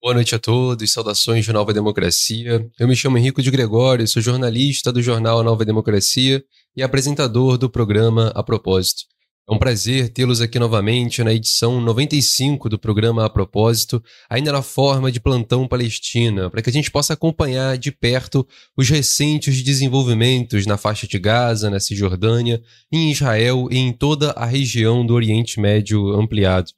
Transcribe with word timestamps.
Boa 0.00 0.14
noite 0.14 0.32
a 0.32 0.38
todos, 0.38 0.92
saudações 0.92 1.44
de 1.44 1.52
Nova 1.52 1.74
Democracia. 1.74 2.64
Eu 2.78 2.86
me 2.86 2.94
chamo 2.94 3.18
Henrico 3.18 3.42
de 3.42 3.50
Gregório, 3.50 4.06
sou 4.06 4.22
jornalista 4.22 4.92
do 4.92 5.02
jornal 5.02 5.42
Nova 5.42 5.64
Democracia 5.64 6.40
e 6.76 6.84
apresentador 6.84 7.58
do 7.58 7.68
programa 7.68 8.28
A 8.32 8.40
Propósito. 8.40 9.02
É 9.50 9.52
um 9.52 9.58
prazer 9.58 10.10
tê-los 10.10 10.40
aqui 10.40 10.56
novamente 10.56 11.24
na 11.24 11.32
edição 11.32 11.80
95 11.80 12.68
do 12.68 12.78
programa 12.78 13.24
A 13.24 13.28
Propósito, 13.28 14.00
ainda 14.30 14.52
na 14.52 14.62
forma 14.62 15.10
de 15.10 15.18
plantão 15.18 15.66
Palestina, 15.66 16.48
para 16.48 16.62
que 16.62 16.70
a 16.70 16.72
gente 16.72 16.92
possa 16.92 17.14
acompanhar 17.14 17.76
de 17.76 17.90
perto 17.90 18.46
os 18.76 18.88
recentes 18.88 19.64
desenvolvimentos 19.64 20.64
na 20.64 20.76
faixa 20.76 21.08
de 21.08 21.18
Gaza, 21.18 21.70
na 21.70 21.80
Cisjordânia, 21.80 22.62
em 22.92 23.10
Israel 23.10 23.66
e 23.68 23.78
em 23.78 23.92
toda 23.92 24.30
a 24.30 24.46
região 24.46 25.04
do 25.04 25.14
Oriente 25.14 25.58
Médio 25.58 26.12
ampliado. 26.12 26.70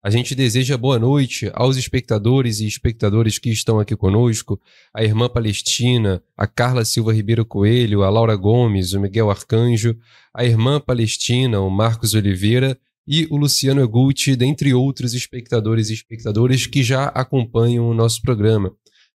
A 0.00 0.10
gente 0.10 0.32
deseja 0.32 0.76
boa 0.76 0.96
noite 0.96 1.50
aos 1.54 1.76
espectadores 1.76 2.60
e 2.60 2.68
espectadoras 2.68 3.36
que 3.36 3.50
estão 3.50 3.80
aqui 3.80 3.96
conosco, 3.96 4.60
a 4.94 5.02
irmã 5.02 5.28
Palestina, 5.28 6.22
a 6.36 6.46
Carla 6.46 6.84
Silva 6.84 7.12
Ribeiro 7.12 7.44
Coelho, 7.44 8.04
a 8.04 8.08
Laura 8.08 8.36
Gomes, 8.36 8.92
o 8.92 9.00
Miguel 9.00 9.28
Arcanjo, 9.28 9.96
a 10.32 10.44
irmã 10.44 10.80
Palestina, 10.80 11.60
o 11.60 11.68
Marcos 11.68 12.14
Oliveira 12.14 12.78
e 13.08 13.26
o 13.28 13.36
Luciano 13.36 13.82
Egulte, 13.82 14.36
dentre 14.36 14.72
outros 14.72 15.14
espectadores 15.14 15.90
e 15.90 15.94
espectadoras 15.94 16.64
que 16.64 16.84
já 16.84 17.06
acompanham 17.06 17.88
o 17.88 17.94
nosso 17.94 18.22
programa. 18.22 18.72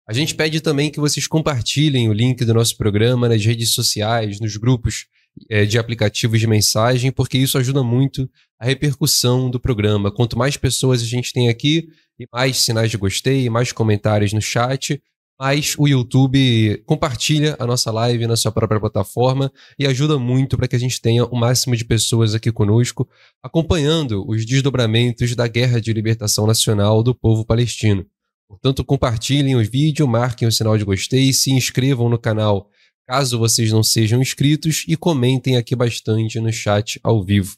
A 0.09 0.13
gente 0.13 0.35
pede 0.35 0.61
também 0.61 0.91
que 0.91 0.99
vocês 0.99 1.29
compartilhem 1.29 2.09
o 2.09 2.13
link 2.13 2.45
do 2.45 2.53
nosso 2.53 2.77
programa 2.77 3.29
nas 3.29 3.45
redes 3.45 3.73
sociais, 3.73 4.41
nos 4.41 4.57
grupos 4.57 5.07
é, 5.51 5.65
de 5.65 5.79
aplicativos 5.79 6.41
de 6.41 6.47
mensagem, 6.47 7.11
porque 7.11 7.39
isso 7.39 7.59
ajuda 7.59 7.83
muito 7.83 8.29
a 8.59 8.67
repercussão 8.67 9.51
do 9.51 9.59
programa. 9.59 10.11
Quanto 10.11 10.39
mais 10.39 10.57
pessoas 10.57 11.03
a 11.03 11.07
gente 11.07 11.33
tem 11.33 11.49
aqui, 11.49 11.89
e 12.19 12.27
mais 12.33 12.59
sinais 12.59 12.91
de 12.91 12.97
gostei, 12.97 13.49
mais 13.51 13.73
comentários 13.73 14.33
no 14.33 14.41
chat, 14.41 15.03
mais 15.41 15.75
o 15.77 15.89
YouTube 15.89 16.81
compartilha 16.87 17.57
a 17.59 17.67
nossa 17.67 17.91
live 17.91 18.27
na 18.29 18.37
sua 18.37 18.53
própria 18.53 18.79
plataforma 18.79 19.51
e 19.77 19.87
ajuda 19.87 20.19
muito 20.19 20.57
para 20.57 20.69
que 20.69 20.77
a 20.77 20.79
gente 20.79 21.01
tenha 21.01 21.25
o 21.25 21.37
máximo 21.37 21.75
de 21.75 21.85
pessoas 21.85 22.35
aqui 22.35 22.53
conosco, 22.53 23.09
acompanhando 23.43 24.25
os 24.29 24.47
desdobramentos 24.47 25.35
da 25.35 25.49
guerra 25.49 25.81
de 25.81 25.93
libertação 25.93 26.47
nacional 26.47 27.03
do 27.03 27.13
povo 27.13 27.45
palestino. 27.45 28.07
Portanto, 28.49 28.85
compartilhem 28.85 29.57
o 29.57 29.65
vídeo, 29.65 30.07
marquem 30.07 30.47
o 30.47 30.53
sinal 30.53 30.79
de 30.79 30.85
gostei, 30.85 31.33
se 31.33 31.51
inscrevam 31.51 32.09
no 32.09 32.19
canal 32.19 32.69
caso 33.07 33.39
vocês 33.39 33.71
não 33.71 33.83
sejam 33.83 34.21
inscritos, 34.21 34.85
e 34.87 34.97
comentem 34.97 35.57
aqui 35.57 35.75
bastante 35.75 36.41
no 36.41 36.53
chat 36.53 37.01
ao 37.03 37.23
vivo. 37.23 37.57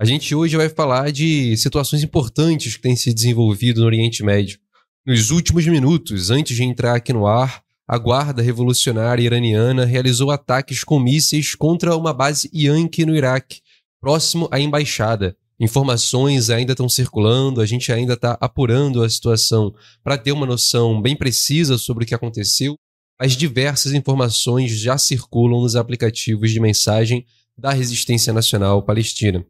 A 0.00 0.04
gente 0.04 0.34
hoje 0.34 0.56
vai 0.56 0.68
falar 0.68 1.12
de 1.12 1.56
situações 1.56 2.02
importantes 2.02 2.76
que 2.76 2.82
têm 2.82 2.96
se 2.96 3.12
desenvolvido 3.12 3.80
no 3.80 3.86
Oriente 3.86 4.22
Médio. 4.22 4.58
Nos 5.06 5.30
últimos 5.30 5.66
minutos, 5.66 6.30
antes 6.30 6.56
de 6.56 6.62
entrar 6.62 6.94
aqui 6.94 7.12
no 7.12 7.26
ar, 7.26 7.62
a 7.86 7.98
Guarda 7.98 8.40
Revolucionária 8.40 9.22
Iraniana 9.22 9.84
realizou 9.84 10.30
ataques 10.30 10.84
com 10.84 10.98
mísseis 10.98 11.54
contra 11.54 11.96
uma 11.96 12.14
base 12.14 12.48
Yankee 12.54 13.04
no 13.04 13.14
Iraque, 13.14 13.60
próximo 14.00 14.48
à 14.50 14.58
embaixada. 14.58 15.36
Informações 15.58 16.48
ainda 16.48 16.72
estão 16.72 16.88
circulando, 16.88 17.60
a 17.60 17.66
gente 17.66 17.92
ainda 17.92 18.14
está 18.14 18.38
apurando 18.40 19.02
a 19.02 19.10
situação 19.10 19.74
para 20.02 20.16
ter 20.16 20.32
uma 20.32 20.46
noção 20.46 21.02
bem 21.02 21.14
precisa 21.14 21.76
sobre 21.76 22.04
o 22.04 22.06
que 22.06 22.14
aconteceu 22.14 22.78
as 23.20 23.36
diversas 23.36 23.92
informações 23.92 24.70
já 24.70 24.96
circulam 24.96 25.60
nos 25.60 25.76
aplicativos 25.76 26.50
de 26.50 26.58
mensagem 26.58 27.26
da 27.56 27.70
Resistência 27.70 28.32
Nacional 28.32 28.82
Palestina. 28.82 29.44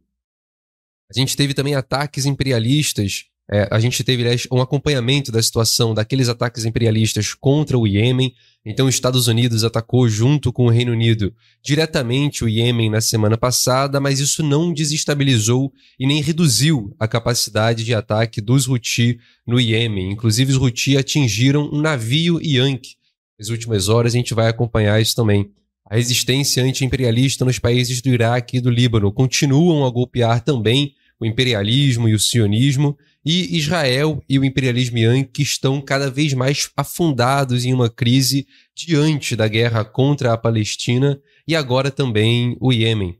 A 1.08 1.16
gente 1.16 1.36
teve 1.36 1.54
também 1.54 1.76
ataques 1.76 2.26
imperialistas, 2.26 3.26
é, 3.48 3.68
a 3.70 3.78
gente 3.78 4.02
teve 4.02 4.22
aliás, 4.22 4.48
um 4.50 4.60
acompanhamento 4.60 5.30
da 5.30 5.41
situação 5.41 5.94
daqueles 5.94 6.28
ataques 6.28 6.64
imperialistas 6.64 7.32
contra 7.32 7.78
o 7.78 7.86
Iêmen. 7.86 8.34
Então, 8.66 8.88
os 8.88 8.94
Estados 8.96 9.28
Unidos 9.28 9.62
atacou 9.62 10.08
junto 10.08 10.52
com 10.52 10.66
o 10.66 10.70
Reino 10.70 10.91
Unido 10.91 11.32
diretamente 11.62 12.42
o 12.42 12.48
Iêmen 12.48 12.91
na 12.91 13.00
semana 13.00 13.38
passada, 13.38 14.00
mas 14.00 14.19
isso 14.19 14.42
não 14.42 14.72
desestabilizou 14.72 15.72
e 15.97 16.08
nem 16.08 16.20
reduziu 16.20 16.92
a 16.98 17.06
capacidade 17.06 17.84
de 17.84 17.94
ataque 17.94 18.41
dos 18.41 18.66
Houthi 18.66 19.20
no 19.47 19.60
Iêmen. 19.60 20.10
Inclusive, 20.10 20.52
os 20.52 20.58
Houthi 20.58 20.97
atingiram 20.97 21.70
um 21.72 21.81
navio 21.81 22.41
Yankee 22.42 22.98
nas 23.40 23.48
últimas 23.48 23.88
horas, 23.88 24.12
a 24.12 24.18
gente 24.18 24.34
vai 24.34 24.48
acompanhar 24.48 25.00
isso 25.00 25.16
também. 25.16 25.50
A 25.88 25.96
resistência 25.96 26.62
anti-imperialista 26.62 27.42
nos 27.42 27.58
países 27.58 28.02
do 28.02 28.10
Iraque 28.10 28.58
e 28.58 28.60
do 28.60 28.68
Líbano 28.68 29.10
continuam 29.10 29.86
a 29.86 29.90
golpear 29.90 30.44
também 30.44 30.94
o 31.18 31.24
imperialismo 31.24 32.06
e 32.06 32.14
o 32.14 32.18
sionismo, 32.18 32.96
e 33.24 33.56
Israel 33.56 34.22
e 34.28 34.38
o 34.38 34.44
imperialismo 34.44 34.98
Yankee 34.98 35.42
estão 35.42 35.80
cada 35.80 36.10
vez 36.10 36.34
mais 36.34 36.70
afundados 36.76 37.64
em 37.64 37.72
uma 37.72 37.88
crise 37.88 38.46
diante 38.74 39.34
da 39.34 39.48
guerra 39.48 39.84
contra 39.84 40.32
a 40.32 40.38
Palestina 40.38 41.18
e 41.48 41.56
agora 41.56 41.90
também 41.90 42.56
o 42.60 42.72
Iêmen. 42.72 43.18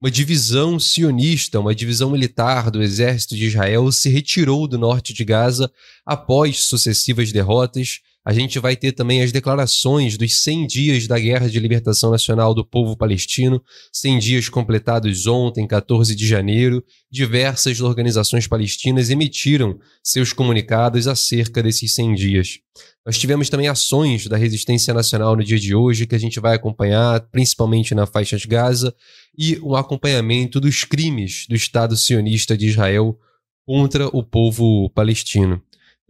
Uma 0.00 0.10
divisão 0.10 0.80
sionista, 0.80 1.60
uma 1.60 1.74
divisão 1.74 2.10
militar 2.10 2.68
do 2.70 2.82
exército 2.82 3.36
de 3.36 3.46
Israel 3.46 3.90
se 3.92 4.08
retirou 4.08 4.66
do 4.66 4.76
norte 4.76 5.12
de 5.12 5.24
Gaza 5.24 5.70
após 6.04 6.62
sucessivas 6.64 7.30
derrotas 7.30 8.00
a 8.24 8.32
gente 8.32 8.58
vai 8.60 8.76
ter 8.76 8.92
também 8.92 9.20
as 9.20 9.32
declarações 9.32 10.16
dos 10.16 10.42
100 10.42 10.66
dias 10.68 11.06
da 11.08 11.18
Guerra 11.18 11.48
de 11.48 11.58
Libertação 11.58 12.12
Nacional 12.12 12.54
do 12.54 12.64
Povo 12.64 12.96
Palestino, 12.96 13.60
100 13.92 14.18
dias 14.20 14.48
completados 14.48 15.26
ontem, 15.26 15.66
14 15.66 16.14
de 16.14 16.24
janeiro. 16.24 16.84
Diversas 17.10 17.80
organizações 17.80 18.46
palestinas 18.46 19.10
emitiram 19.10 19.76
seus 20.04 20.32
comunicados 20.32 21.08
acerca 21.08 21.60
desses 21.62 21.94
100 21.94 22.14
dias. 22.14 22.58
Nós 23.04 23.18
tivemos 23.18 23.50
também 23.50 23.66
ações 23.66 24.28
da 24.28 24.36
resistência 24.36 24.94
nacional 24.94 25.34
no 25.34 25.42
dia 25.42 25.58
de 25.58 25.74
hoje, 25.74 26.06
que 26.06 26.14
a 26.14 26.20
gente 26.20 26.38
vai 26.38 26.54
acompanhar, 26.54 27.20
principalmente 27.32 27.92
na 27.92 28.06
faixa 28.06 28.36
de 28.36 28.46
Gaza, 28.46 28.94
e 29.36 29.58
o 29.60 29.74
acompanhamento 29.74 30.60
dos 30.60 30.84
crimes 30.84 31.44
do 31.48 31.56
Estado 31.56 31.96
sionista 31.96 32.56
de 32.56 32.68
Israel 32.68 33.18
contra 33.66 34.06
o 34.06 34.22
povo 34.22 34.88
palestino. 34.90 35.60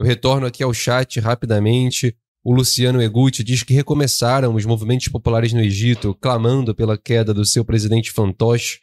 Eu 0.03 0.07
retorno 0.07 0.45
aqui 0.45 0.65
ao 0.65 0.75
chat 0.75 1.21
rapidamente. 1.21 2.13
O 2.43 2.53
Luciano 2.53 3.01
Eguti 3.01 3.45
diz 3.45 3.63
que 3.63 3.73
recomeçaram 3.73 4.53
os 4.53 4.67
movimentos 4.67 5.07
populares 5.07 5.53
no 5.53 5.61
Egito, 5.61 6.13
clamando 6.21 6.75
pela 6.75 6.99
queda 6.99 7.33
do 7.33 7.45
seu 7.45 7.65
presidente 7.65 8.11
fantoche. 8.11 8.81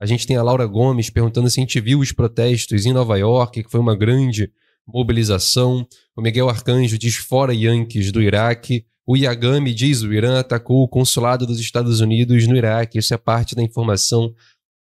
A 0.00 0.06
gente 0.06 0.26
tem 0.26 0.38
a 0.38 0.42
Laura 0.42 0.64
Gomes 0.64 1.10
perguntando 1.10 1.50
se 1.50 1.60
a 1.60 1.62
gente 1.62 1.78
viu 1.78 1.98
os 1.98 2.10
protestos 2.10 2.86
em 2.86 2.92
Nova 2.94 3.18
York, 3.18 3.62
que 3.62 3.70
foi 3.70 3.80
uma 3.80 3.94
grande 3.94 4.50
mobilização. 4.88 5.86
O 6.16 6.22
Miguel 6.22 6.48
Arcanjo 6.48 6.96
diz 6.96 7.16
fora 7.16 7.52
Yankees 7.52 8.10
do 8.10 8.22
Iraque. 8.22 8.86
O 9.06 9.14
Yagami 9.14 9.74
diz 9.74 10.00
o 10.00 10.10
Irã 10.10 10.38
atacou 10.38 10.82
o 10.82 10.88
consulado 10.88 11.46
dos 11.46 11.60
Estados 11.60 12.00
Unidos 12.00 12.46
no 12.46 12.56
Iraque. 12.56 12.98
Isso 12.98 13.12
é 13.12 13.18
parte 13.18 13.54
da 13.54 13.62
informação 13.62 14.34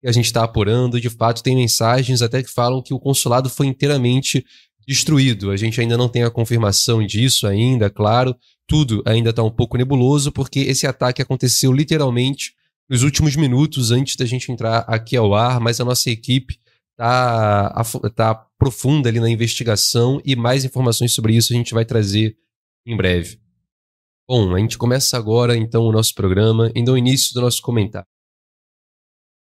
que 0.01 0.09
a 0.09 0.13
gente 0.13 0.25
está 0.25 0.43
apurando. 0.43 1.01
De 1.01 1.09
fato, 1.09 1.45
tem 1.45 1.55
mensagens 1.55 2.23
até 2.23 2.43
que 2.43 2.51
falam 2.51 2.83
que 2.83 2.93
o 2.93 2.99
consulado 2.99 3.49
foi 3.49 3.69
inteiramente 3.69 4.45
destruído. 4.87 5.51
A 5.51 5.57
gente 5.57 5.81
ainda 5.81 5.97
não 5.97 6.09
tem 6.09 6.23
a 6.23 6.31
confirmação 6.31 7.05
disso 7.05 7.47
ainda, 7.47 7.91
claro. 7.91 8.37
Tudo 8.67 9.03
ainda 9.05 9.31
está 9.31 9.43
um 9.43 9.51
pouco 9.51 9.77
nebuloso, 9.77 10.31
porque 10.31 10.61
esse 10.61 10.87
ataque 10.87 11.21
aconteceu 11.21 11.73
literalmente 11.73 12.55
nos 12.89 13.03
últimos 13.03 13.35
minutos 13.35 13.91
antes 13.91 14.17
da 14.17 14.25
gente 14.25 14.51
entrar 14.51 14.81
aqui 14.81 15.17
ao 15.17 15.35
ar, 15.35 15.61
mas 15.61 15.81
a 15.81 15.85
nossa 15.85 16.09
equipe 16.11 16.59
está 16.93 17.85
tá 18.15 18.35
profunda 18.59 19.09
ali 19.09 19.21
na 19.21 19.29
investigação 19.29 20.21
e 20.25 20.35
mais 20.35 20.65
informações 20.65 21.13
sobre 21.13 21.37
isso 21.37 21.53
a 21.53 21.57
gente 21.57 21.75
vai 21.75 21.85
trazer 21.85 22.37
em 22.87 22.97
breve. 22.97 23.39
Bom, 24.29 24.55
a 24.55 24.59
gente 24.59 24.79
começa 24.79 25.17
agora 25.17 25.57
então 25.57 25.85
o 25.85 25.93
nosso 25.93 26.15
programa, 26.15 26.73
indo 26.75 26.91
ao 26.91 26.99
início 26.99 27.35
do 27.35 27.41
nosso 27.41 27.61
comentário. 27.61 28.09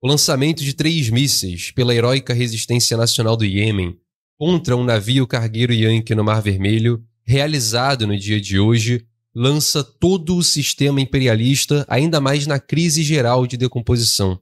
O 0.03 0.09
lançamento 0.09 0.63
de 0.63 0.75
três 0.75 1.11
mísseis 1.11 1.71
pela 1.71 1.95
heróica 1.95 2.33
resistência 2.33 2.97
nacional 2.97 3.37
do 3.37 3.45
Iêmen 3.45 3.99
contra 4.39 4.77
um 4.77 4.85
navio 4.85 5.27
cargueiro 5.27 5.73
Yankee 5.73 6.15
no 6.15 6.23
Mar 6.23 6.43
Vermelho, 6.43 7.03
realizado 7.25 8.07
no 8.07 8.17
dia 8.17 8.41
de 8.41 8.59
hoje, 8.59 9.07
lança 9.35 9.83
todo 9.83 10.37
o 10.37 10.43
sistema 10.43 11.01
imperialista 11.01 11.85
ainda 11.89 12.21
mais 12.21 12.47
na 12.47 12.59
crise 12.59 13.03
geral 13.03 13.47
de 13.47 13.57
decomposição. 13.57 14.39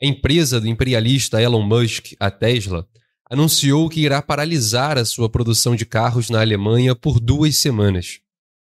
A 0.00 0.06
empresa 0.06 0.60
do 0.60 0.68
imperialista 0.68 1.42
Elon 1.42 1.62
Musk, 1.62 2.12
a 2.20 2.30
Tesla, 2.30 2.86
anunciou 3.28 3.88
que 3.88 4.00
irá 4.00 4.22
paralisar 4.22 4.96
a 4.96 5.04
sua 5.04 5.28
produção 5.28 5.74
de 5.74 5.84
carros 5.84 6.30
na 6.30 6.40
Alemanha 6.40 6.94
por 6.94 7.20
duas 7.20 7.56
semanas. 7.56 8.20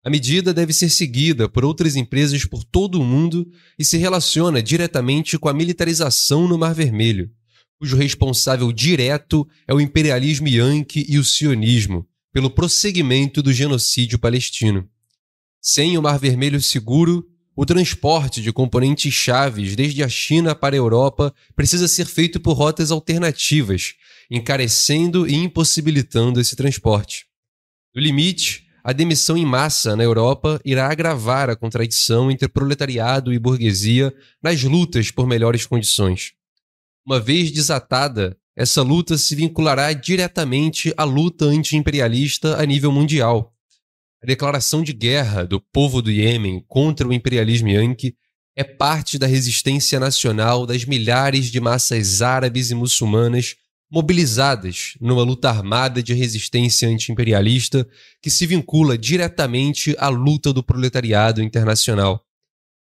A 0.04 0.10
medida 0.10 0.54
deve 0.54 0.72
ser 0.72 0.90
seguida 0.90 1.50
por 1.50 1.66
outras 1.66 1.98
empresas 1.98 2.46
por 2.46 2.64
todo 2.64 3.00
o 3.00 3.04
mundo 3.04 3.46
e 3.78 3.84
se 3.84 3.98
relaciona 3.98 4.64
diretamente 4.64 5.38
com 5.38 5.50
a 5.50 5.54
militarização 5.54 6.48
no 6.48 6.58
Mar 6.58 6.74
Vermelho, 6.74 7.30
cujo 7.80 7.96
responsável 7.96 8.72
direto 8.74 9.48
é 9.66 9.74
o 9.74 9.80
imperialismo 9.80 10.50
yankee 10.50 11.06
e 11.08 11.18
o 11.18 11.24
sionismo, 11.24 12.06
pelo 12.34 12.50
prosseguimento 12.50 13.42
do 13.42 13.54
genocídio 13.54 14.20
palestino. 14.20 14.88
Sem 15.62 15.98
o 15.98 16.02
Mar 16.02 16.20
Vermelho 16.20 16.62
seguro, 16.62 17.26
o 17.56 17.66
transporte 17.66 18.42
de 18.42 18.52
componentes 18.52 19.14
chaves 19.14 19.76
desde 19.76 20.04
a 20.04 20.10
China 20.10 20.54
para 20.54 20.76
a 20.76 20.78
Europa 20.78 21.34
precisa 21.56 21.88
ser 21.88 22.06
feito 22.06 22.40
por 22.40 22.54
rotas 22.54 22.92
alternativas, 22.92 23.94
encarecendo 24.30 25.28
e 25.28 25.36
impossibilitando 25.36 26.40
esse 26.40 26.56
transporte. 26.56 27.26
No 27.96 28.02
limite, 28.02 28.66
a 28.84 28.94
demissão 28.94 29.38
em 29.38 29.46
massa 29.46 29.96
na 29.96 30.04
Europa 30.04 30.60
irá 30.64 30.90
agravar 30.90 31.50
a 31.50 31.56
contradição 31.56 32.30
entre 32.32 32.48
proletariado 32.48 33.34
e 33.34 33.40
burguesia 33.40 34.14
nas 34.42 34.64
lutas 34.64 35.12
por 35.12 35.28
melhores 35.28 35.66
condições. 35.66 36.39
Uma 37.06 37.20
vez 37.20 37.52
desatada, 37.52 38.38
essa 38.56 38.82
luta 38.82 39.18
se 39.18 39.36
vinculará 39.36 39.94
diretamente 39.94 40.94
à 40.98 41.04
luta 41.04 41.46
anti-imperialista 41.46 42.62
a 42.62 42.66
nível 42.66 42.92
mundial. 42.92 43.54
A 44.22 44.28
declaração 44.28 44.84
de 44.84 44.92
guerra 44.92 45.46
do 45.46 45.62
povo 45.62 46.02
do 46.02 46.12
Iêmen 46.12 46.64
contra 46.68 47.08
o 47.08 47.14
imperialismo 47.14 47.70
yankee 47.70 48.16
é 48.56 48.64
parte 48.66 49.18
da 49.18 49.26
resistência 49.26 49.98
nacional 49.98 50.66
das 50.66 50.84
milhares 50.84 51.46
de 51.46 51.62
massas 51.62 52.22
árabes 52.22 52.70
e 52.70 52.76
muçulmanas 52.76 53.56
mobilizadas 53.90 54.94
numa 55.00 55.24
luta 55.24 55.50
armada 55.50 56.04
de 56.04 56.14
resistência 56.14 56.88
anti-imperialista 56.88 57.88
que 58.22 58.30
se 58.30 58.46
vincula 58.46 58.98
diretamente 58.98 59.96
à 59.98 60.10
luta 60.10 60.52
do 60.52 60.62
proletariado 60.62 61.42
internacional. 61.42 62.24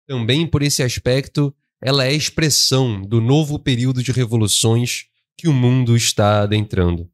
Também 0.07 0.47
por 0.47 0.61
esse 0.61 0.83
aspecto, 0.83 1.53
ela 1.85 2.03
é 2.03 2.11
expressão 2.11 2.99
do 2.99 3.21
novo 3.21 3.59
período 3.59 4.01
de 4.01 4.11
revoluções 4.11 5.05
que 5.37 5.47
o 5.47 5.53
mundo 5.53 5.95
está 5.95 6.41
adentrando. 6.41 7.07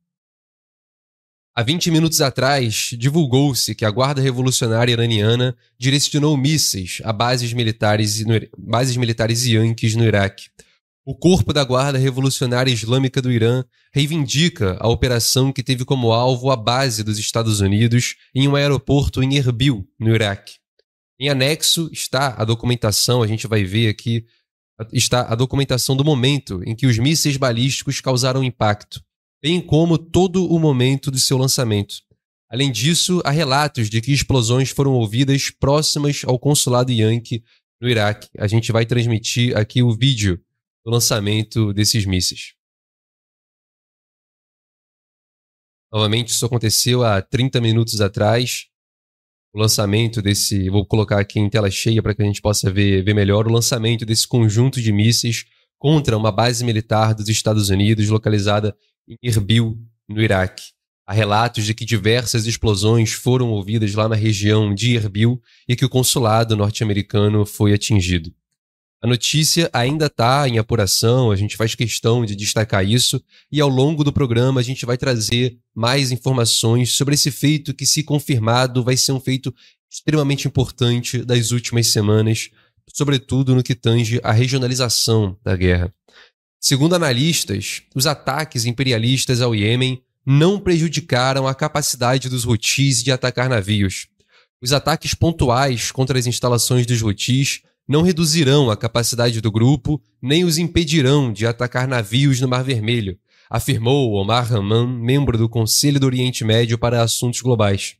Há 1.53 1.61
20 1.61 1.91
minutos 1.91 2.21
atrás, 2.21 2.91
divulgou-se 2.97 3.75
que 3.75 3.83
a 3.83 3.91
Guarda 3.91 4.21
Revolucionária 4.21 4.93
Iraniana 4.93 5.57
direcionou 5.77 6.37
mísseis 6.37 7.01
a 7.03 7.11
bases 7.11 7.51
militares, 7.51 8.23
bases 8.57 8.95
militares 8.95 9.45
yankees 9.45 9.93
no 9.97 10.05
Iraque. 10.05 10.45
O 11.03 11.13
corpo 11.13 11.51
da 11.51 11.65
Guarda 11.65 11.97
Revolucionária 11.97 12.71
Islâmica 12.71 13.21
do 13.21 13.29
Irã 13.29 13.65
reivindica 13.93 14.77
a 14.79 14.87
operação 14.87 15.51
que 15.51 15.61
teve 15.61 15.83
como 15.83 16.13
alvo 16.13 16.49
a 16.49 16.55
base 16.55 17.03
dos 17.03 17.19
Estados 17.19 17.59
Unidos 17.59 18.15
em 18.33 18.47
um 18.47 18.55
aeroporto 18.55 19.21
em 19.21 19.35
Erbil, 19.35 19.85
no 19.99 20.15
Iraque. 20.15 20.61
Em 21.19 21.27
anexo 21.27 21.89
está 21.91 22.35
a 22.37 22.45
documentação, 22.45 23.21
a 23.21 23.27
gente 23.27 23.45
vai 23.47 23.65
ver 23.65 23.89
aqui, 23.89 24.25
está 24.91 25.21
a 25.21 25.35
documentação 25.35 25.95
do 25.95 26.03
momento 26.03 26.61
em 26.65 26.75
que 26.75 26.87
os 26.87 26.97
mísseis 26.97 27.37
balísticos 27.37 28.01
causaram 28.01 28.43
impacto 28.43 29.01
bem 29.41 29.59
como 29.59 29.97
todo 29.97 30.45
o 30.45 30.59
momento 30.59 31.09
do 31.09 31.17
seu 31.17 31.37
lançamento. 31.37 31.95
Além 32.49 32.71
disso, 32.71 33.21
há 33.25 33.31
relatos 33.31 33.89
de 33.89 33.99
que 34.01 34.11
explosões 34.11 34.69
foram 34.69 34.93
ouvidas 34.93 35.49
próximas 35.49 36.21
ao 36.25 36.37
consulado 36.37 36.91
Yankee 36.91 37.43
no 37.81 37.89
Iraque. 37.89 38.29
A 38.37 38.45
gente 38.45 38.71
vai 38.71 38.85
transmitir 38.85 39.57
aqui 39.57 39.81
o 39.81 39.95
vídeo 39.95 40.39
do 40.85 40.91
lançamento 40.91 41.73
desses 41.73 42.05
mísseis. 42.05 42.53
Novamente, 45.91 46.29
isso 46.29 46.45
aconteceu 46.45 47.03
há 47.03 47.21
30 47.21 47.59
minutos 47.59 47.99
atrás. 47.99 48.67
O 49.53 49.59
lançamento 49.59 50.21
desse. 50.21 50.69
Vou 50.69 50.85
colocar 50.85 51.19
aqui 51.19 51.39
em 51.39 51.49
tela 51.49 51.69
cheia 51.69 52.01
para 52.01 52.15
que 52.15 52.21
a 52.21 52.25
gente 52.25 52.41
possa 52.41 52.71
ver, 52.71 53.03
ver 53.03 53.13
melhor. 53.13 53.47
O 53.47 53.51
lançamento 53.51 54.05
desse 54.05 54.27
conjunto 54.27 54.81
de 54.81 54.91
mísseis 54.91 55.45
contra 55.77 56.17
uma 56.17 56.31
base 56.31 56.63
militar 56.63 57.13
dos 57.13 57.27
Estados 57.27 57.69
Unidos 57.69 58.07
localizada 58.07 58.75
em 59.07 59.17
Erbil, 59.21 59.77
no 60.07 60.21
Iraque. 60.21 60.63
Há 61.05 61.13
relatos 61.13 61.65
de 61.65 61.73
que 61.73 61.83
diversas 61.83 62.45
explosões 62.45 63.11
foram 63.11 63.49
ouvidas 63.51 63.93
lá 63.93 64.07
na 64.07 64.15
região 64.15 64.73
de 64.73 64.95
Erbil 64.95 65.41
e 65.67 65.75
que 65.75 65.83
o 65.83 65.89
consulado 65.89 66.55
norte-americano 66.55 67.45
foi 67.45 67.73
atingido. 67.73 68.31
A 69.03 69.07
notícia 69.07 69.67
ainda 69.73 70.05
está 70.05 70.47
em 70.47 70.59
apuração, 70.59 71.31
a 71.31 71.35
gente 71.35 71.57
faz 71.57 71.73
questão 71.73 72.23
de 72.23 72.35
destacar 72.35 72.85
isso, 72.85 73.19
e 73.51 73.59
ao 73.59 73.67
longo 73.67 74.03
do 74.03 74.13
programa 74.13 74.59
a 74.59 74.63
gente 74.63 74.85
vai 74.85 74.95
trazer 74.95 75.57
mais 75.73 76.11
informações 76.11 76.91
sobre 76.91 77.15
esse 77.15 77.31
feito 77.31 77.73
que, 77.73 77.83
se 77.83 78.03
confirmado, 78.03 78.83
vai 78.83 78.95
ser 78.95 79.13
um 79.13 79.19
feito 79.19 79.51
extremamente 79.89 80.47
importante 80.47 81.25
das 81.25 81.49
últimas 81.49 81.87
semanas, 81.87 82.51
sobretudo 82.93 83.55
no 83.55 83.63
que 83.63 83.73
tange 83.73 84.19
à 84.23 84.31
regionalização 84.31 85.35
da 85.43 85.55
guerra. 85.55 85.91
Segundo 86.59 86.93
analistas, 86.93 87.81
os 87.95 88.05
ataques 88.05 88.65
imperialistas 88.65 89.41
ao 89.41 89.55
Iêmen 89.55 89.99
não 90.23 90.59
prejudicaram 90.59 91.47
a 91.47 91.55
capacidade 91.55 92.29
dos 92.29 92.45
Houthis 92.45 93.01
de 93.01 93.11
atacar 93.11 93.49
navios. 93.49 94.05
Os 94.61 94.71
ataques 94.71 95.15
pontuais 95.15 95.91
contra 95.91 96.19
as 96.19 96.27
instalações 96.27 96.85
dos 96.85 97.01
Houthis 97.01 97.63
não 97.91 98.03
reduzirão 98.03 98.71
a 98.71 98.77
capacidade 98.77 99.41
do 99.41 99.51
grupo 99.51 100.01
nem 100.21 100.45
os 100.45 100.57
impedirão 100.57 101.31
de 101.31 101.45
atacar 101.45 101.85
navios 101.85 102.39
no 102.39 102.47
Mar 102.47 102.63
Vermelho, 102.63 103.19
afirmou 103.49 104.13
Omar 104.13 104.49
Haman, 104.49 104.87
membro 104.87 105.37
do 105.37 105.49
Conselho 105.49 105.99
do 105.99 106.05
Oriente 106.05 106.45
Médio 106.45 106.77
para 106.77 107.03
Assuntos 107.03 107.41
Globais. 107.41 107.97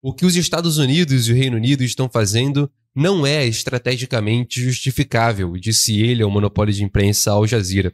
O 0.00 0.14
que 0.14 0.24
os 0.24 0.36
Estados 0.36 0.78
Unidos 0.78 1.26
e 1.26 1.32
o 1.32 1.34
Reino 1.34 1.56
Unido 1.56 1.82
estão 1.82 2.08
fazendo 2.08 2.70
não 2.94 3.26
é 3.26 3.44
estrategicamente 3.44 4.62
justificável, 4.62 5.56
disse 5.56 6.00
ele 6.00 6.22
ao 6.22 6.30
monopólio 6.30 6.72
de 6.72 6.84
imprensa 6.84 7.32
Al 7.32 7.48
Jazeera. 7.48 7.92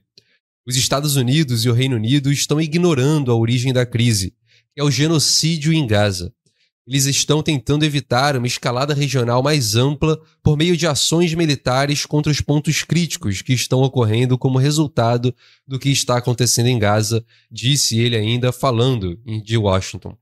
Os 0.67 0.77
Estados 0.77 1.17
Unidos 1.17 1.65
e 1.65 1.71
o 1.71 1.73
Reino 1.73 1.97
Unido 1.97 2.31
estão 2.31 2.61
ignorando 2.61 3.33
a 3.33 3.35
origem 3.35 3.73
da 3.73 3.87
crise, 3.87 4.35
que 4.75 4.83
é 4.83 4.85
o 4.85 4.91
genocídio 4.91 5.73
em 5.73 5.87
Gaza. 5.87 6.31
Eles 6.87 7.07
estão 7.07 7.43
tentando 7.43 7.85
evitar 7.85 8.37
uma 8.37 8.47
escalada 8.47 8.93
regional 8.93 9.41
mais 9.41 9.77
ampla 9.77 10.21
por 10.43 10.57
meio 10.57 10.77
de 10.77 10.87
ações 10.87 11.33
militares 11.33 12.05
contra 12.05 12.33
os 12.33 12.41
pontos 12.41 12.83
críticos 12.83 13.41
que 13.41 13.53
estão 13.53 13.83
ocorrendo 13.83 14.37
como 14.37 14.59
resultado 14.59 15.33
do 15.67 15.79
que 15.79 15.91
está 15.91 16.17
acontecendo 16.17 16.67
em 16.67 16.79
Gaza, 16.79 17.25
disse 17.49 17.99
ele 17.99 18.17
ainda 18.17 18.51
falando 18.51 19.17
de 19.45 19.57
Washington. 19.57 20.17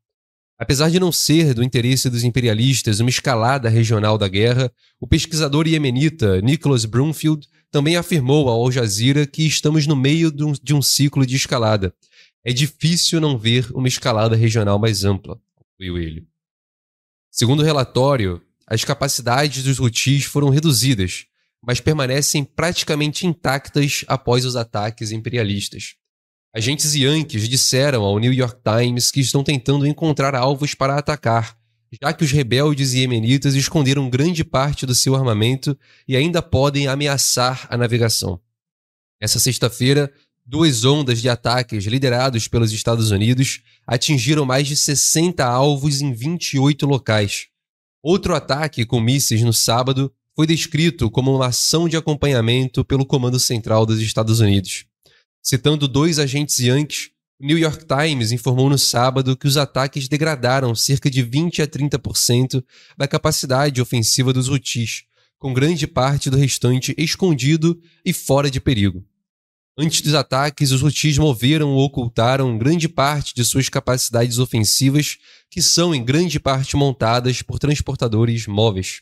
Apesar 0.58 0.90
de 0.90 1.00
não 1.00 1.10
ser 1.10 1.54
do 1.54 1.62
interesse 1.62 2.10
dos 2.10 2.24
imperialistas 2.24 3.00
uma 3.00 3.08
escalada 3.08 3.70
regional 3.70 4.18
da 4.18 4.28
guerra, 4.28 4.70
o 5.00 5.06
pesquisador 5.06 5.66
iemenita 5.66 6.42
Nicholas 6.42 6.84
Broomfield 6.84 7.48
também 7.70 7.96
afirmou 7.96 8.50
ao 8.50 8.62
Al 8.62 8.70
Jazeera 8.70 9.26
que 9.26 9.46
estamos 9.46 9.86
no 9.86 9.96
meio 9.96 10.30
de 10.30 10.44
um, 10.44 10.52
de 10.52 10.74
um 10.74 10.82
ciclo 10.82 11.24
de 11.24 11.36
escalada. 11.36 11.94
É 12.44 12.52
difícil 12.52 13.18
não 13.18 13.38
ver 13.38 13.70
uma 13.72 13.88
escalada 13.88 14.36
regional 14.36 14.78
mais 14.78 15.04
ampla, 15.04 15.40
concluiu 15.54 15.96
ele. 15.96 16.29
Segundo 17.30 17.60
o 17.60 17.64
relatório, 17.64 18.42
as 18.66 18.84
capacidades 18.84 19.62
dos 19.62 19.78
Houthis 19.78 20.24
foram 20.24 20.48
reduzidas, 20.48 21.26
mas 21.62 21.80
permanecem 21.80 22.42
praticamente 22.42 23.26
intactas 23.26 24.04
após 24.08 24.44
os 24.44 24.56
ataques 24.56 25.12
imperialistas. 25.12 25.94
Agentes 26.54 26.94
yankees 26.94 27.48
disseram 27.48 28.02
ao 28.02 28.18
New 28.18 28.32
York 28.32 28.60
Times 28.64 29.12
que 29.12 29.20
estão 29.20 29.44
tentando 29.44 29.86
encontrar 29.86 30.34
alvos 30.34 30.74
para 30.74 30.96
atacar, 30.96 31.56
já 32.02 32.12
que 32.12 32.24
os 32.24 32.32
rebeldes 32.32 32.94
iemenitas 32.94 33.54
esconderam 33.54 34.10
grande 34.10 34.42
parte 34.42 34.84
do 34.84 34.94
seu 34.94 35.14
armamento 35.14 35.78
e 36.08 36.16
ainda 36.16 36.42
podem 36.42 36.88
ameaçar 36.88 37.68
a 37.70 37.76
navegação. 37.76 38.40
Essa 39.20 39.38
sexta-feira, 39.38 40.12
duas 40.46 40.84
ondas 40.84 41.20
de 41.20 41.28
ataques 41.28 41.84
liderados 41.84 42.48
pelos 42.48 42.72
Estados 42.72 43.10
Unidos 43.10 43.60
atingiram 43.86 44.44
mais 44.44 44.66
de 44.66 44.76
60 44.76 45.44
alvos 45.44 46.00
em 46.00 46.12
28 46.12 46.86
locais. 46.86 47.46
Outro 48.02 48.34
ataque 48.34 48.84
com 48.84 49.00
mísseis 49.00 49.42
no 49.42 49.52
sábado 49.52 50.12
foi 50.34 50.46
descrito 50.46 51.10
como 51.10 51.34
uma 51.34 51.48
ação 51.48 51.88
de 51.88 51.96
acompanhamento 51.96 52.84
pelo 52.84 53.04
Comando 53.04 53.38
Central 53.38 53.84
dos 53.84 54.00
Estados 54.00 54.40
Unidos. 54.40 54.86
Citando 55.42 55.86
dois 55.86 56.18
agentes 56.18 56.58
Yankees, 56.58 57.10
o 57.40 57.46
New 57.46 57.58
York 57.58 57.84
Times 57.86 58.32
informou 58.32 58.68
no 58.68 58.78
sábado 58.78 59.36
que 59.36 59.46
os 59.46 59.56
ataques 59.56 60.08
degradaram 60.08 60.74
cerca 60.74 61.10
de 61.10 61.22
20 61.22 61.62
a 61.62 61.66
30% 61.66 62.62
da 62.96 63.08
capacidade 63.08 63.80
ofensiva 63.80 64.32
dos 64.32 64.48
Houthis, 64.48 65.04
com 65.38 65.54
grande 65.54 65.86
parte 65.86 66.28
do 66.28 66.36
restante 66.36 66.94
escondido 66.98 67.80
e 68.04 68.12
fora 68.12 68.50
de 68.50 68.60
perigo. 68.60 69.04
Antes 69.82 70.02
dos 70.02 70.12
ataques, 70.12 70.72
os 70.72 70.82
Houthis 70.82 71.16
moveram 71.16 71.70
ou 71.70 71.82
ocultaram 71.82 72.58
grande 72.58 72.86
parte 72.86 73.34
de 73.34 73.42
suas 73.42 73.70
capacidades 73.70 74.38
ofensivas, 74.38 75.16
que 75.50 75.62
são 75.62 75.94
em 75.94 76.04
grande 76.04 76.38
parte 76.38 76.76
montadas 76.76 77.40
por 77.40 77.58
transportadores 77.58 78.46
móveis. 78.46 79.00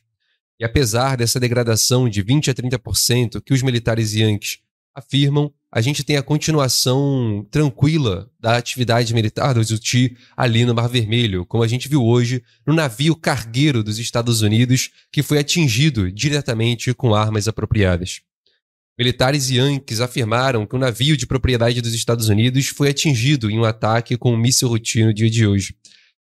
E 0.56 0.64
apesar 0.64 1.16
dessa 1.16 1.40
degradação 1.40 2.08
de 2.08 2.22
20 2.22 2.52
a 2.52 2.54
30% 2.54 3.42
que 3.44 3.52
os 3.52 3.60
militares 3.60 4.14
Yankees 4.14 4.58
afirmam, 4.94 5.52
a 5.72 5.80
gente 5.80 6.04
tem 6.04 6.16
a 6.16 6.22
continuação 6.22 7.44
tranquila 7.50 8.30
da 8.38 8.56
atividade 8.56 9.12
militar 9.12 9.54
do 9.54 9.58
Houthi 9.58 10.16
ali 10.36 10.64
no 10.64 10.76
Mar 10.76 10.88
Vermelho, 10.88 11.44
como 11.44 11.64
a 11.64 11.66
gente 11.66 11.88
viu 11.88 12.04
hoje 12.04 12.40
no 12.64 12.72
navio 12.72 13.16
cargueiro 13.16 13.82
dos 13.82 13.98
Estados 13.98 14.42
Unidos 14.42 14.90
que 15.10 15.24
foi 15.24 15.40
atingido 15.40 16.12
diretamente 16.12 16.94
com 16.94 17.16
armas 17.16 17.48
apropriadas. 17.48 18.20
Militares 18.98 19.48
yankees 19.48 20.00
afirmaram 20.00 20.66
que 20.66 20.74
um 20.74 20.78
navio 20.78 21.16
de 21.16 21.24
propriedade 21.24 21.80
dos 21.80 21.94
Estados 21.94 22.28
Unidos 22.28 22.66
foi 22.66 22.88
atingido 22.88 23.48
em 23.48 23.56
um 23.56 23.64
ataque 23.64 24.16
com 24.16 24.32
um 24.32 24.36
míssil 24.36 24.68
Houthi 24.68 25.04
no 25.04 25.14
dia 25.14 25.30
de 25.30 25.46
hoje. 25.46 25.76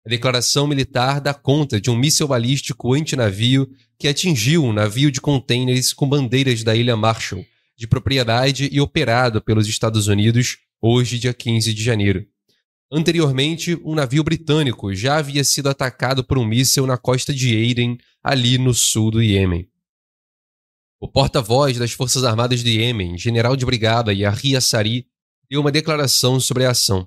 A 0.04 0.08
declaração 0.08 0.66
militar 0.66 1.20
dá 1.20 1.32
conta 1.32 1.80
de 1.80 1.90
um 1.90 1.96
míssil 1.96 2.26
balístico 2.26 2.92
antinavio 2.92 3.68
que 3.96 4.08
atingiu 4.08 4.64
um 4.64 4.72
navio 4.72 5.12
de 5.12 5.20
contêineres 5.20 5.92
com 5.92 6.08
bandeiras 6.08 6.64
da 6.64 6.74
ilha 6.74 6.96
Marshall, 6.96 7.44
de 7.78 7.86
propriedade 7.86 8.68
e 8.72 8.80
operado 8.80 9.40
pelos 9.40 9.68
Estados 9.68 10.08
Unidos 10.08 10.58
hoje, 10.82 11.20
dia 11.20 11.32
15 11.32 11.72
de 11.72 11.84
janeiro. 11.84 12.26
Anteriormente, 12.90 13.78
um 13.84 13.94
navio 13.94 14.24
britânico 14.24 14.92
já 14.92 15.18
havia 15.18 15.44
sido 15.44 15.68
atacado 15.68 16.24
por 16.24 16.36
um 16.36 16.44
míssil 16.44 16.84
na 16.84 16.96
costa 16.96 17.32
de 17.32 17.70
Aden, 17.70 17.96
ali 18.24 18.58
no 18.58 18.74
sul 18.74 19.12
do 19.12 19.22
Iêmen. 19.22 19.68
O 20.98 21.06
porta-voz 21.06 21.76
das 21.76 21.92
Forças 21.92 22.24
Armadas 22.24 22.62
do 22.62 22.70
Iêmen, 22.70 23.18
general 23.18 23.54
de 23.54 23.66
brigada 23.66 24.14
Yahya 24.14 24.62
Sari, 24.62 25.06
deu 25.50 25.60
uma 25.60 25.70
declaração 25.70 26.40
sobre 26.40 26.64
a 26.64 26.70
ação. 26.70 27.06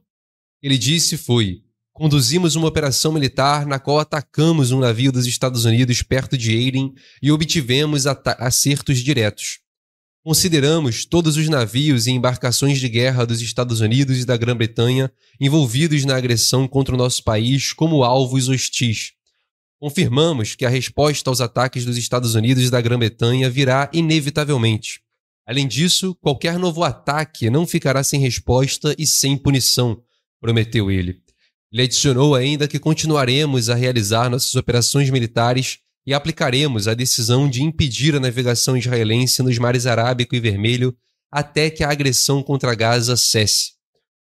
Ele 0.62 0.78
disse 0.78 1.18
foi: 1.18 1.64
Conduzimos 1.92 2.56
uma 2.56 2.68
operação 2.68 3.12
militar 3.12 3.66
na 3.66 3.80
qual 3.80 3.98
atacamos 3.98 4.70
um 4.70 4.80
navio 4.80 5.12
dos 5.12 5.26
Estados 5.26 5.66
Unidos 5.66 6.04
perto 6.04 6.38
de 6.38 6.52
Aden 6.52 6.94
e 7.20 7.32
obtivemos 7.32 8.06
acertos 8.06 9.00
diretos. 9.00 9.60
Consideramos 10.24 11.04
todos 11.04 11.36
os 11.36 11.50
navios 11.50 12.06
e 12.06 12.12
embarcações 12.12 12.80
de 12.80 12.88
guerra 12.88 13.26
dos 13.26 13.42
Estados 13.42 13.82
Unidos 13.82 14.20
e 14.20 14.26
da 14.26 14.38
Grã-Bretanha 14.38 15.12
envolvidos 15.42 16.06
na 16.06 16.16
agressão 16.16 16.68
contra 16.68 16.94
o 16.94 16.98
nosso 16.98 17.24
país 17.24 17.74
como 17.74 18.04
alvos 18.04 18.50
hostis. 18.50 19.14
Confirmamos 19.80 20.56
que 20.56 20.66
a 20.66 20.70
resposta 20.70 21.30
aos 21.30 21.40
ataques 21.40 21.86
dos 21.86 21.96
Estados 21.96 22.36
Unidos 22.36 22.68
e 22.68 22.70
da 22.70 22.82
Grã-Bretanha 22.82 23.50
virá 23.50 23.90
inevitavelmente. 23.94 25.02
Além 25.48 25.68
disso, 25.68 26.14
qualquer 26.22 26.60
novo 26.60 26.84
ataque 26.84 27.50
não 27.50 27.66
ficará 27.66 28.04
sem 28.04 28.20
resposta 28.20 28.94
e 29.00 29.08
sem 29.08 29.38
punição, 29.38 30.04
prometeu 30.42 30.92
ele. 30.92 31.22
Ele 31.72 31.84
adicionou 31.84 32.36
ainda 32.36 32.68
que 32.68 32.78
continuaremos 32.78 33.70
a 33.70 33.76
realizar 33.76 34.30
nossas 34.30 34.54
operações 34.56 35.10
militares 35.10 35.80
e 36.06 36.14
aplicaremos 36.14 36.88
a 36.88 36.94
decisão 36.94 37.50
de 37.50 37.64
impedir 37.64 38.16
a 38.16 38.20
navegação 38.20 38.76
israelense 38.76 39.42
nos 39.42 39.58
mares 39.58 39.86
Arábico 39.86 40.36
e 40.36 40.40
Vermelho 40.40 40.96
até 41.32 41.70
que 41.70 41.84
a 41.84 41.90
agressão 41.90 42.44
contra 42.44 42.76
Gaza 42.76 43.16
cesse. 43.16 43.79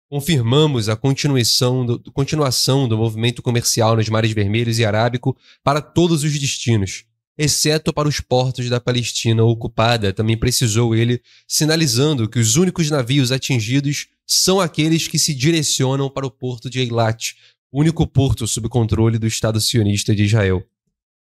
Confirmamos 0.07 0.87
a 0.87 0.95
continuação 0.95 1.83
do, 1.83 1.99
continuação 2.11 2.87
do 2.87 2.95
movimento 2.95 3.41
comercial 3.41 3.95
nos 3.95 4.07
mares 4.07 4.31
Vermelhos 4.31 4.77
e 4.77 4.85
Arábico 4.85 5.35
para 5.63 5.81
todos 5.81 6.23
os 6.23 6.39
destinos, 6.39 7.05
exceto 7.35 7.91
para 7.91 8.07
os 8.07 8.19
portos 8.19 8.69
da 8.69 8.79
Palestina 8.79 9.43
ocupada, 9.43 10.13
também 10.13 10.37
precisou 10.37 10.95
ele, 10.95 11.21
sinalizando 11.47 12.29
que 12.29 12.37
os 12.37 12.55
únicos 12.55 12.91
navios 12.91 13.31
atingidos 13.31 14.07
são 14.27 14.59
aqueles 14.59 15.07
que 15.07 15.17
se 15.17 15.33
direcionam 15.33 16.07
para 16.07 16.27
o 16.27 16.31
porto 16.31 16.69
de 16.69 16.79
Eilat, 16.79 17.33
único 17.73 18.05
porto 18.05 18.47
sob 18.47 18.69
controle 18.69 19.17
do 19.17 19.25
Estado 19.25 19.59
sionista 19.59 20.15
de 20.15 20.23
Israel. 20.23 20.63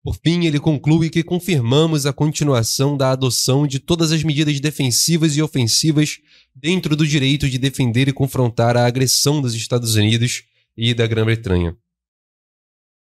Por 0.05 0.19
fim, 0.23 0.45
ele 0.45 0.61
conclui 0.61 1.09
que 1.09 1.23
confirmamos 1.23 2.05
a 2.05 2.13
continuação 2.13 2.95
da 2.95 3.11
adoção 3.11 3.67
de 3.67 3.79
todas 3.79 4.13
as 4.13 4.23
medidas 4.23 4.61
defensivas 4.61 5.35
e 5.35 5.41
ofensivas 5.41 6.19
dentro 6.55 6.95
do 6.95 7.07
direito 7.07 7.49
de 7.49 7.57
defender 7.57 8.07
e 8.07 8.13
confrontar 8.13 8.77
a 8.77 8.85
agressão 8.85 9.41
dos 9.41 9.55
Estados 9.55 9.95
Unidos 9.95 10.45
e 10.77 10.93
da 10.93 11.07
Grã-Bretanha. 11.07 11.75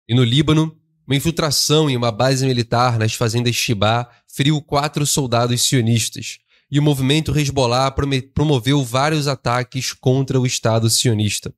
E 0.08 0.14
no 0.14 0.24
Líbano, 0.24 0.74
uma 1.06 1.14
infiltração 1.14 1.90
em 1.90 1.96
uma 1.96 2.10
base 2.10 2.46
militar 2.46 2.98
nas 2.98 3.12
fazendas 3.12 3.54
Shibá 3.54 4.08
feriu 4.26 4.62
quatro 4.62 5.06
soldados 5.06 5.60
sionistas, 5.60 6.38
e 6.70 6.78
o 6.78 6.82
movimento 6.82 7.38
Hezbollah 7.38 7.94
promoveu 8.34 8.82
vários 8.82 9.28
ataques 9.28 9.92
contra 9.92 10.40
o 10.40 10.46
Estado 10.46 10.88
sionista. 10.88 11.54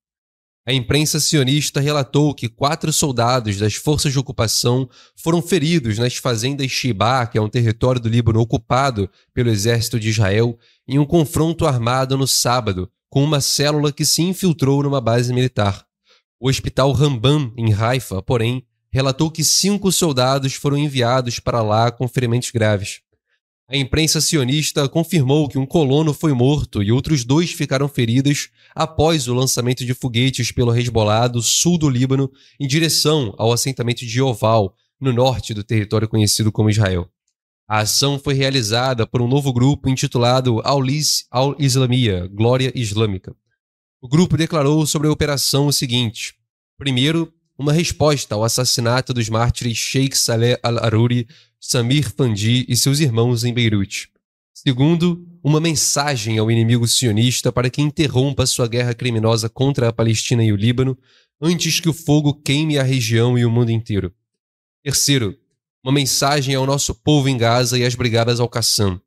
A 0.68 0.72
imprensa 0.72 1.20
sionista 1.20 1.80
relatou 1.80 2.34
que 2.34 2.48
quatro 2.48 2.92
soldados 2.92 3.56
das 3.56 3.74
forças 3.76 4.12
de 4.12 4.18
ocupação 4.18 4.88
foram 5.14 5.40
feridos 5.40 5.96
nas 5.96 6.16
fazendas 6.16 6.72
Shibá, 6.72 7.24
que 7.24 7.38
é 7.38 7.40
um 7.40 7.48
território 7.48 8.00
do 8.00 8.08
Líbano 8.08 8.40
ocupado 8.40 9.08
pelo 9.32 9.48
exército 9.48 10.00
de 10.00 10.08
Israel, 10.08 10.58
em 10.88 10.98
um 10.98 11.04
confronto 11.04 11.66
armado 11.66 12.18
no 12.18 12.26
sábado 12.26 12.90
com 13.08 13.22
uma 13.22 13.40
célula 13.40 13.92
que 13.92 14.04
se 14.04 14.22
infiltrou 14.22 14.82
numa 14.82 15.00
base 15.00 15.32
militar. 15.32 15.86
O 16.40 16.48
hospital 16.48 16.90
Rambam, 16.90 17.52
em 17.56 17.72
Haifa, 17.72 18.20
porém, 18.20 18.66
relatou 18.90 19.30
que 19.30 19.44
cinco 19.44 19.92
soldados 19.92 20.54
foram 20.54 20.76
enviados 20.76 21.38
para 21.38 21.62
lá 21.62 21.92
com 21.92 22.08
ferimentos 22.08 22.50
graves. 22.50 23.02
A 23.68 23.76
imprensa 23.76 24.20
sionista 24.20 24.88
confirmou 24.88 25.48
que 25.48 25.58
um 25.58 25.66
colono 25.66 26.14
foi 26.14 26.32
morto 26.32 26.84
e 26.84 26.92
outros 26.92 27.24
dois 27.24 27.50
ficaram 27.50 27.88
feridos 27.88 28.48
após 28.72 29.26
o 29.26 29.34
lançamento 29.34 29.84
de 29.84 29.92
foguetes 29.92 30.52
pelo 30.52 30.72
Hezbollah 30.72 31.26
do 31.26 31.42
sul 31.42 31.76
do 31.76 31.88
Líbano 31.88 32.30
em 32.60 32.66
direção 32.68 33.34
ao 33.36 33.52
assentamento 33.52 34.06
de 34.06 34.22
Oval, 34.22 34.76
no 35.00 35.12
norte 35.12 35.52
do 35.52 35.64
território 35.64 36.08
conhecido 36.08 36.52
como 36.52 36.70
Israel. 36.70 37.10
A 37.68 37.80
ação 37.80 38.20
foi 38.20 38.34
realizada 38.34 39.04
por 39.04 39.20
um 39.20 39.26
novo 39.26 39.52
grupo 39.52 39.88
intitulado 39.88 40.62
Al-Islamia, 40.64 42.28
Glória 42.28 42.70
Islâmica. 42.72 43.34
O 44.00 44.08
grupo 44.08 44.36
declarou 44.36 44.86
sobre 44.86 45.08
a 45.08 45.10
operação 45.10 45.66
o 45.66 45.72
seguinte: 45.72 46.36
primeiro, 46.78 47.32
uma 47.58 47.72
resposta 47.72 48.34
ao 48.34 48.44
assassinato 48.44 49.14
dos 49.14 49.28
mártires 49.28 49.76
Sheikh 49.76 50.16
Saleh 50.16 50.58
al-Aruri, 50.62 51.26
Samir 51.60 52.12
Fandi 52.14 52.64
e 52.68 52.76
seus 52.76 53.00
irmãos 53.00 53.44
em 53.44 53.52
Beirute. 53.52 54.10
Segundo, 54.52 55.26
uma 55.42 55.60
mensagem 55.60 56.38
ao 56.38 56.50
inimigo 56.50 56.86
sionista 56.86 57.52
para 57.52 57.70
que 57.70 57.80
interrompa 57.80 58.46
sua 58.46 58.66
guerra 58.66 58.94
criminosa 58.94 59.48
contra 59.48 59.88
a 59.88 59.92
Palestina 59.92 60.44
e 60.44 60.52
o 60.52 60.56
Líbano 60.56 60.98
antes 61.40 61.80
que 61.80 61.88
o 61.88 61.92
fogo 61.92 62.34
queime 62.34 62.78
a 62.78 62.82
região 62.82 63.38
e 63.38 63.44
o 63.44 63.50
mundo 63.50 63.70
inteiro. 63.70 64.12
Terceiro, 64.82 65.38
uma 65.84 65.92
mensagem 65.92 66.54
ao 66.54 66.66
nosso 66.66 66.94
povo 66.94 67.28
em 67.28 67.36
Gaza 67.36 67.78
e 67.78 67.84
às 67.84 67.94
brigadas 67.94 68.40
Al-Qassam. 68.40 69.00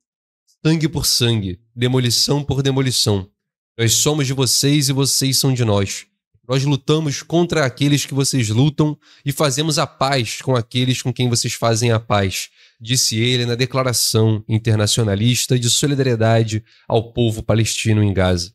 Sangue 0.65 0.87
por 0.87 1.05
sangue, 1.05 1.59
demolição 1.75 2.43
por 2.43 2.61
demolição. 2.61 3.29
Nós 3.77 3.93
somos 3.93 4.27
de 4.27 4.33
vocês 4.33 4.89
e 4.89 4.93
vocês 4.93 5.37
são 5.37 5.53
de 5.53 5.63
nós. 5.63 6.05
Nós 6.49 6.63
lutamos 6.63 7.21
contra 7.21 7.63
aqueles 7.63 8.07
que 8.07 8.13
vocês 8.15 8.49
lutam 8.49 8.97
e 9.23 9.31
fazemos 9.31 9.77
a 9.77 9.85
paz 9.85 10.41
com 10.41 10.55
aqueles 10.55 10.99
com 10.99 11.13
quem 11.13 11.29
vocês 11.29 11.53
fazem 11.53 11.91
a 11.91 11.99
paz, 11.99 12.49
disse 12.81 13.17
ele 13.19 13.45
na 13.45 13.53
declaração 13.53 14.43
internacionalista 14.49 15.59
de 15.59 15.69
solidariedade 15.69 16.63
ao 16.87 17.13
povo 17.13 17.43
palestino 17.43 18.01
em 18.01 18.11
Gaza. 18.11 18.51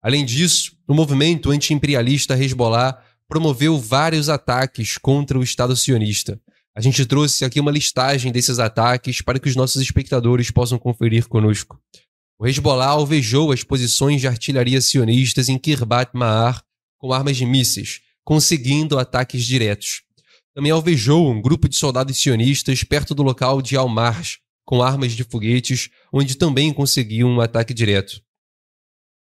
Além 0.00 0.24
disso, 0.24 0.76
o 0.86 0.94
movimento 0.94 1.50
anti-imperialista 1.50 2.40
Hezbollah 2.40 3.02
promoveu 3.28 3.80
vários 3.80 4.28
ataques 4.28 4.96
contra 4.96 5.36
o 5.36 5.42
Estado 5.42 5.74
sionista. 5.74 6.40
A 6.72 6.80
gente 6.80 7.04
trouxe 7.04 7.44
aqui 7.44 7.58
uma 7.58 7.72
listagem 7.72 8.30
desses 8.30 8.60
ataques 8.60 9.20
para 9.20 9.40
que 9.40 9.48
os 9.48 9.56
nossos 9.56 9.82
espectadores 9.82 10.52
possam 10.52 10.78
conferir 10.78 11.26
conosco. 11.26 11.80
O 12.38 12.46
Hezbollah 12.46 12.90
alvejou 12.90 13.50
as 13.50 13.64
posições 13.64 14.20
de 14.20 14.28
artilharia 14.28 14.80
sionistas 14.80 15.48
em 15.48 15.58
Kirbat 15.58 16.12
Ma'ar 16.14 16.63
com 17.04 17.12
armas 17.12 17.36
de 17.36 17.44
mísseis, 17.44 18.00
conseguindo 18.24 18.98
ataques 18.98 19.44
diretos. 19.44 20.00
Também 20.54 20.72
alvejou 20.72 21.30
um 21.30 21.38
grupo 21.38 21.68
de 21.68 21.76
soldados 21.76 22.16
sionistas 22.16 22.82
perto 22.82 23.14
do 23.14 23.22
local 23.22 23.60
de 23.60 23.76
Al-Marj, 23.76 24.38
com 24.64 24.82
armas 24.82 25.12
de 25.12 25.22
foguetes, 25.22 25.90
onde 26.10 26.34
também 26.34 26.72
conseguiu 26.72 27.26
um 27.26 27.42
ataque 27.42 27.74
direto. 27.74 28.22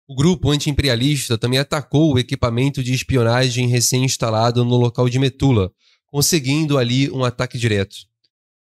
O 0.08 0.14
grupo 0.14 0.52
anti-imperialista 0.52 1.40
também 1.40 1.58
atacou 1.58 2.14
o 2.14 2.20
equipamento 2.20 2.84
de 2.84 2.94
espionagem 2.94 3.68
recém-instalado 3.68 4.64
no 4.64 4.76
local 4.76 5.10
de 5.10 5.18
Metula, 5.18 5.72
conseguindo 6.06 6.78
ali 6.78 7.10
um 7.10 7.26
ataque 7.26 7.58
direto. 7.58 7.96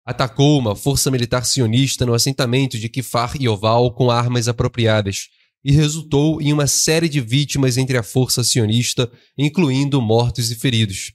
Atacou 0.03 0.58
uma 0.58 0.75
força 0.75 1.12
militar 1.12 1.46
sionista 1.46 2.03
no 2.03 2.15
assentamento 2.15 2.79
de 2.79 2.89
Kifar 2.89 3.36
e 3.39 3.48
Oval 3.48 3.93
com 3.93 4.10
armas 4.10 4.48
apropriadas, 4.48 5.29
e 5.63 5.72
resultou 5.72 6.41
em 6.41 6.51
uma 6.51 6.67
série 6.67 7.08
de 7.08 7.22
vítimas 7.22 7.77
entre 7.77 7.98
a 7.98 8.03
força 8.03 8.43
sionista, 8.43 9.10
incluindo 9.38 10.01
mortos 10.01 10.51
e 10.51 10.55
feridos. 10.55 11.13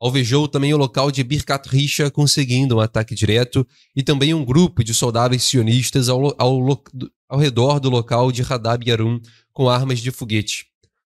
Alvejou 0.00 0.48
também 0.48 0.74
o 0.74 0.76
local 0.76 1.12
de 1.12 1.22
Birkat 1.22 1.68
Risha, 1.68 2.10
conseguindo 2.10 2.76
um 2.76 2.80
ataque 2.80 3.14
direto, 3.14 3.64
e 3.94 4.02
também 4.02 4.34
um 4.34 4.44
grupo 4.44 4.82
de 4.82 4.92
soldados 4.92 5.42
sionistas 5.44 6.08
ao, 6.08 6.34
ao, 6.38 6.82
ao 7.28 7.38
redor 7.38 7.78
do 7.78 7.88
local 7.88 8.32
de 8.32 8.42
Hadab 8.42 8.88
Yarum 8.88 9.20
com 9.52 9.68
armas 9.68 10.00
de 10.00 10.10
foguete. 10.10 10.66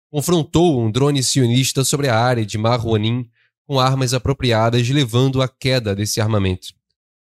Confrontou 0.10 0.82
um 0.82 0.92
drone 0.92 1.24
sionista 1.24 1.86
sobre 1.86 2.10
a 2.10 2.20
área 2.20 2.46
de 2.46 2.58
Marwanim 2.58 3.30
com 3.66 3.80
armas 3.80 4.14
apropriadas, 4.14 4.90
levando 4.90 5.42
à 5.42 5.48
queda 5.48 5.96
desse 5.96 6.20
armamento. 6.20 6.68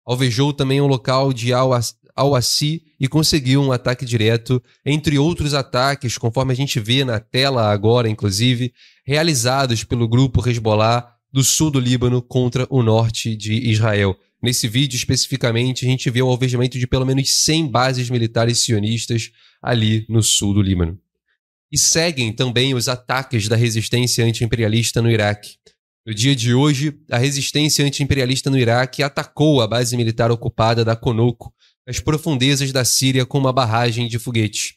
Alvejou 0.05 0.53
também 0.53 0.79
o 0.79 0.87
local 0.87 1.33
de 1.33 1.51
Al 1.51 1.71
ao 2.17 2.35
Assi 2.35 2.81
e 2.99 3.07
conseguiu 3.07 3.61
um 3.61 3.71
ataque 3.71 4.03
direto, 4.03 4.61
entre 4.85 5.19
outros 5.19 5.53
ataques, 5.53 6.17
conforme 6.17 6.51
a 6.51 6.55
gente 6.55 6.79
vê 6.79 7.05
na 7.05 7.19
tela 7.19 7.71
agora, 7.71 8.09
inclusive, 8.09 8.73
realizados 9.05 9.83
pelo 9.83 10.07
grupo 10.07 10.47
Hezbollah 10.47 11.07
do 11.31 11.43
sul 11.43 11.69
do 11.69 11.79
Líbano 11.79 12.21
contra 12.21 12.65
o 12.69 12.81
norte 12.81 13.35
de 13.35 13.53
Israel. 13.69 14.17
Nesse 14.41 14.67
vídeo, 14.67 14.97
especificamente, 14.97 15.85
a 15.85 15.89
gente 15.89 16.09
vê 16.09 16.21
o 16.21 16.29
alvejamento 16.29 16.77
de 16.77 16.87
pelo 16.87 17.05
menos 17.05 17.43
100 17.43 17.67
bases 17.67 18.09
militares 18.09 18.59
sionistas 18.59 19.31
ali 19.61 20.05
no 20.09 20.21
sul 20.23 20.53
do 20.53 20.61
Líbano. 20.61 20.99
E 21.71 21.77
seguem 21.77 22.33
também 22.33 22.73
os 22.73 22.87
ataques 22.87 23.47
da 23.47 23.55
resistência 23.55 24.25
anti-imperialista 24.25 25.01
no 25.01 25.11
Iraque. 25.11 25.55
No 26.05 26.13
dia 26.13 26.33
de 26.33 26.53
hoje, 26.53 26.97
a 27.11 27.17
resistência 27.17 27.85
anti-imperialista 27.85 28.49
no 28.49 28.57
Iraque 28.57 29.03
atacou 29.03 29.61
a 29.61 29.67
base 29.67 29.97
militar 29.97 30.31
ocupada 30.31 30.85
da 30.85 30.95
Conoco, 30.95 31.53
as 31.87 32.01
profundezas 32.01 32.73
da 32.73 32.83
Síria 32.83 33.25
com 33.25 33.37
uma 33.37 33.53
barragem 33.53 34.09
de 34.09 34.19
foguetes. 34.19 34.73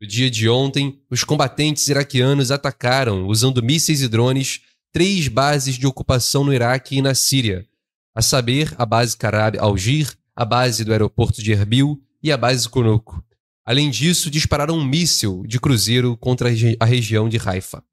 No 0.00 0.08
dia 0.08 0.30
de 0.30 0.48
ontem, 0.48 0.98
os 1.10 1.22
combatentes 1.22 1.86
iraquianos 1.86 2.50
atacaram, 2.50 3.26
usando 3.26 3.62
mísseis 3.62 4.00
e 4.00 4.08
drones, 4.08 4.62
três 4.90 5.28
bases 5.28 5.76
de 5.76 5.86
ocupação 5.86 6.44
no 6.44 6.54
Iraque 6.54 6.96
e 6.96 7.02
na 7.02 7.14
Síria, 7.14 7.66
a 8.14 8.22
saber, 8.22 8.74
a 8.78 8.86
base 8.86 9.14
Karab 9.14 9.58
Algir, 9.58 10.14
a 10.34 10.44
base 10.46 10.82
do 10.82 10.92
aeroporto 10.92 11.42
de 11.42 11.52
Erbil 11.52 12.00
e 12.22 12.32
a 12.32 12.36
base 12.38 12.66
Konoko. 12.66 13.22
Além 13.62 13.90
disso, 13.90 14.30
dispararam 14.30 14.78
um 14.78 14.84
míssil 14.84 15.42
de 15.46 15.60
cruzeiro 15.60 16.16
contra 16.16 16.48
a 16.80 16.84
região 16.84 17.28
de 17.28 17.36
Haifa. 17.36 17.84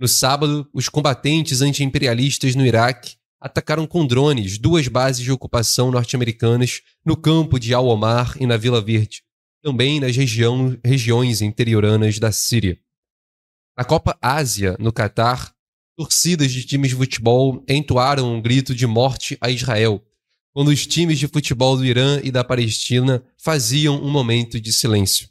No 0.00 0.08
sábado, 0.08 0.68
os 0.72 0.88
combatentes 0.88 1.60
anti-imperialistas 1.60 2.56
no 2.56 2.66
Iraque 2.66 3.16
atacaram 3.40 3.86
com 3.86 4.06
drones 4.06 4.58
duas 4.58 4.86
bases 4.86 5.24
de 5.24 5.32
ocupação 5.32 5.90
norte-americanas 5.90 6.82
no 7.04 7.16
campo 7.16 7.58
de 7.58 7.72
Al-Omar 7.72 8.36
e 8.38 8.46
na 8.46 8.56
Vila 8.56 8.80
Verde, 8.80 9.22
também 9.62 9.98
nas 9.98 10.14
região, 10.14 10.78
regiões 10.84 11.40
interioranas 11.40 12.18
da 12.18 12.30
Síria. 12.30 12.78
Na 13.76 13.84
Copa 13.84 14.18
Ásia, 14.20 14.76
no 14.78 14.92
Catar, 14.92 15.54
torcidas 15.96 16.52
de 16.52 16.64
times 16.64 16.90
de 16.90 16.96
futebol 16.96 17.64
entoaram 17.68 18.34
um 18.34 18.42
grito 18.42 18.74
de 18.74 18.86
morte 18.86 19.38
a 19.40 19.50
Israel, 19.50 20.04
quando 20.52 20.68
os 20.68 20.86
times 20.86 21.18
de 21.18 21.28
futebol 21.28 21.76
do 21.76 21.84
Irã 21.84 22.20
e 22.22 22.30
da 22.30 22.44
Palestina 22.44 23.24
faziam 23.38 24.02
um 24.02 24.10
momento 24.10 24.60
de 24.60 24.72
silêncio. 24.72 25.28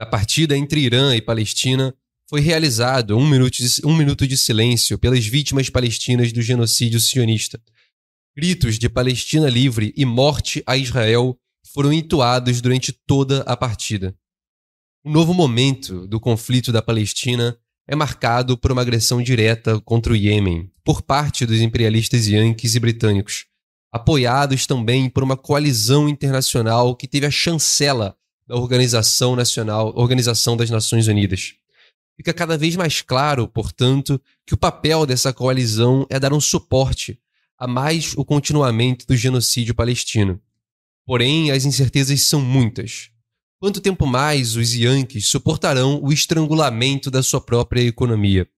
Na 0.00 0.06
partida 0.06 0.56
entre 0.56 0.80
Irã 0.80 1.14
e 1.14 1.20
Palestina, 1.20 1.94
foi 2.28 2.40
realizado 2.40 3.16
um 3.16 3.28
minuto, 3.28 3.56
de, 3.56 3.86
um 3.86 3.94
minuto 3.94 4.26
de 4.26 4.36
silêncio 4.36 4.98
pelas 4.98 5.26
vítimas 5.26 5.68
palestinas 5.68 6.32
do 6.32 6.40
genocídio 6.40 6.98
sionista. 6.98 7.60
Gritos 8.36 8.78
de 8.78 8.88
Palestina 8.88 9.48
livre 9.48 9.92
e 9.96 10.04
morte 10.04 10.62
a 10.66 10.76
Israel 10.76 11.38
foram 11.72 11.92
entoados 11.92 12.60
durante 12.60 12.92
toda 12.92 13.42
a 13.42 13.56
partida. 13.56 14.14
O 15.04 15.10
novo 15.10 15.34
momento 15.34 16.06
do 16.06 16.18
conflito 16.18 16.72
da 16.72 16.80
Palestina 16.80 17.56
é 17.86 17.94
marcado 17.94 18.56
por 18.56 18.72
uma 18.72 18.80
agressão 18.80 19.22
direta 19.22 19.78
contra 19.80 20.12
o 20.12 20.16
Iêmen 20.16 20.70
por 20.82 21.02
parte 21.02 21.44
dos 21.44 21.60
imperialistas 21.60 22.26
yankees 22.26 22.74
e 22.74 22.80
britânicos, 22.80 23.44
apoiados 23.92 24.66
também 24.66 25.10
por 25.10 25.22
uma 25.22 25.36
coalizão 25.36 26.08
internacional 26.08 26.96
que 26.96 27.06
teve 27.06 27.26
a 27.26 27.30
chancela 27.30 28.16
da 28.46 28.56
Organização 28.56 29.36
Nacional, 29.36 29.92
Organização 29.94 30.56
das 30.56 30.70
Nações 30.70 31.06
Unidas. 31.06 31.54
Fica 32.16 32.32
cada 32.32 32.56
vez 32.56 32.76
mais 32.76 33.02
claro, 33.02 33.48
portanto, 33.48 34.20
que 34.46 34.54
o 34.54 34.58
papel 34.58 35.04
dessa 35.04 35.32
coalizão 35.32 36.06
é 36.08 36.18
dar 36.18 36.32
um 36.32 36.40
suporte 36.40 37.18
a 37.58 37.66
mais 37.66 38.14
o 38.16 38.24
continuamento 38.24 39.06
do 39.06 39.16
genocídio 39.16 39.74
palestino. 39.74 40.40
Porém, 41.06 41.50
as 41.50 41.64
incertezas 41.64 42.22
são 42.22 42.40
muitas. 42.40 43.10
Quanto 43.60 43.80
tempo 43.80 44.06
mais 44.06 44.56
os 44.56 44.74
Yankees 44.74 45.26
suportarão 45.28 46.00
o 46.02 46.12
estrangulamento 46.12 47.10
da 47.10 47.22
sua 47.22 47.40
própria 47.40 47.80
economia? 47.80 48.48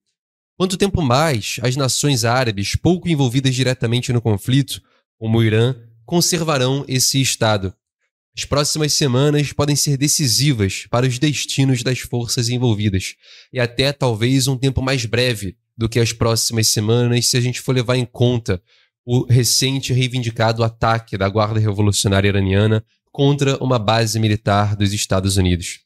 Quanto 0.58 0.76
tempo 0.76 1.02
mais 1.02 1.58
as 1.62 1.76
nações 1.76 2.24
árabes, 2.24 2.76
pouco 2.76 3.08
envolvidas 3.08 3.54
diretamente 3.54 4.12
no 4.12 4.22
conflito, 4.22 4.82
como 5.18 5.38
o 5.38 5.44
Irã, 5.44 5.76
conservarão 6.04 6.84
esse 6.88 7.20
Estado? 7.20 7.74
As 8.36 8.44
próximas 8.44 8.92
semanas 8.92 9.50
podem 9.52 9.74
ser 9.74 9.96
decisivas 9.96 10.86
para 10.90 11.06
os 11.06 11.18
destinos 11.18 11.82
das 11.82 12.00
forças 12.00 12.50
envolvidas, 12.50 13.14
e 13.50 13.58
até 13.58 13.92
talvez 13.92 14.46
um 14.46 14.58
tempo 14.58 14.82
mais 14.82 15.06
breve 15.06 15.56
do 15.76 15.88
que 15.88 15.98
as 15.98 16.12
próximas 16.12 16.68
semanas, 16.68 17.26
se 17.28 17.38
a 17.38 17.40
gente 17.40 17.62
for 17.62 17.74
levar 17.74 17.96
em 17.96 18.04
conta 18.04 18.62
o 19.06 19.24
recente 19.24 19.92
reivindicado 19.94 20.62
ataque 20.62 21.16
da 21.16 21.28
Guarda 21.28 21.58
Revolucionária 21.58 22.28
Iraniana 22.28 22.84
contra 23.10 23.56
uma 23.64 23.78
base 23.78 24.18
militar 24.20 24.76
dos 24.76 24.92
Estados 24.92 25.38
Unidos. 25.38 25.80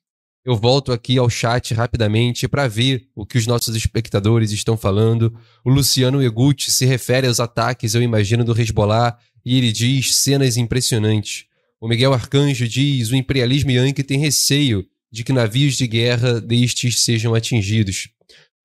Eu 0.44 0.56
volto 0.56 0.90
aqui 0.90 1.18
ao 1.18 1.30
chat 1.30 1.72
rapidamente 1.74 2.48
para 2.48 2.66
ver 2.66 3.06
o 3.14 3.24
que 3.24 3.38
os 3.38 3.46
nossos 3.46 3.76
espectadores 3.76 4.50
estão 4.50 4.76
falando. 4.76 5.32
O 5.64 5.70
Luciano 5.70 6.20
Eguchi 6.20 6.70
se 6.70 6.86
refere 6.86 7.28
aos 7.28 7.38
ataques, 7.38 7.94
eu 7.94 8.02
imagino, 8.02 8.42
do 8.42 8.58
Hezbollah 8.58 9.16
e 9.44 9.56
ele 9.58 9.70
diz 9.70 10.16
cenas 10.16 10.56
impressionantes. 10.56 11.49
O 11.80 11.88
Miguel 11.88 12.12
Arcanjo 12.12 12.68
diz: 12.68 13.10
o 13.10 13.16
imperialismo 13.16 13.70
yankee 13.70 14.02
tem 14.02 14.18
receio 14.18 14.86
de 15.10 15.24
que 15.24 15.32
navios 15.32 15.76
de 15.76 15.86
guerra 15.86 16.40
destes 16.40 17.00
sejam 17.00 17.34
atingidos. 17.34 18.08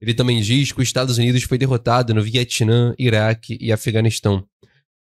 Ele 0.01 0.13
também 0.13 0.41
diz 0.41 0.71
que 0.71 0.81
os 0.81 0.87
Estados 0.87 1.17
Unidos 1.17 1.43
foi 1.43 1.57
derrotado 1.57 2.13
no 2.13 2.21
Vietnã, 2.21 2.93
Iraque 2.99 3.57
e 3.61 3.71
Afeganistão. 3.71 4.45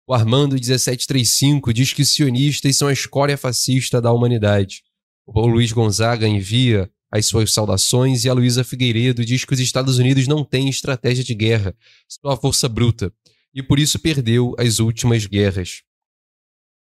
O 0.07 0.13
Armando 0.13 0.55
1735 0.55 1.73
diz 1.73 1.93
que 1.93 2.03
os 2.03 2.11
sionistas 2.11 2.77
são 2.77 2.89
a 2.89 2.93
escória 2.93 3.39
fascista 3.39 4.01
da 4.01 4.13
humanidade. 4.13 4.83
O 5.25 5.47
Luiz 5.47 5.71
Gonzaga 5.71 6.27
envia 6.27 6.91
as 7.13 7.27
suas 7.27 7.53
saudações 7.53 8.25
e 8.25 8.29
a 8.29 8.33
Luísa 8.33 8.65
Figueiredo 8.65 9.25
diz 9.25 9.45
que 9.45 9.55
os 9.55 9.61
Estados 9.61 9.99
Unidos 9.99 10.27
não 10.27 10.45
têm 10.45 10.69
estratégia 10.69 11.23
de 11.23 11.35
guerra, 11.35 11.75
só 12.09 12.33
a 12.33 12.37
força 12.37 12.69
bruta, 12.69 13.13
e 13.55 13.63
por 13.63 13.79
isso 13.79 13.99
perdeu 14.01 14.55
as 14.59 14.81
últimas 14.81 15.27
guerras. 15.27 15.83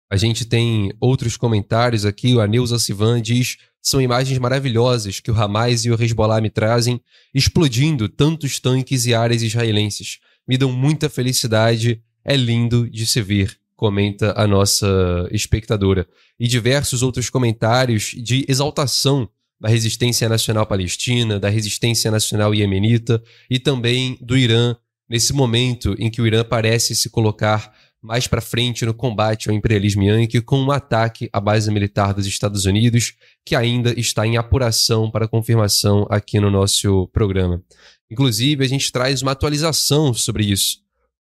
A 0.09 0.17
gente 0.17 0.43
tem 0.45 0.91
outros 0.99 1.37
comentários 1.37 2.03
aqui. 2.03 2.33
O 2.33 2.41
Aneuza 2.41 2.79
Sivan 2.79 3.21
diz: 3.21 3.57
são 3.81 4.01
imagens 4.01 4.37
maravilhosas 4.39 5.19
que 5.19 5.31
o 5.31 5.35
Hamas 5.39 5.85
e 5.85 5.91
o 5.91 6.01
Hezbollah 6.01 6.41
me 6.41 6.49
trazem, 6.49 6.99
explodindo 7.33 8.09
tantos 8.09 8.59
tanques 8.59 9.05
e 9.05 9.13
áreas 9.13 9.43
israelenses. 9.43 10.19
Me 10.47 10.57
dão 10.57 10.71
muita 10.71 11.09
felicidade. 11.09 12.01
É 12.25 12.35
lindo 12.35 12.89
de 12.89 13.05
se 13.05 13.21
ver, 13.21 13.57
comenta 13.75 14.33
a 14.35 14.45
nossa 14.45 14.87
espectadora. 15.31 16.07
E 16.39 16.47
diversos 16.47 17.01
outros 17.01 17.29
comentários 17.29 18.11
de 18.17 18.45
exaltação 18.47 19.29
da 19.59 19.69
resistência 19.69 20.27
nacional 20.27 20.65
palestina, 20.65 21.39
da 21.39 21.49
resistência 21.49 22.11
nacional 22.11 22.53
iemenita 22.53 23.21
e 23.49 23.59
também 23.59 24.17
do 24.21 24.37
Irã, 24.37 24.75
nesse 25.09 25.33
momento 25.33 25.95
em 25.97 26.09
que 26.09 26.21
o 26.21 26.27
Irã 26.27 26.43
parece 26.43 26.95
se 26.95 27.09
colocar 27.09 27.73
mais 28.01 28.27
para 28.27 28.41
frente 28.41 28.85
no 28.85 28.93
combate 28.93 29.49
ao 29.49 29.55
imperialismo 29.55 30.03
yankee 30.03 30.41
com 30.41 30.59
um 30.59 30.71
ataque 30.71 31.29
à 31.33 31.39
base 31.39 31.69
militar 31.71 32.13
dos 32.13 32.25
Estados 32.25 32.65
Unidos, 32.65 33.13
que 33.45 33.55
ainda 33.55 33.97
está 33.99 34.25
em 34.25 34.37
apuração 34.37 35.11
para 35.11 35.27
confirmação 35.27 36.07
aqui 36.09 36.39
no 36.39 36.49
nosso 36.49 37.07
programa. 37.09 37.61
Inclusive, 38.09 38.63
a 38.63 38.67
gente 38.67 38.91
traz 38.91 39.21
uma 39.21 39.31
atualização 39.31 40.13
sobre 40.13 40.45
isso. 40.45 40.77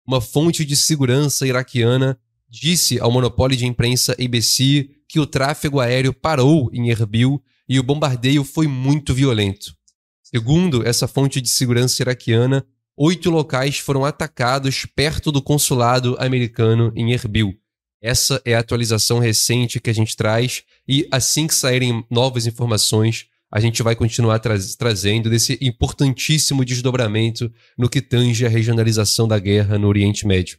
Uma 0.06 0.20
fonte 0.20 0.64
de 0.64 0.76
segurança 0.76 1.46
iraquiana 1.46 2.18
disse 2.48 3.00
ao 3.00 3.10
monopólio 3.10 3.56
de 3.56 3.66
imprensa 3.66 4.12
ABC 4.12 4.88
que 5.08 5.18
o 5.18 5.26
tráfego 5.26 5.80
aéreo 5.80 6.12
parou 6.12 6.70
em 6.72 6.90
Erbil 6.90 7.42
e 7.68 7.80
o 7.80 7.82
bombardeio 7.82 8.44
foi 8.44 8.68
muito 8.68 9.12
violento. 9.12 9.74
Segundo 10.22 10.86
essa 10.86 11.08
fonte 11.08 11.40
de 11.40 11.48
segurança 11.48 12.02
iraquiana, 12.02 12.64
oito 12.96 13.30
locais 13.30 13.78
foram 13.78 14.04
atacados 14.04 14.86
perto 14.86 15.30
do 15.30 15.42
consulado 15.42 16.16
americano 16.18 16.92
em 16.96 17.12
Erbil. 17.12 17.54
Essa 18.00 18.40
é 18.44 18.54
a 18.54 18.60
atualização 18.60 19.18
recente 19.18 19.80
que 19.80 19.90
a 19.90 19.92
gente 19.92 20.16
traz 20.16 20.62
e 20.88 21.06
assim 21.10 21.46
que 21.46 21.54
saírem 21.54 22.04
novas 22.10 22.46
informações, 22.46 23.26
a 23.50 23.60
gente 23.60 23.82
vai 23.82 23.94
continuar 23.94 24.38
tra 24.38 24.54
trazendo 24.78 25.30
desse 25.30 25.58
importantíssimo 25.60 26.64
desdobramento 26.64 27.52
no 27.76 27.88
que 27.88 28.00
tange 28.00 28.44
a 28.44 28.48
regionalização 28.48 29.26
da 29.26 29.38
guerra 29.38 29.78
no 29.78 29.88
Oriente 29.88 30.26
Médio. 30.26 30.58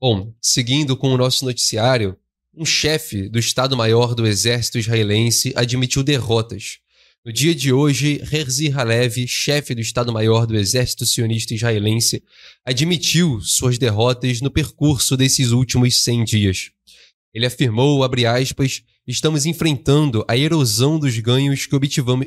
Bom, 0.00 0.34
seguindo 0.40 0.96
com 0.96 1.12
o 1.12 1.16
nosso 1.16 1.44
noticiário, 1.44 2.16
um 2.54 2.64
chefe 2.64 3.28
do 3.28 3.38
Estado-Maior 3.38 4.14
do 4.14 4.26
Exército 4.26 4.78
Israelense 4.78 5.52
admitiu 5.56 6.02
derrotas 6.02 6.78
no 7.26 7.32
dia 7.32 7.52
de 7.52 7.72
hoje, 7.72 8.22
Herzi 8.32 8.70
Halevi, 8.70 9.26
chefe 9.26 9.74
do 9.74 9.80
Estado-Maior 9.80 10.46
do 10.46 10.56
Exército 10.56 11.04
Sionista 11.04 11.52
Israelense, 11.54 12.22
admitiu 12.64 13.40
suas 13.40 13.78
derrotas 13.78 14.40
no 14.40 14.48
percurso 14.48 15.16
desses 15.16 15.50
últimos 15.50 16.04
100 16.04 16.24
dias. 16.24 16.70
Ele 17.34 17.44
afirmou, 17.44 18.04
aspas, 18.04 18.84
estamos 19.04 19.44
enfrentando 19.44 20.24
a 20.28 20.36
erosão 20.36 21.00
dos 21.00 21.18
ganhos 21.18 21.66
que 21.66 21.74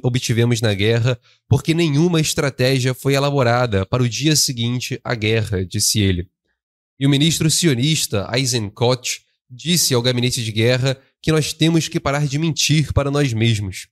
obtivemos 0.03 0.59
na 0.59 0.73
guerra, 0.73 1.17
porque 1.47 1.73
nenhuma 1.73 2.19
estratégia 2.19 2.93
foi 2.93 3.13
elaborada 3.13 3.85
para 3.85 4.03
o 4.03 4.09
dia 4.09 4.35
seguinte 4.35 4.99
à 5.01 5.15
guerra, 5.15 5.65
disse 5.65 6.01
ele. 6.01 6.27
E 6.99 7.07
o 7.07 7.09
ministro 7.09 7.49
sionista 7.49 8.29
Eisenkot 8.33 9.21
disse 9.49 9.93
ao 9.93 10.01
gabinete 10.01 10.43
de 10.43 10.51
guerra 10.51 10.99
que 11.21 11.31
nós 11.31 11.53
temos 11.53 11.87
que 11.87 12.01
parar 12.01 12.27
de 12.27 12.37
mentir 12.37 12.91
para 12.91 13.09
nós 13.09 13.31
mesmos. 13.31 13.87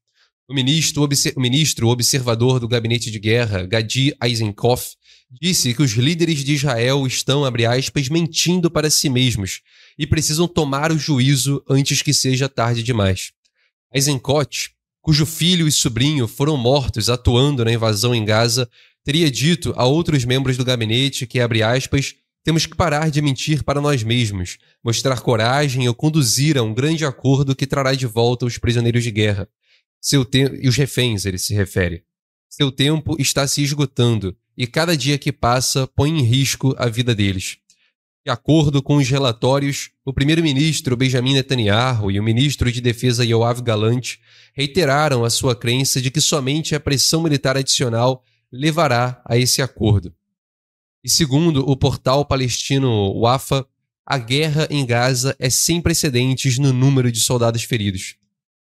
O 0.50 0.54
ministro, 0.54 1.04
o 1.36 1.42
ministro 1.42 1.90
observador 1.90 2.58
do 2.58 2.70
gabinete 2.70 3.12
de 3.12 3.20
guerra, 3.20 3.66
Gadi 3.66 4.16
Eisenkopf, 4.24 4.96
disse 5.42 5.74
que 5.74 5.82
os 5.82 5.92
líderes 5.92 6.42
de 6.42 6.54
Israel 6.54 7.06
estão, 7.06 7.44
abre 7.44 7.66
aspas, 7.66 8.08
mentindo 8.08 8.72
para 8.72 8.90
si 8.90 9.10
mesmos 9.10 9.60
e 10.00 10.08
precisam 10.08 10.48
tomar 10.48 10.90
o 10.90 10.98
juízo 10.98 11.62
antes 11.70 12.02
que 12.02 12.14
seja 12.14 12.48
tarde 12.48 12.82
demais. 12.82 13.34
Eisenkopf, 13.94 14.70
cujo 15.02 15.26
filho 15.26 15.68
e 15.68 15.72
sobrinho 15.72 16.30
foram 16.30 16.56
mortos 16.56 17.10
atuando 17.10 17.66
na 17.66 17.74
invasão 17.74 18.16
em 18.16 18.24
Gaza, 18.24 18.70
teria 19.04 19.30
dito 19.30 19.74
a 19.76 19.86
outros 19.86 20.24
membros 20.24 20.56
do 20.56 20.64
gabinete 20.64 21.28
que, 21.28 21.42
abre 21.42 21.62
aspas, 21.62 22.16
temos 22.46 22.66
que 22.66 22.74
parar 22.74 23.12
de 23.12 23.22
mentir 23.22 23.66
para 23.66 23.82
nós 23.82 24.02
mesmos, 24.02 24.60
mostrar 24.82 25.20
coragem 25.20 25.90
ou 25.90 25.94
conduzir 25.94 26.58
a 26.58 26.64
um 26.64 26.74
grande 26.74 27.04
acordo 27.04 27.54
que 27.54 27.68
trará 27.68 27.94
de 27.94 28.08
volta 28.08 28.46
os 28.46 28.58
prisioneiros 28.58 29.04
de 29.04 29.12
guerra. 29.12 29.50
Seu 30.02 30.24
te... 30.24 30.40
e 30.62 30.68
os 30.68 30.76
reféns, 30.76 31.26
ele 31.26 31.38
se 31.38 31.54
refere. 31.54 32.04
Seu 32.50 32.72
tempo 32.72 33.16
está 33.20 33.48
se 33.48 33.62
esgotando 33.62 34.36
e 34.58 34.66
cada 34.66 34.98
dia 34.98 35.18
que 35.18 35.32
passa 35.32 35.86
põe 35.88 36.10
em 36.10 36.24
risco 36.24 36.74
a 36.78 36.88
vida 36.88 37.14
deles. 37.14 37.58
De 38.26 38.32
acordo 38.32 38.82
com 38.82 38.98
os 38.98 39.08
relatórios, 39.08 39.92
o 40.04 40.12
primeiro-ministro 40.12 40.98
Benjamin 40.98 41.34
Netanyahu 41.34 42.12
e 42.12 42.20
o 42.20 42.24
ministro 42.24 42.70
de 42.70 42.82
Defesa 42.82 43.24
Yoav 43.24 43.62
Galante 43.62 44.20
reiteraram 44.54 45.24
a 45.24 45.30
sua 45.30 45.56
crença 45.56 46.02
de 46.02 46.12
que 46.12 46.20
somente 46.20 46.76
a 46.76 46.80
pressão 46.80 47.22
militar 47.22 47.56
adicional 47.56 48.24
levará 48.52 49.22
a 49.26 49.38
esse 49.38 49.62
acordo. 49.62 50.14
E 51.04 51.10
segundo 51.10 51.62
o 51.70 51.78
portal 51.78 52.26
palestino 52.26 53.18
Wafa, 53.22 53.66
a 54.06 54.18
guerra 54.18 54.68
em 54.70 54.86
Gaza 54.86 55.36
é 55.40 55.50
sem 55.50 55.80
precedentes 55.80 56.58
no 56.58 56.74
número 56.74 57.12
de 57.12 57.20
soldados 57.20 57.64
feridos. 57.64 58.18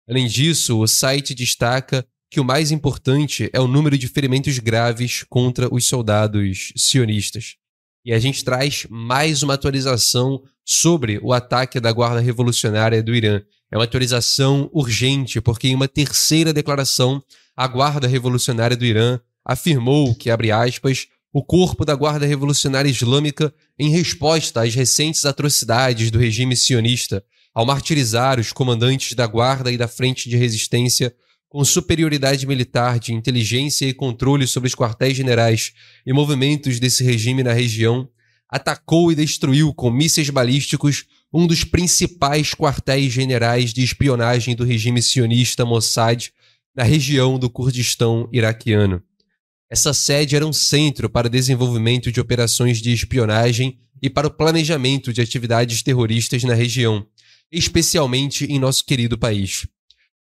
Além 0.09 0.25
disso, 0.25 0.79
o 0.79 0.87
site 0.87 1.35
destaca 1.35 2.03
que 2.31 2.39
o 2.39 2.43
mais 2.43 2.71
importante 2.71 3.47
é 3.53 3.59
o 3.59 3.67
número 3.67 3.95
de 3.95 4.07
ferimentos 4.07 4.57
graves 4.57 5.23
contra 5.29 5.71
os 5.71 5.85
soldados 5.85 6.73
sionistas. 6.75 7.57
E 8.03 8.11
a 8.11 8.17
gente 8.17 8.43
traz 8.43 8.87
mais 8.89 9.43
uma 9.43 9.53
atualização 9.53 10.41
sobre 10.65 11.19
o 11.21 11.31
ataque 11.31 11.79
da 11.79 11.91
Guarda 11.91 12.19
Revolucionária 12.19 13.03
do 13.03 13.13
Irã. 13.13 13.41
É 13.71 13.77
uma 13.77 13.83
atualização 13.83 14.67
urgente, 14.73 15.39
porque 15.39 15.67
em 15.67 15.75
uma 15.75 15.87
terceira 15.87 16.51
declaração, 16.51 17.21
a 17.55 17.67
Guarda 17.67 18.07
Revolucionária 18.07 18.75
do 18.75 18.85
Irã 18.85 19.19
afirmou 19.45 20.15
que, 20.15 20.31
abre 20.31 20.51
aspas, 20.51 21.05
o 21.31 21.43
corpo 21.43 21.85
da 21.85 21.93
Guarda 21.93 22.25
Revolucionária 22.25 22.89
Islâmica, 22.89 23.53
em 23.77 23.91
resposta 23.91 24.63
às 24.63 24.73
recentes 24.73 25.23
atrocidades 25.23 26.09
do 26.09 26.17
regime 26.17 26.55
sionista, 26.55 27.23
ao 27.53 27.65
martirizar 27.65 28.39
os 28.39 28.51
comandantes 28.51 29.13
da 29.13 29.25
Guarda 29.25 29.71
e 29.71 29.77
da 29.77 29.87
Frente 29.87 30.29
de 30.29 30.37
Resistência, 30.37 31.13
com 31.47 31.65
superioridade 31.65 32.45
militar 32.45 32.99
de 32.99 33.13
inteligência 33.13 33.85
e 33.85 33.93
controle 33.93 34.45
sobre 34.45 34.67
os 34.67 34.75
quartéis 34.75 35.17
generais 35.17 35.73
e 36.05 36.13
movimentos 36.13 36.79
desse 36.79 37.03
regime 37.03 37.43
na 37.43 37.53
região, 37.53 38.07
atacou 38.47 39.11
e 39.11 39.15
destruiu 39.15 39.73
com 39.73 39.91
mísseis 39.91 40.29
balísticos 40.29 41.05
um 41.31 41.45
dos 41.45 41.63
principais 41.63 42.53
quartéis 42.53 43.11
generais 43.11 43.73
de 43.73 43.83
espionagem 43.83 44.55
do 44.55 44.63
regime 44.63 45.01
sionista 45.01 45.65
Mossad 45.65 46.31
na 46.75 46.83
região 46.83 47.37
do 47.37 47.49
Kurdistão 47.49 48.27
iraquiano. 48.31 49.03
Essa 49.69 49.93
sede 49.93 50.35
era 50.35 50.45
um 50.45 50.53
centro 50.53 51.07
para 51.09 51.29
desenvolvimento 51.29 52.11
de 52.11 52.19
operações 52.19 52.81
de 52.81 52.91
espionagem 52.91 53.77
e 54.01 54.09
para 54.09 54.27
o 54.27 54.31
planejamento 54.31 55.13
de 55.13 55.21
atividades 55.21 55.83
terroristas 55.83 56.43
na 56.43 56.55
região, 56.55 57.05
especialmente 57.51 58.45
em 58.45 58.59
nosso 58.59 58.85
querido 58.85 59.17
país. 59.17 59.67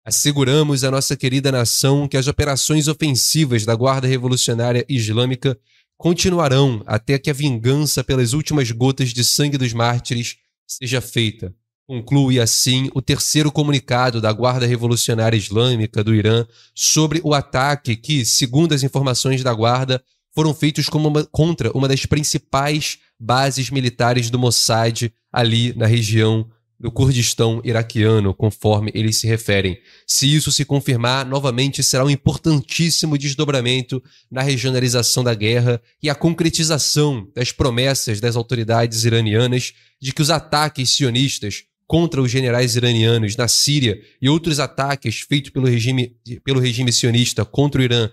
Asseguramos 0.05 0.83
à 0.83 0.91
nossa 0.91 1.17
querida 1.17 1.51
nação 1.51 2.07
que 2.07 2.15
as 2.15 2.27
operações 2.27 2.87
ofensivas 2.87 3.65
da 3.65 3.75
Guarda 3.75 4.07
Revolucionária 4.07 4.85
Islâmica 4.87 5.59
continuarão 5.97 6.81
até 6.85 7.17
que 7.17 7.29
a 7.29 7.33
vingança 7.33 8.03
pelas 8.03 8.33
últimas 8.33 8.71
gotas 8.71 9.09
de 9.09 9.23
sangue 9.23 9.57
dos 9.57 9.73
mártires 9.73 10.37
seja 10.65 11.01
feita. 11.01 11.53
Conclui 11.85 12.39
assim 12.39 12.89
o 12.93 13.01
terceiro 13.01 13.51
comunicado 13.51 14.21
da 14.21 14.31
Guarda 14.31 14.65
Revolucionária 14.65 15.37
Islâmica 15.37 16.03
do 16.03 16.13
Irã 16.13 16.45
sobre 16.75 17.19
o 17.23 17.33
ataque 17.33 17.95
que, 17.95 18.25
segundo 18.25 18.73
as 18.73 18.83
informações 18.83 19.43
da 19.43 19.53
Guarda, 19.53 20.03
foram 20.33 20.53
feitos 20.53 20.87
uma, 20.89 21.25
contra 21.25 21.71
uma 21.75 21.87
das 21.87 22.05
principais 22.05 22.99
bases 23.19 23.69
militares 23.69 24.29
do 24.29 24.37
Mossad 24.37 25.11
ali 25.31 25.73
na 25.75 25.85
região 25.85 26.49
do 26.79 26.91
Kurdistão 26.91 27.61
iraquiano, 27.63 28.33
conforme 28.33 28.91
eles 28.93 29.17
se 29.17 29.27
referem. 29.27 29.77
Se 30.05 30.33
isso 30.33 30.51
se 30.51 30.63
confirmar, 30.63 31.25
novamente 31.25 31.83
será 31.83 32.05
um 32.05 32.09
importantíssimo 32.09 33.17
desdobramento 33.17 34.01
na 34.29 34.41
regionalização 34.41 35.23
da 35.23 35.33
guerra 35.33 35.81
e 36.01 36.09
a 36.09 36.15
concretização 36.15 37.27
das 37.35 37.51
promessas 37.51 38.19
das 38.19 38.35
autoridades 38.35 39.05
iranianas 39.05 39.73
de 39.99 40.13
que 40.13 40.21
os 40.21 40.29
ataques 40.29 40.91
sionistas 40.91 41.63
contra 41.87 42.21
os 42.21 42.29
generais 42.29 42.75
iranianos 42.75 43.35
na 43.35 43.47
Síria 43.47 43.99
e 44.21 44.29
outros 44.29 44.59
ataques 44.59 45.21
feitos 45.21 45.49
pelo 45.49 45.67
regime, 45.67 46.15
pelo 46.43 46.59
regime 46.59 46.91
sionista 46.91 47.45
contra 47.45 47.81
o 47.81 47.83
Irã 47.83 48.09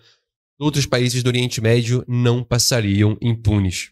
outros 0.59 0.87
países 0.87 1.23
do 1.23 1.29
Oriente 1.29 1.61
Médio 1.61 2.05
não 2.07 2.43
passariam 2.43 3.17
impunes. 3.21 3.91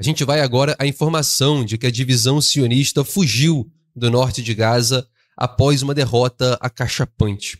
A 0.00 0.02
gente 0.04 0.22
vai 0.22 0.40
agora 0.40 0.76
à 0.78 0.86
informação 0.86 1.64
de 1.64 1.76
que 1.76 1.88
a 1.88 1.90
divisão 1.90 2.40
sionista 2.40 3.02
fugiu 3.02 3.68
do 3.96 4.08
norte 4.08 4.44
de 4.44 4.54
Gaza 4.54 5.04
após 5.36 5.82
uma 5.82 5.92
derrota 5.92 6.56
acachapante. 6.60 7.58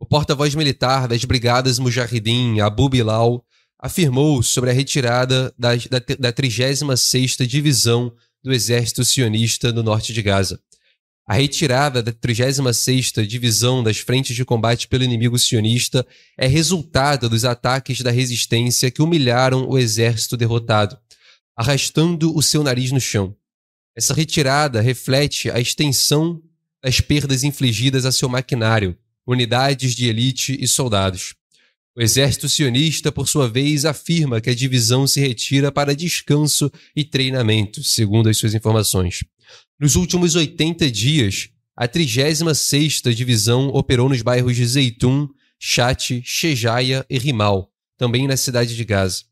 O 0.00 0.04
porta-voz 0.04 0.56
militar 0.56 1.06
das 1.06 1.24
brigadas 1.24 1.78
Mujahideen, 1.78 2.60
Abu 2.60 2.88
Bilal, 2.88 3.44
afirmou 3.78 4.42
sobre 4.42 4.70
a 4.70 4.72
retirada 4.72 5.54
da, 5.56 5.76
da, 5.76 6.02
da 6.18 6.32
36ª 6.32 7.46
Divisão 7.46 8.12
do 8.42 8.52
Exército 8.52 9.04
Sionista 9.04 9.72
no 9.72 9.84
norte 9.84 10.12
de 10.12 10.20
Gaza. 10.20 10.58
A 11.28 11.34
retirada 11.34 12.02
da 12.02 12.12
36ª 12.12 13.24
Divisão 13.24 13.84
das 13.84 13.98
frentes 13.98 14.34
de 14.34 14.44
combate 14.44 14.88
pelo 14.88 15.04
inimigo 15.04 15.38
sionista 15.38 16.04
é 16.36 16.48
resultado 16.48 17.28
dos 17.28 17.44
ataques 17.44 18.00
da 18.00 18.10
resistência 18.10 18.90
que 18.90 19.02
humilharam 19.02 19.68
o 19.68 19.78
exército 19.78 20.36
derrotado 20.36 20.98
arrastando 21.58 22.32
o 22.36 22.40
seu 22.40 22.62
nariz 22.62 22.92
no 22.92 23.00
chão. 23.00 23.34
Essa 23.96 24.14
retirada 24.14 24.80
reflete 24.80 25.50
a 25.50 25.58
extensão 25.58 26.40
das 26.80 27.00
perdas 27.00 27.42
infligidas 27.42 28.04
a 28.04 28.12
seu 28.12 28.28
maquinário, 28.28 28.96
unidades 29.26 29.96
de 29.96 30.06
elite 30.06 30.56
e 30.60 30.68
soldados. 30.68 31.34
O 31.96 32.00
exército 32.00 32.48
sionista, 32.48 33.10
por 33.10 33.26
sua 33.26 33.48
vez, 33.48 33.84
afirma 33.84 34.40
que 34.40 34.50
a 34.50 34.54
divisão 34.54 35.04
se 35.04 35.18
retira 35.18 35.72
para 35.72 35.96
descanso 35.96 36.70
e 36.94 37.02
treinamento, 37.02 37.82
segundo 37.82 38.28
as 38.28 38.38
suas 38.38 38.54
informações. 38.54 39.24
Nos 39.80 39.96
últimos 39.96 40.36
80 40.36 40.88
dias, 40.92 41.48
a 41.76 41.88
36ª 41.88 43.12
Divisão 43.12 43.66
operou 43.70 44.08
nos 44.08 44.22
bairros 44.22 44.54
de 44.54 44.64
Zeitum, 44.64 45.28
Chat, 45.58 46.22
Shejaia 46.24 47.04
e 47.10 47.18
Rimal, 47.18 47.72
também 47.96 48.28
na 48.28 48.36
cidade 48.36 48.76
de 48.76 48.84
Gaza. 48.84 49.24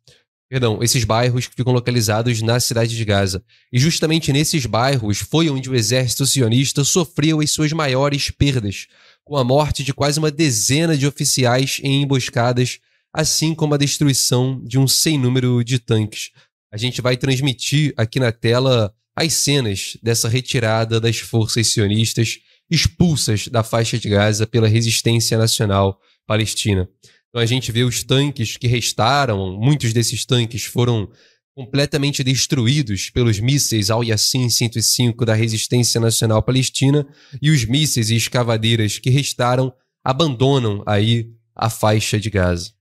Perdão, 0.49 0.81
esses 0.81 1.03
bairros 1.03 1.49
que 1.49 1.57
ficam 1.57 1.73
localizados 1.73 2.41
na 2.41 2.61
cidade 2.61 2.97
de 2.97 3.05
Gaza. 3.05 3.43
E 3.73 3.81
justamente 3.81 4.33
nesses 4.33 4.65
bairros 4.65 5.19
foi 5.19 5.51
onde 5.51 5.69
o 5.69 5.75
exército 5.75 6.25
sionista 6.25 6.85
sofreu 6.85 7.41
as 7.41 7.51
suas 7.51 7.73
maiores 7.73 8.31
perdas, 8.31 8.87
com 9.25 9.37
a 9.37 9.43
morte 9.43 9.83
de 9.83 9.93
quase 9.93 10.21
uma 10.21 10.31
dezena 10.31 10.97
de 10.97 11.07
oficiais 11.07 11.81
em 11.83 12.03
emboscadas, 12.03 12.79
assim 13.13 13.55
como 13.55 13.75
a 13.75 13.79
destruição 13.79 14.63
de 14.65 14.79
um 14.79 14.87
sem 14.87 15.19
número 15.19 15.65
de 15.65 15.81
tanques. 15.81 16.31
A 16.73 16.77
gente 16.77 17.01
vai 17.01 17.17
transmitir 17.17 17.93
aqui 17.97 18.21
na 18.21 18.31
tela 18.31 18.95
as 19.17 19.33
cenas 19.33 19.97
dessa 20.01 20.29
retirada 20.29 21.01
das 21.01 21.19
forças 21.19 21.73
sionistas 21.73 22.39
expulsas 22.71 23.49
da 23.49 23.63
faixa 23.63 23.99
de 23.99 24.09
Gaza 24.09 24.47
pela 24.47 24.69
resistência 24.69 25.39
nacional 25.39 26.01
palestina. 26.27 26.89
Então 27.29 27.41
a 27.41 27.47
gente 27.47 27.71
vê 27.71 27.85
os 27.85 28.03
tanques 28.03 28.57
que 28.57 28.67
restaram, 28.67 29.59
muitos 29.59 29.93
desses 29.93 30.25
tanques 30.25 30.65
foram 30.65 31.11
completamente 31.55 32.23
destruídos 32.23 33.09
pelos 33.09 33.41
mísseis 33.41 33.91
Al-Yassin 33.91 34.51
105 34.51 35.25
da 35.25 35.35
Resistência 35.35 35.99
Nacional 35.99 36.43
Palestina 36.43 37.07
e 37.41 37.51
os 37.51 37.65
mísseis 37.65 38.11
e 38.11 38.17
escavadeiras 38.17 38.99
que 38.99 39.09
restaram 39.09 39.73
abandonam 40.05 40.83
aí 40.87 41.31
a 41.55 41.71
faixa 41.71 42.21
de 42.21 42.29
Gaza. 42.29 42.73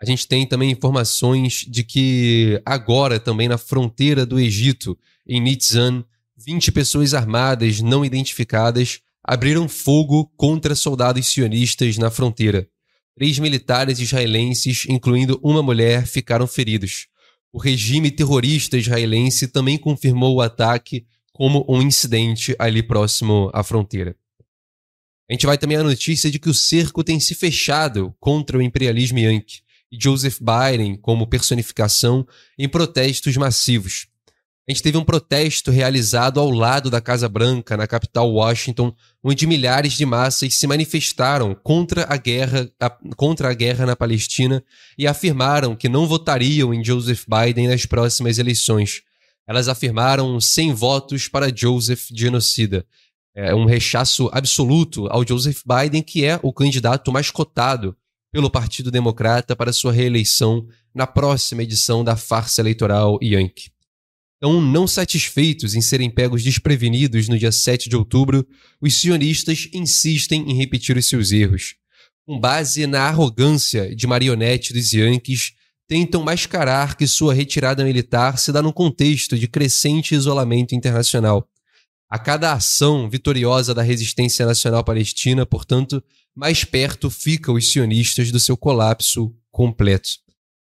A 0.00 0.06
gente 0.06 0.28
tem 0.28 0.46
também 0.46 0.70
informações 0.70 1.64
de 1.68 1.82
que 1.82 2.60
agora 2.64 3.18
também 3.18 3.48
na 3.48 3.58
fronteira 3.58 4.24
do 4.24 4.38
Egito, 4.38 4.96
em 5.26 5.40
Nitzan, 5.40 6.04
20 6.36 6.70
pessoas 6.72 7.14
armadas 7.14 7.80
não 7.80 8.04
identificadas 8.04 9.00
abriram 9.24 9.66
fogo 9.66 10.30
contra 10.36 10.74
soldados 10.74 11.26
sionistas 11.26 11.96
na 11.96 12.10
fronteira. 12.10 12.68
Três 13.16 13.38
militares 13.38 13.98
israelenses, 13.98 14.84
incluindo 14.88 15.40
uma 15.42 15.62
mulher, 15.62 16.06
ficaram 16.06 16.46
feridos. 16.46 17.06
O 17.52 17.58
regime 17.58 18.10
terrorista 18.10 18.76
israelense 18.76 19.48
também 19.48 19.78
confirmou 19.78 20.34
o 20.34 20.40
ataque 20.42 21.06
como 21.32 21.64
um 21.68 21.80
incidente 21.80 22.54
ali 22.58 22.82
próximo 22.82 23.50
à 23.54 23.62
fronteira. 23.62 24.14
A 25.30 25.32
gente 25.32 25.46
vai 25.46 25.56
também 25.56 25.78
à 25.78 25.82
notícia 25.82 26.30
de 26.30 26.38
que 26.38 26.50
o 26.50 26.54
cerco 26.54 27.02
tem 27.02 27.18
se 27.18 27.34
fechado 27.34 28.14
contra 28.20 28.58
o 28.58 28.62
imperialismo 28.62 29.18
yankee 29.18 29.62
e 29.90 29.98
Joseph 30.00 30.38
Biden 30.40 30.96
como 30.96 31.26
personificação 31.26 32.26
em 32.58 32.68
protestos 32.68 33.36
massivos. 33.36 34.08
A 34.66 34.72
gente 34.72 34.82
teve 34.82 34.96
um 34.96 35.04
protesto 35.04 35.70
realizado 35.70 36.40
ao 36.40 36.50
lado 36.50 36.88
da 36.88 36.98
Casa 36.98 37.28
Branca, 37.28 37.76
na 37.76 37.86
capital 37.86 38.32
Washington, 38.32 38.94
onde 39.22 39.46
milhares 39.46 39.92
de 39.92 40.06
massas 40.06 40.54
se 40.54 40.66
manifestaram 40.66 41.54
contra 41.54 42.06
a 42.08 42.16
guerra, 42.16 42.70
a, 42.80 42.88
contra 43.14 43.50
a 43.50 43.52
guerra 43.54 43.84
na 43.84 43.94
Palestina 43.94 44.64
e 44.96 45.06
afirmaram 45.06 45.76
que 45.76 45.86
não 45.86 46.06
votariam 46.06 46.72
em 46.72 46.82
Joseph 46.82 47.24
Biden 47.28 47.68
nas 47.68 47.84
próximas 47.84 48.38
eleições. 48.38 49.02
Elas 49.46 49.68
afirmaram 49.68 50.40
100 50.40 50.72
votos 50.72 51.28
para 51.28 51.54
Joseph 51.54 52.06
genocida. 52.10 52.86
é, 53.34 53.54
um 53.54 53.66
rechaço 53.66 54.30
absoluto 54.32 55.08
ao 55.08 55.26
Joseph 55.26 55.60
Biden, 55.66 56.02
que 56.02 56.24
é 56.24 56.40
o 56.42 56.52
candidato 56.52 57.12
mais 57.12 57.30
cotado 57.30 57.94
pelo 58.32 58.48
Partido 58.48 58.90
Democrata 58.90 59.54
para 59.54 59.72
sua 59.74 59.92
reeleição 59.92 60.66
na 60.94 61.06
próxima 61.06 61.62
edição 61.62 62.02
da 62.02 62.16
farsa 62.16 62.62
eleitoral 62.62 63.18
Yankee. 63.22 63.73
Então, 64.46 64.60
não 64.60 64.86
satisfeitos 64.86 65.74
em 65.74 65.80
serem 65.80 66.10
pegos 66.10 66.42
desprevenidos 66.42 67.30
no 67.30 67.38
dia 67.38 67.50
7 67.50 67.88
de 67.88 67.96
outubro, 67.96 68.46
os 68.78 68.94
sionistas 68.94 69.70
insistem 69.72 70.44
em 70.50 70.54
repetir 70.54 70.98
os 70.98 71.08
seus 71.08 71.32
erros. 71.32 71.76
Com 72.26 72.38
base 72.38 72.86
na 72.86 73.04
arrogância 73.04 73.96
de 73.96 74.06
marionete 74.06 74.74
dos 74.74 74.92
Yankees, 74.92 75.54
tentam 75.88 76.22
mascarar 76.22 76.94
que 76.94 77.06
sua 77.06 77.32
retirada 77.32 77.82
militar 77.86 78.36
se 78.36 78.52
dá 78.52 78.60
num 78.60 78.70
contexto 78.70 79.38
de 79.38 79.48
crescente 79.48 80.14
isolamento 80.14 80.74
internacional. 80.74 81.48
A 82.10 82.18
cada 82.18 82.52
ação 82.52 83.08
vitoriosa 83.08 83.72
da 83.72 83.80
resistência 83.80 84.44
nacional 84.44 84.84
palestina, 84.84 85.46
portanto, 85.46 86.04
mais 86.36 86.64
perto 86.64 87.08
ficam 87.08 87.54
os 87.54 87.72
sionistas 87.72 88.30
do 88.30 88.38
seu 88.38 88.58
colapso 88.58 89.34
completo. 89.50 90.10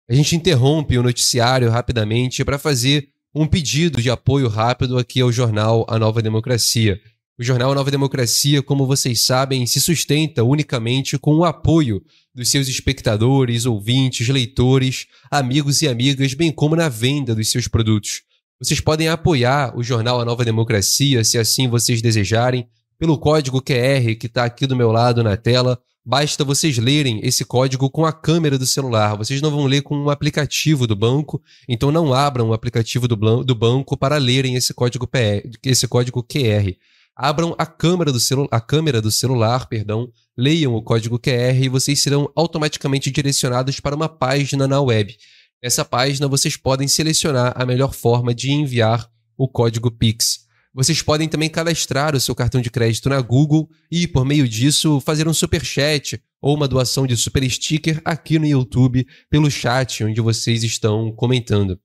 A 0.07 0.12
gente 0.12 0.37
interrompe 0.37 0.98
o 0.98 1.03
noticiário 1.03 1.70
rapidamente 1.70 2.44
para 2.44 2.59
fazer 2.59 3.13
um 3.35 3.47
pedido 3.47 4.01
de 4.01 4.11
apoio 4.11 4.49
rápido 4.49 4.97
aqui 4.97 5.20
ao 5.20 5.33
jornal 5.33 5.85
A 5.88 5.99
Nova 5.99 6.23
Democracia. 6.23 7.01
O 7.37 7.42
jornal 7.42 7.73
A 7.73 7.75
Nova 7.75 7.90
Democracia, 7.90 8.62
como 8.62 8.87
vocês 8.87 9.27
sabem, 9.27 9.66
se 9.66 9.81
sustenta 9.81 10.44
unicamente 10.44 11.18
com 11.18 11.35
o 11.35 11.44
apoio 11.44 12.01
dos 12.33 12.49
seus 12.49 12.68
espectadores, 12.68 13.66
ouvintes, 13.66 14.29
leitores, 14.29 15.07
amigos 15.29 15.83
e 15.83 15.88
amigas, 15.88 16.33
bem 16.33 16.53
como 16.53 16.77
na 16.77 16.88
venda 16.88 17.35
dos 17.35 17.51
seus 17.51 17.66
produtos. 17.66 18.23
Vocês 18.61 18.79
podem 18.79 19.09
apoiar 19.09 19.77
o 19.77 19.83
jornal 19.83 20.20
A 20.20 20.25
Nova 20.25 20.44
Democracia, 20.44 21.25
se 21.25 21.37
assim 21.37 21.66
vocês 21.66 22.01
desejarem, 22.01 22.68
pelo 22.97 23.18
código 23.18 23.61
QR 23.61 24.14
que 24.18 24.27
está 24.27 24.44
aqui 24.44 24.64
do 24.64 24.77
meu 24.77 24.92
lado 24.92 25.25
na 25.25 25.37
tela. 25.37 25.81
Basta 26.07 26.45
vocês 26.45 26.77
lerem 26.77 27.21
esse 27.23 27.47
código 27.47 27.88
com 27.88 28.05
a 28.05 28.12
câmera 28.12 28.59
do 28.59 28.67
celular. 28.67 29.17
Vocês 29.17 29.40
não 29.40 29.51
vão 29.51 29.64
ler 29.64 29.81
com 29.81 29.97
um 29.97 30.11
aplicativo 30.11 30.87
do 30.87 30.95
banco, 30.95 31.43
então 31.67 31.90
não 31.90 32.12
abram 32.12 32.51
o 32.51 32.53
aplicativo 32.53 33.09
do, 33.09 33.43
do 33.43 33.55
banco 33.55 33.97
para 33.97 34.19
lerem 34.19 34.55
esse 34.55 34.75
código, 34.75 35.07
PR, 35.07 35.49
esse 35.62 35.88
código 35.88 36.23
QR. 36.23 36.77
Abram 37.17 37.55
a 37.57 37.64
câmera 37.64 38.12
do, 38.12 38.21
celu 38.21 38.47
a 38.51 38.61
câmera 38.61 39.01
do 39.01 39.11
celular, 39.11 39.67
perdão, 39.67 40.11
leiam 40.37 40.75
o 40.75 40.83
código 40.83 41.19
QR 41.19 41.57
e 41.59 41.71
vocês 41.71 42.03
serão 42.03 42.31
automaticamente 42.37 43.11
direcionados 43.11 43.81
para 43.81 43.97
uma 43.97 44.09
página 44.09 44.69
na 44.69 44.83
web. 44.83 45.17
Nessa 45.62 45.87
página 45.87 46.29
vocês 46.29 46.55
podem 46.55 46.87
selecionar 46.87 47.55
a 47.57 47.64
melhor 47.64 47.95
forma 47.95 48.35
de 48.35 48.53
enviar 48.53 49.09
o 49.38 49.49
código 49.49 49.90
Pix. 49.90 50.43
Vocês 50.74 51.00
podem 51.00 51.28
também 51.28 51.48
cadastrar 51.48 52.16
o 52.16 52.20
seu 52.20 52.34
cartão 52.34 52.60
de 52.60 52.68
crédito 52.68 53.08
na 53.08 53.20
Google 53.20 53.70
e, 53.88 54.08
por 54.08 54.24
meio 54.24 54.48
disso, 54.48 55.00
fazer 55.00 55.28
um 55.28 55.32
super 55.32 55.64
chat 55.64 56.20
ou 56.42 56.56
uma 56.56 56.66
doação 56.66 57.06
de 57.06 57.16
super 57.16 57.48
sticker 57.48 58.02
aqui 58.04 58.40
no 58.40 58.46
YouTube 58.46 59.06
pelo 59.30 59.48
chat 59.48 60.02
onde 60.02 60.20
vocês 60.20 60.64
estão 60.64 61.12
comentando. 61.12 61.78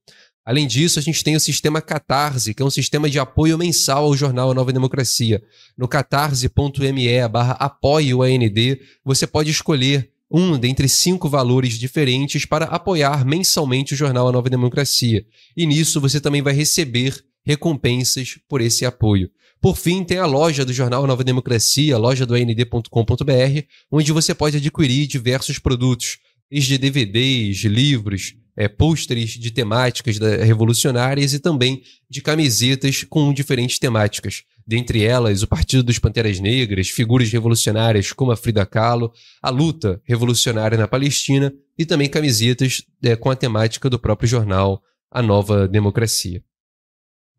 Além 0.43 0.65
disso, 0.65 0.97
a 0.97 1.01
gente 1.03 1.23
tem 1.23 1.35
o 1.35 1.39
sistema 1.39 1.79
Catarse, 1.79 2.55
que 2.55 2.63
é 2.63 2.65
um 2.65 2.71
sistema 2.71 3.07
de 3.07 3.19
apoio 3.19 3.55
mensal 3.59 4.05
ao 4.05 4.17
jornal 4.17 4.49
A 4.49 4.53
Nova 4.55 4.73
Democracia. 4.73 5.39
No 5.77 5.87
catarse.me 5.87 7.27
barra 7.27 7.59
AND, 7.61 8.79
você 9.05 9.27
pode 9.27 9.51
escolher 9.51 10.09
um 10.31 10.57
dentre 10.57 10.89
cinco 10.89 11.29
valores 11.29 11.73
diferentes 11.73 12.45
para 12.45 12.65
apoiar 12.65 13.23
mensalmente 13.23 13.93
o 13.93 13.97
jornal 13.97 14.27
A 14.27 14.31
Nova 14.31 14.49
Democracia. 14.49 15.23
E 15.55 15.67
nisso 15.67 16.01
você 16.01 16.19
também 16.19 16.41
vai 16.41 16.53
receber 16.53 17.28
recompensas 17.45 18.37
por 18.47 18.61
esse 18.61 18.85
apoio. 18.85 19.29
Por 19.61 19.75
fim, 19.75 20.03
tem 20.03 20.17
a 20.17 20.25
loja 20.25 20.63
do 20.63 20.71
jornal 20.71 21.05
Nova 21.05 21.23
Democracia, 21.23 21.97
loja 21.97 22.25
do 22.25 22.33
AND.com.br, 22.33 23.61
onde 23.91 24.11
você 24.13 24.33
pode 24.33 24.57
adquirir 24.57 25.05
diversos 25.05 25.59
produtos, 25.59 26.17
desde 26.49 26.77
DVDs, 26.77 27.57
livros, 27.65 28.35
é, 28.55 28.67
pôsteres 28.67 29.31
de 29.31 29.51
temáticas 29.51 30.17
revolucionárias 30.17 31.33
e 31.33 31.39
também 31.39 31.81
de 32.09 32.21
camisetas 32.21 33.03
com 33.03 33.33
diferentes 33.33 33.79
temáticas. 33.79 34.43
Dentre 34.65 35.03
elas, 35.03 35.41
o 35.41 35.47
Partido 35.47 35.83
dos 35.83 35.97
Panteras 35.97 36.39
Negras, 36.39 36.89
figuras 36.89 37.31
revolucionárias 37.31 38.11
como 38.11 38.31
a 38.31 38.37
Frida 38.37 38.65
Kahlo, 38.65 39.11
a 39.41 39.49
luta 39.49 40.01
revolucionária 40.03 40.77
na 40.77 40.87
Palestina 40.87 41.53
e 41.77 41.85
também 41.85 42.09
camisetas 42.09 42.83
é, 43.01 43.15
com 43.15 43.31
a 43.31 43.35
temática 43.35 43.89
do 43.89 43.97
próprio 43.97 44.27
jornal 44.27 44.81
A 45.09 45.21
Nova 45.21 45.67
Democracia. 45.67 46.43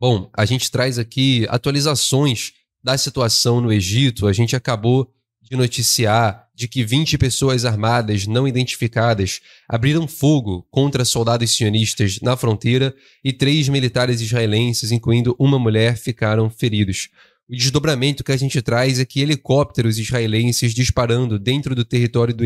Bom, 0.01 0.31
a 0.35 0.47
gente 0.47 0.71
traz 0.71 0.99
aqui 0.99 1.47
atualizações 1.51 2.55
da 2.83 2.97
situação 2.97 3.61
no 3.61 3.71
Egito. 3.71 4.27
A 4.27 4.33
gente 4.33 4.57
acabou 4.57 5.13
de 5.43 5.55
noticiar 5.55 6.49
de 6.55 6.67
que 6.67 6.83
20 6.83 7.19
pessoas 7.19 7.67
armadas 7.67 8.27
não 8.27 8.49
identificadas 8.49 9.41
abriram 9.69 10.09
fogo 10.09 10.67
contra 10.71 11.05
soldados 11.05 11.55
sionistas 11.55 12.19
na 12.23 12.35
fronteira 12.35 12.95
e 13.23 13.31
três 13.31 13.69
militares 13.69 14.23
israelenses, 14.23 14.91
incluindo 14.91 15.37
uma 15.39 15.59
mulher, 15.59 15.99
ficaram 15.99 16.49
feridos. 16.49 17.11
O 17.47 17.55
desdobramento 17.55 18.25
que 18.25 18.33
a 18.33 18.37
gente 18.39 18.63
traz 18.63 18.99
é 18.99 19.05
que 19.05 19.21
helicópteros 19.21 19.99
israelenses 19.99 20.73
disparando 20.73 21.39
dentro 21.39 21.75
do 21.75 21.85
território 21.85 22.33
do, 22.33 22.45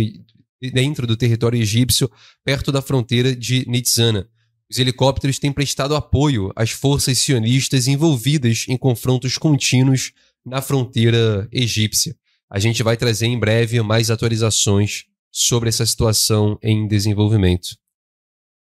dentro 0.73 1.07
do 1.07 1.17
território 1.17 1.61
egípcio, 1.61 2.11
perto 2.45 2.73
da 2.73 2.83
fronteira 2.83 3.37
de 3.37 3.65
Nitzana. 3.69 4.29
Os 4.75 4.79
helicópteros 4.81 5.39
têm 5.39 5.53
prestado 5.53 5.95
apoio 5.95 6.51
às 6.57 6.73
forças 6.73 7.17
sionistas 7.19 7.87
envolvidas 7.87 8.65
em 8.69 8.77
confrontos 8.77 9.39
contínuos 9.39 10.11
na 10.45 10.61
fronteira 10.61 11.49
egípcia. 11.53 12.17
A 12.51 12.59
gente 12.59 12.83
vai 12.83 12.97
trazer 12.97 13.27
em 13.27 13.39
breve 13.39 13.81
mais 13.83 14.11
atualizações 14.11 15.05
sobre 15.31 15.69
essa 15.69 15.87
situação 15.87 16.59
em 16.61 16.89
desenvolvimento. 16.89 17.77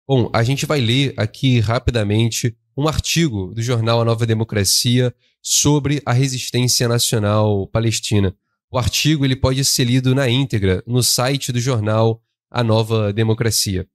Bom, 0.05 0.29
a 0.33 0.43
gente 0.43 0.65
vai 0.65 0.81
ler 0.81 1.13
aqui 1.15 1.61
rapidamente 1.61 2.57
um 2.75 2.89
artigo 2.89 3.53
do 3.53 3.61
jornal 3.61 4.01
A 4.01 4.03
Nova 4.03 4.25
Democracia 4.25 5.15
sobre 5.41 6.01
a 6.05 6.11
resistência 6.11 6.89
nacional 6.89 7.67
palestina. 7.67 8.35
O 8.69 8.77
artigo 8.77 9.23
ele 9.23 9.37
pode 9.37 9.63
ser 9.63 9.85
lido 9.85 10.13
na 10.13 10.27
íntegra 10.27 10.83
no 10.85 11.01
site 11.01 11.53
do 11.53 11.59
jornal 11.61 12.21
A 12.49 12.61
Nova 12.61 13.13
Democracia. 13.13 13.87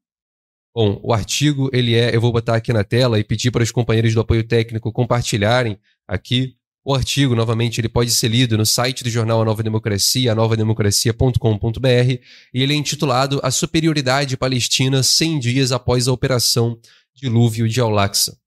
Bom, 0.77 1.01
o 1.03 1.15
artigo 1.15 1.71
ele 1.73 1.95
é, 1.95 2.15
eu 2.15 2.21
vou 2.21 2.31
botar 2.31 2.57
aqui 2.57 2.71
na 2.71 2.85
tela 2.85 3.19
e 3.19 3.25
pedir 3.25 3.51
para 3.51 3.63
os 3.63 3.71
companheiros 3.71 4.13
do 4.13 4.21
apoio 4.21 4.45
técnico 4.45 4.93
compartilharem 4.93 5.79
aqui. 6.07 6.55
O 6.85 6.95
artigo, 6.95 7.35
novamente, 7.35 7.81
ele 7.81 7.89
pode 7.89 8.11
ser 8.11 8.29
lido 8.29 8.59
no 8.59 8.67
site 8.67 9.03
do 9.03 9.09
jornal 9.09 9.41
A 9.41 9.45
Nova 9.47 9.63
Democracia, 9.63 10.33
anovademocracia.com.br, 10.33 12.21
e 12.53 12.63
ele 12.63 12.75
é 12.75 12.77
intitulado 12.77 13.41
A 13.43 13.51
Superioridade 13.51 14.37
Palestina 14.37 15.03
100 15.03 15.39
dias 15.39 15.73
após 15.73 16.09
a 16.09 16.13
Operação 16.13 16.79
Dilúvio 17.15 17.67
de 17.67 17.81
Al-Aqsa. 17.81 18.39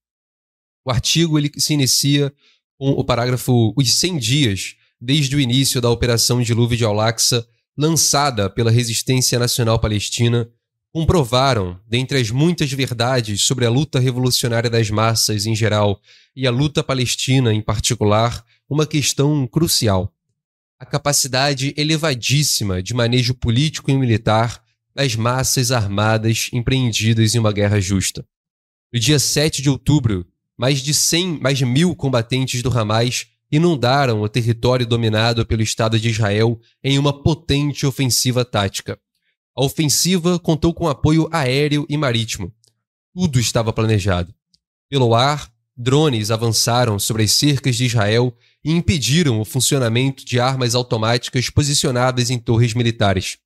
O 0.86 0.90
artigo 0.92 1.36
ele 1.36 1.50
se 1.58 1.74
inicia 1.74 2.32
com 2.78 2.90
o 2.90 3.04
parágrafo 3.04 3.74
Os 3.76 3.92
100 3.92 4.18
dias 4.18 4.76
desde 5.00 5.34
o 5.34 5.40
início 5.40 5.80
da 5.80 5.90
Operação 5.90 6.40
Dilúvio 6.40 6.78
de 6.78 6.84
Al-Aqsa, 6.84 7.44
lançada 7.76 8.48
pela 8.48 8.70
Resistência 8.70 9.36
Nacional 9.36 9.80
Palestina 9.80 10.48
comprovaram, 10.92 11.78
dentre 11.86 12.18
as 12.18 12.30
muitas 12.30 12.72
verdades 12.72 13.42
sobre 13.42 13.64
a 13.64 13.70
luta 13.70 14.00
revolucionária 14.00 14.68
das 14.68 14.90
massas 14.90 15.46
em 15.46 15.54
geral 15.54 16.00
e 16.34 16.46
a 16.46 16.50
luta 16.50 16.82
palestina 16.82 17.52
em 17.54 17.62
particular, 17.62 18.44
uma 18.68 18.86
questão 18.86 19.46
crucial: 19.46 20.12
a 20.78 20.84
capacidade 20.84 21.72
elevadíssima 21.76 22.82
de 22.82 22.94
manejo 22.94 23.34
político 23.34 23.90
e 23.90 23.96
militar 23.96 24.62
das 24.94 25.14
massas 25.14 25.70
armadas 25.70 26.50
empreendidas 26.52 27.34
em 27.34 27.38
uma 27.38 27.52
guerra 27.52 27.80
justa. 27.80 28.26
No 28.92 28.98
dia 28.98 29.18
7 29.18 29.62
de 29.62 29.70
outubro, 29.70 30.26
mais 30.58 30.82
de 30.82 30.92
100, 30.92 31.40
mais 31.40 31.56
de 31.56 31.64
mil 31.64 31.94
combatentes 31.94 32.62
do 32.62 32.76
Hamas 32.76 33.28
inundaram 33.52 34.20
o 34.20 34.28
território 34.28 34.86
dominado 34.86 35.46
pelo 35.46 35.62
Estado 35.62 35.98
de 35.98 36.10
Israel 36.10 36.60
em 36.82 36.98
uma 36.98 37.22
potente 37.22 37.86
ofensiva 37.86 38.44
tática. 38.44 38.98
A 39.56 39.64
ofensiva 39.64 40.38
contou 40.38 40.72
com 40.72 40.88
apoio 40.88 41.28
aéreo 41.32 41.86
e 41.88 41.96
marítimo. 41.96 42.52
Tudo 43.14 43.40
estava 43.40 43.72
planejado. 43.72 44.34
Pelo 44.88 45.14
ar, 45.14 45.52
drones 45.76 46.30
avançaram 46.30 46.98
sobre 46.98 47.24
as 47.24 47.32
cercas 47.32 47.76
de 47.76 47.84
Israel 47.84 48.36
e 48.64 48.72
impediram 48.72 49.40
o 49.40 49.44
funcionamento 49.44 50.24
de 50.24 50.38
armas 50.38 50.74
automáticas 50.74 51.50
posicionadas 51.50 52.30
em 52.30 52.38
torres 52.38 52.74
militares. 52.74 53.38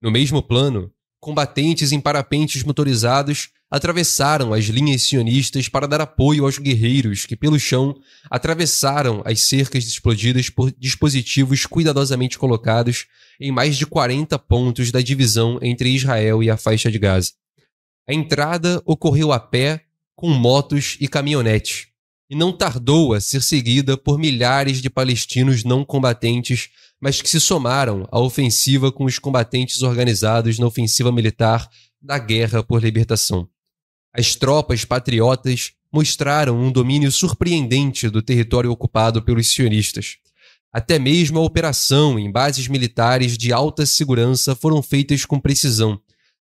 No 0.00 0.10
mesmo 0.10 0.42
plano, 0.42 0.92
combatentes 1.20 1.92
em 1.92 2.00
parapentes 2.00 2.62
motorizados 2.62 3.50
atravessaram 3.70 4.54
as 4.54 4.64
linhas 4.64 5.02
sionistas 5.02 5.68
para 5.68 5.86
dar 5.86 6.00
apoio 6.00 6.44
aos 6.44 6.58
guerreiros 6.58 7.26
que, 7.26 7.36
pelo 7.36 7.58
chão, 7.58 7.94
atravessaram 8.30 9.22
as 9.24 9.40
cercas 9.42 9.84
explodidas 9.84 10.48
por 10.48 10.72
dispositivos 10.72 11.66
cuidadosamente 11.66 12.38
colocados 12.38 13.06
em 13.38 13.52
mais 13.52 13.76
de 13.76 13.86
40 13.86 14.38
pontos 14.38 14.90
da 14.90 15.00
divisão 15.00 15.58
entre 15.60 15.90
Israel 15.90 16.42
e 16.42 16.50
a 16.50 16.56
faixa 16.56 16.90
de 16.90 16.98
Gaza. 16.98 17.32
A 18.08 18.14
entrada 18.14 18.82
ocorreu 18.86 19.32
a 19.32 19.38
pé, 19.38 19.84
com 20.16 20.30
motos 20.30 20.96
e 21.00 21.06
caminhonetes. 21.06 21.88
e 22.30 22.34
não 22.34 22.52
tardou 22.52 23.14
a 23.14 23.20
ser 23.20 23.42
seguida 23.42 23.96
por 23.96 24.18
milhares 24.18 24.82
de 24.82 24.90
palestinos 24.90 25.64
não 25.64 25.82
combatentes, 25.82 26.68
mas 27.00 27.22
que 27.22 27.28
se 27.28 27.40
somaram 27.40 28.06
à 28.10 28.18
ofensiva 28.18 28.90
com 28.90 29.04
os 29.04 29.18
combatentes 29.18 29.82
organizados 29.82 30.58
na 30.58 30.66
ofensiva 30.66 31.12
militar 31.12 31.68
da 32.00 32.18
Guerra 32.18 32.62
por 32.62 32.82
Libertação. 32.82 33.48
As 34.12 34.34
tropas 34.34 34.84
patriotas 34.84 35.72
mostraram 35.92 36.60
um 36.60 36.70
domínio 36.70 37.10
surpreendente 37.10 38.08
do 38.08 38.20
território 38.20 38.70
ocupado 38.70 39.22
pelos 39.22 39.50
sionistas. 39.50 40.16
Até 40.72 40.98
mesmo 40.98 41.38
a 41.38 41.42
operação 41.42 42.18
em 42.18 42.30
bases 42.30 42.68
militares 42.68 43.38
de 43.38 43.52
alta 43.52 43.86
segurança 43.86 44.54
foram 44.54 44.82
feitas 44.82 45.24
com 45.24 45.40
precisão, 45.40 46.00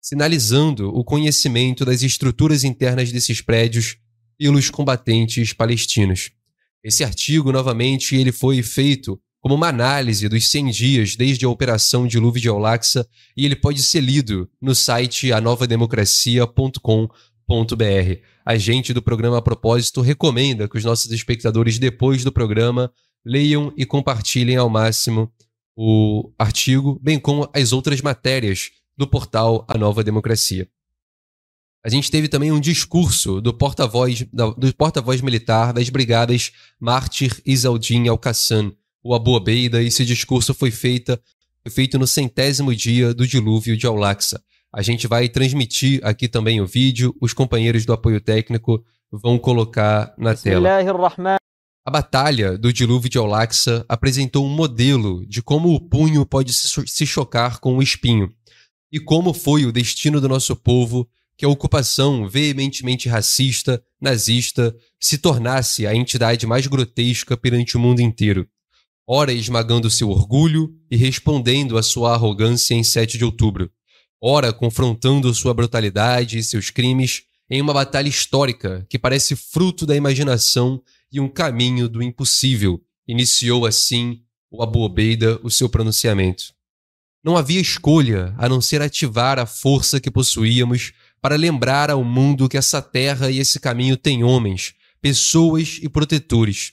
sinalizando 0.00 0.88
o 0.88 1.02
conhecimento 1.02 1.84
das 1.84 2.02
estruturas 2.02 2.62
internas 2.62 3.10
desses 3.10 3.40
prédios 3.40 3.96
pelos 4.38 4.70
combatentes 4.70 5.52
palestinos. 5.52 6.30
Esse 6.82 7.02
artigo, 7.02 7.50
novamente, 7.50 8.14
ele 8.14 8.30
foi 8.30 8.62
feito 8.62 9.18
como 9.44 9.56
uma 9.56 9.68
análise 9.68 10.26
dos 10.26 10.48
100 10.48 10.70
dias 10.70 11.16
desde 11.16 11.44
a 11.44 11.50
Operação 11.50 12.06
Dilúvio 12.06 12.40
de 12.40 12.48
Al-Aqsa 12.48 13.06
e 13.36 13.44
ele 13.44 13.54
pode 13.54 13.82
ser 13.82 14.00
lido 14.00 14.48
no 14.58 14.74
site 14.74 15.34
anovademocracia.com.br. 15.34 18.20
A 18.42 18.56
gente 18.56 18.94
do 18.94 19.02
programa 19.02 19.36
a 19.36 19.42
propósito 19.42 20.00
recomenda 20.00 20.66
que 20.66 20.78
os 20.78 20.84
nossos 20.84 21.12
espectadores, 21.12 21.78
depois 21.78 22.24
do 22.24 22.32
programa, 22.32 22.90
leiam 23.22 23.70
e 23.76 23.84
compartilhem 23.84 24.56
ao 24.56 24.70
máximo 24.70 25.30
o 25.76 26.32
artigo, 26.38 26.98
bem 27.02 27.18
como 27.18 27.46
as 27.52 27.74
outras 27.74 28.00
matérias 28.00 28.70
do 28.96 29.06
portal 29.06 29.66
A 29.68 29.76
Nova 29.76 30.02
Democracia. 30.02 30.66
A 31.84 31.90
gente 31.90 32.10
teve 32.10 32.28
também 32.28 32.50
um 32.50 32.58
discurso 32.58 33.42
do 33.42 33.52
porta-voz 33.52 34.24
do 34.32 34.74
porta-voz 34.74 35.20
militar 35.20 35.74
das 35.74 35.90
brigadas 35.90 36.50
Mártir 36.80 37.42
Isaldin 37.44 38.08
Al-Qassam, 38.08 38.74
o 39.04 39.14
Abu 39.14 39.32
Obeida, 39.32 39.82
e 39.82 39.88
esse 39.88 40.04
discurso 40.04 40.54
foi, 40.54 40.70
feita, 40.70 41.20
foi 41.62 41.70
feito 41.70 41.98
no 41.98 42.06
centésimo 42.06 42.74
dia 42.74 43.12
do 43.12 43.26
dilúvio 43.26 43.76
de 43.76 43.86
Al-Aqsa. 43.86 44.42
A 44.72 44.80
gente 44.80 45.06
vai 45.06 45.28
transmitir 45.28 46.00
aqui 46.02 46.26
também 46.26 46.60
o 46.60 46.66
vídeo, 46.66 47.14
os 47.20 47.34
companheiros 47.34 47.84
do 47.84 47.92
apoio 47.92 48.20
técnico 48.20 48.82
vão 49.12 49.38
colocar 49.38 50.14
na 50.16 50.34
tela. 50.34 50.60
A 51.86 51.90
batalha 51.90 52.56
do 52.56 52.72
dilúvio 52.72 53.10
de 53.10 53.18
Al-Aqsa 53.18 53.84
apresentou 53.86 54.46
um 54.46 54.48
modelo 54.48 55.24
de 55.26 55.42
como 55.42 55.74
o 55.74 55.80
punho 55.80 56.24
pode 56.24 56.52
se 56.52 57.06
chocar 57.06 57.60
com 57.60 57.76
o 57.76 57.82
espinho 57.82 58.32
e 58.90 58.98
como 58.98 59.34
foi 59.34 59.66
o 59.66 59.72
destino 59.72 60.20
do 60.20 60.28
nosso 60.28 60.56
povo 60.56 61.06
que 61.36 61.44
a 61.44 61.48
ocupação 61.48 62.28
veementemente 62.28 63.08
racista, 63.08 63.82
nazista, 64.00 64.74
se 65.00 65.18
tornasse 65.18 65.86
a 65.86 65.94
entidade 65.94 66.46
mais 66.46 66.66
grotesca 66.66 67.36
perante 67.36 67.76
o 67.76 67.80
mundo 67.80 68.00
inteiro, 68.00 68.48
ora 69.06 69.32
esmagando 69.32 69.90
seu 69.90 70.10
orgulho 70.10 70.74
e 70.90 70.96
respondendo 70.96 71.76
à 71.76 71.82
sua 71.82 72.14
arrogância 72.14 72.74
em 72.74 72.82
7 72.82 73.18
de 73.18 73.24
outubro, 73.24 73.70
ora 74.20 74.52
confrontando 74.52 75.32
sua 75.34 75.52
brutalidade 75.52 76.38
e 76.38 76.42
seus 76.42 76.70
crimes 76.70 77.24
em 77.50 77.60
uma 77.60 77.74
batalha 77.74 78.08
histórica 78.08 78.86
que 78.88 78.98
parece 78.98 79.36
fruto 79.36 79.84
da 79.84 79.94
imaginação 79.94 80.82
e 81.12 81.20
um 81.20 81.28
caminho 81.28 81.88
do 81.88 82.02
impossível, 82.02 82.80
iniciou 83.06 83.66
assim 83.66 84.22
o 84.50 84.62
Abu 84.62 84.80
Obeida 84.80 85.38
o 85.42 85.50
seu 85.50 85.68
pronunciamento. 85.68 86.54
Não 87.22 87.36
havia 87.36 87.60
escolha 87.60 88.34
a 88.38 88.48
não 88.48 88.60
ser 88.60 88.82
ativar 88.82 89.38
a 89.38 89.46
força 89.46 90.00
que 90.00 90.10
possuíamos 90.10 90.92
para 91.20 91.36
lembrar 91.36 91.90
ao 91.90 92.04
mundo 92.04 92.48
que 92.48 92.56
essa 92.56 92.82
terra 92.82 93.30
e 93.30 93.38
esse 93.38 93.58
caminho 93.58 93.96
têm 93.96 94.22
homens, 94.22 94.74
pessoas 95.00 95.78
e 95.82 95.88
protetores. 95.88 96.72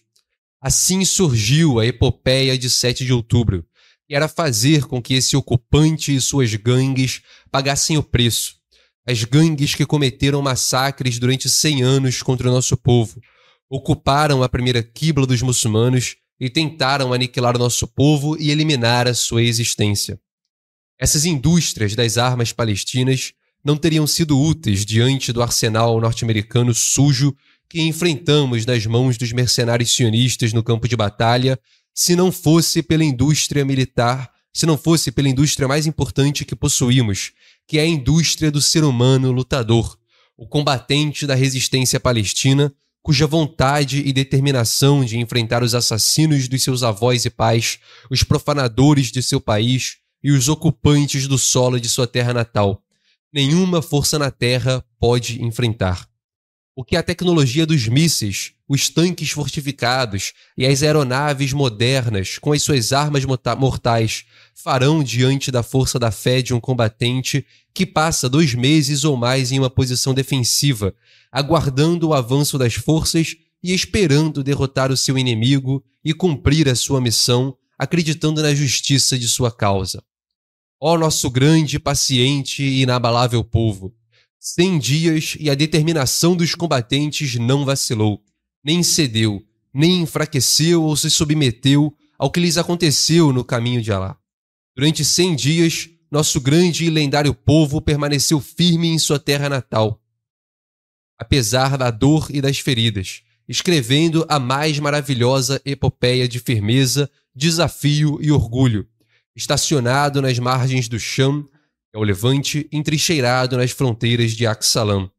Assim 0.61 1.03
surgiu 1.03 1.79
a 1.79 1.85
epopeia 1.87 2.55
de 2.55 2.69
7 2.69 3.03
de 3.03 3.11
outubro, 3.11 3.65
que 4.07 4.13
era 4.13 4.27
fazer 4.27 4.85
com 4.85 5.01
que 5.01 5.15
esse 5.15 5.35
ocupante 5.35 6.13
e 6.13 6.21
suas 6.21 6.53
gangues 6.53 7.21
pagassem 7.49 7.97
o 7.97 8.03
preço. 8.03 8.55
As 9.07 9.23
gangues 9.23 9.73
que 9.73 9.85
cometeram 9.87 10.39
massacres 10.41 11.17
durante 11.17 11.49
100 11.49 11.81
anos 11.81 12.21
contra 12.21 12.47
o 12.47 12.53
nosso 12.53 12.77
povo, 12.77 13.19
ocuparam 13.67 14.43
a 14.43 14.49
primeira 14.49 14.83
quibla 14.83 15.25
dos 15.25 15.41
muçulmanos 15.41 16.17
e 16.39 16.49
tentaram 16.49 17.11
aniquilar 17.11 17.55
o 17.55 17.59
nosso 17.59 17.87
povo 17.87 18.37
e 18.39 18.51
eliminar 18.51 19.07
a 19.07 19.15
sua 19.15 19.41
existência. 19.41 20.19
Essas 20.99 21.25
indústrias 21.25 21.95
das 21.95 22.19
armas 22.19 22.53
palestinas 22.53 23.33
não 23.63 23.77
teriam 23.77 24.05
sido 24.05 24.39
úteis 24.39 24.85
diante 24.85 25.33
do 25.33 25.41
arsenal 25.41 25.99
norte-americano 25.99 26.73
sujo 26.73 27.35
que 27.71 27.81
enfrentamos 27.81 28.65
nas 28.65 28.85
mãos 28.85 29.17
dos 29.17 29.31
mercenários 29.31 29.95
sionistas 29.95 30.51
no 30.51 30.61
campo 30.61 30.89
de 30.89 30.97
batalha, 30.97 31.57
se 31.95 32.17
não 32.17 32.29
fosse 32.29 32.83
pela 32.83 33.01
indústria 33.01 33.63
militar, 33.63 34.29
se 34.53 34.65
não 34.65 34.77
fosse 34.77 35.09
pela 35.09 35.29
indústria 35.29 35.69
mais 35.69 35.87
importante 35.87 36.43
que 36.43 36.53
possuímos, 36.53 37.31
que 37.65 37.79
é 37.79 37.83
a 37.83 37.87
indústria 37.87 38.51
do 38.51 38.59
ser 38.61 38.83
humano 38.83 39.31
lutador, 39.31 39.97
o 40.35 40.45
combatente 40.45 41.25
da 41.25 41.33
resistência 41.33 41.97
palestina, 41.97 42.73
cuja 43.01 43.25
vontade 43.25 44.03
e 44.05 44.11
determinação 44.11 45.05
de 45.05 45.17
enfrentar 45.17 45.63
os 45.63 45.73
assassinos 45.73 46.49
dos 46.49 46.61
seus 46.61 46.83
avós 46.83 47.23
e 47.23 47.29
pais, 47.29 47.79
os 48.09 48.21
profanadores 48.21 49.13
de 49.13 49.23
seu 49.23 49.39
país 49.39 49.95
e 50.21 50.29
os 50.29 50.49
ocupantes 50.49 51.25
do 51.25 51.37
solo 51.37 51.79
de 51.79 51.87
sua 51.87 52.05
terra 52.05 52.33
natal, 52.33 52.83
nenhuma 53.33 53.81
força 53.81 54.19
na 54.19 54.29
Terra 54.29 54.83
pode 54.99 55.41
enfrentar. 55.41 56.10
O 56.73 56.85
que 56.85 56.95
a 56.95 57.03
tecnologia 57.03 57.65
dos 57.65 57.89
mísseis, 57.89 58.53
os 58.67 58.87
tanques 58.87 59.31
fortificados 59.31 60.31
e 60.57 60.65
as 60.65 60.81
aeronaves 60.81 61.51
modernas, 61.51 62.37
com 62.37 62.53
as 62.53 62.63
suas 62.63 62.93
armas 62.93 63.25
mortais, 63.25 64.23
farão 64.55 65.03
diante 65.03 65.51
da 65.51 65.63
força 65.63 65.99
da 65.99 66.11
fé 66.11 66.41
de 66.41 66.53
um 66.53 66.61
combatente 66.61 67.45
que 67.73 67.85
passa 67.85 68.29
dois 68.29 68.53
meses 68.53 69.03
ou 69.03 69.17
mais 69.17 69.51
em 69.51 69.59
uma 69.59 69.69
posição 69.69 70.13
defensiva, 70.13 70.95
aguardando 71.29 72.07
o 72.07 72.13
avanço 72.13 72.57
das 72.57 72.75
forças 72.75 73.35
e 73.61 73.73
esperando 73.73 74.41
derrotar 74.41 74.93
o 74.93 74.97
seu 74.97 75.17
inimigo 75.17 75.83
e 76.03 76.13
cumprir 76.13 76.69
a 76.69 76.75
sua 76.75 77.01
missão, 77.01 77.57
acreditando 77.77 78.41
na 78.41 78.55
justiça 78.55 79.19
de 79.19 79.27
sua 79.27 79.51
causa. 79.51 80.01
Ó 80.79 80.97
nosso 80.97 81.29
grande, 81.29 81.77
paciente 81.77 82.63
e 82.63 82.81
inabalável 82.83 83.43
povo, 83.43 83.93
cem 84.43 84.79
dias 84.79 85.37
e 85.39 85.51
a 85.51 85.55
determinação 85.55 86.35
dos 86.35 86.55
combatentes 86.55 87.35
não 87.35 87.63
vacilou, 87.63 88.23
nem 88.63 88.81
cedeu, 88.81 89.45
nem 89.71 90.01
enfraqueceu 90.01 90.81
ou 90.83 90.95
se 90.95 91.11
submeteu 91.11 91.95
ao 92.17 92.31
que 92.31 92.39
lhes 92.39 92.57
aconteceu 92.57 93.31
no 93.31 93.45
caminho 93.45 93.83
de 93.83 93.91
Alá. 93.91 94.17
Durante 94.75 95.05
cem 95.05 95.35
dias, 95.35 95.87
nosso 96.09 96.41
grande 96.41 96.85
e 96.85 96.89
lendário 96.89 97.35
povo 97.35 97.79
permaneceu 97.79 98.41
firme 98.41 98.87
em 98.87 98.97
sua 98.97 99.19
terra 99.19 99.47
natal, 99.47 100.01
apesar 101.19 101.77
da 101.77 101.91
dor 101.91 102.27
e 102.31 102.41
das 102.41 102.57
feridas, 102.57 103.21
escrevendo 103.47 104.25
a 104.27 104.39
mais 104.39 104.79
maravilhosa 104.79 105.61
epopeia 105.63 106.27
de 106.27 106.39
firmeza, 106.39 107.07
desafio 107.35 108.17
e 108.19 108.31
orgulho, 108.31 108.87
estacionado 109.35 110.19
nas 110.19 110.39
margens 110.39 110.87
do 110.87 110.99
Cham, 110.99 111.47
é 111.93 111.97
o 111.97 112.03
levante, 112.03 112.67
entrincheirado 112.71 113.57
nas 113.57 113.71
fronteiras 113.71 114.31
de 114.31 114.47
Axalam. 114.47 115.11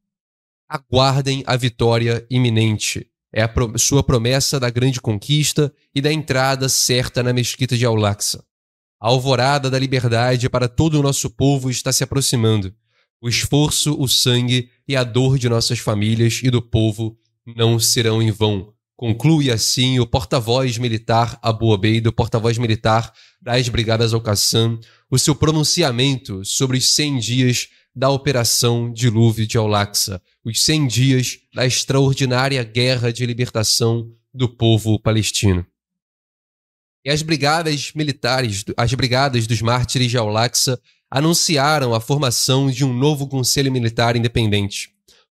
Aguardem 0.69 1.43
a 1.47 1.57
vitória 1.57 2.27
iminente. 2.31 3.07
É 3.33 3.43
a 3.43 3.49
pro 3.49 3.79
sua 3.79 4.03
promessa 4.03 4.59
da 4.59 4.71
grande 4.71 5.01
conquista 5.01 5.73
e 5.95 6.01
da 6.01 6.13
entrada 6.13 6.69
certa 6.69 7.23
na 7.23 7.33
mesquita 7.33 7.77
de 7.77 7.85
Al-Aqsa. 7.85 8.45
A 9.01 9.09
alvorada 9.09 9.71
da 9.71 9.79
liberdade 9.79 10.49
para 10.49 10.69
todo 10.69 10.99
o 10.99 11.03
nosso 11.03 11.29
povo 11.29 11.71
está 11.71 11.93
se 11.93 12.05
aproximando. 12.05 12.75
O 13.21 13.29
esforço, 13.29 13.95
o 14.01 14.09
sangue 14.09 14.71
e 14.87 14.97
a 14.97 15.05
dor 15.05 15.39
de 15.39 15.49
nossas 15.49 15.79
famílias 15.79 16.41
e 16.43 16.51
do 16.51 16.63
povo 16.63 17.19
não 17.45 17.79
serão 17.79 18.23
em 18.23 18.31
vão. 18.31 18.73
Conclui 19.03 19.51
assim 19.51 19.99
o 19.99 20.07
porta-voz 20.07 20.79
militar 20.79 21.37
Abu 21.43 21.73
Obeid, 21.73 22.07
o 22.07 22.13
porta-voz 22.13 22.57
militar 22.57 23.13
das 23.41 23.69
Brigadas 23.69 24.15
Al-Qassam, 24.15 24.79
o 25.11 25.19
seu 25.19 25.35
pronunciamento 25.35 26.45
sobre 26.45 26.79
os 26.79 26.95
100 26.95 27.19
dias 27.19 27.69
da 27.93 28.11
Operação 28.11 28.93
Dilúvio 28.93 29.45
de 29.45 29.59
Al-Aqsa, 29.59 30.23
os 30.45 30.63
100 30.63 30.87
dias 30.87 31.39
da 31.53 31.67
extraordinária 31.67 32.63
guerra 32.63 33.13
de 33.13 33.27
libertação 33.27 34.09
do 34.33 34.49
povo 34.49 35.01
palestino. 35.01 35.67
E 37.05 37.11
as 37.11 37.23
brigadas 37.23 37.91
militares, 37.97 38.65
as 38.77 38.95
brigadas 38.95 39.49
dos 39.49 39.61
mártires 39.61 40.13
de 40.13 40.17
Al-Aqsa 40.17 40.81
anunciaram 41.11 41.93
a 41.93 42.01
formação 42.01 42.71
de 42.71 42.85
um 42.85 42.97
novo 42.97 43.27
conselho 43.27 43.73
militar 43.73 44.15
independente. 44.15 44.91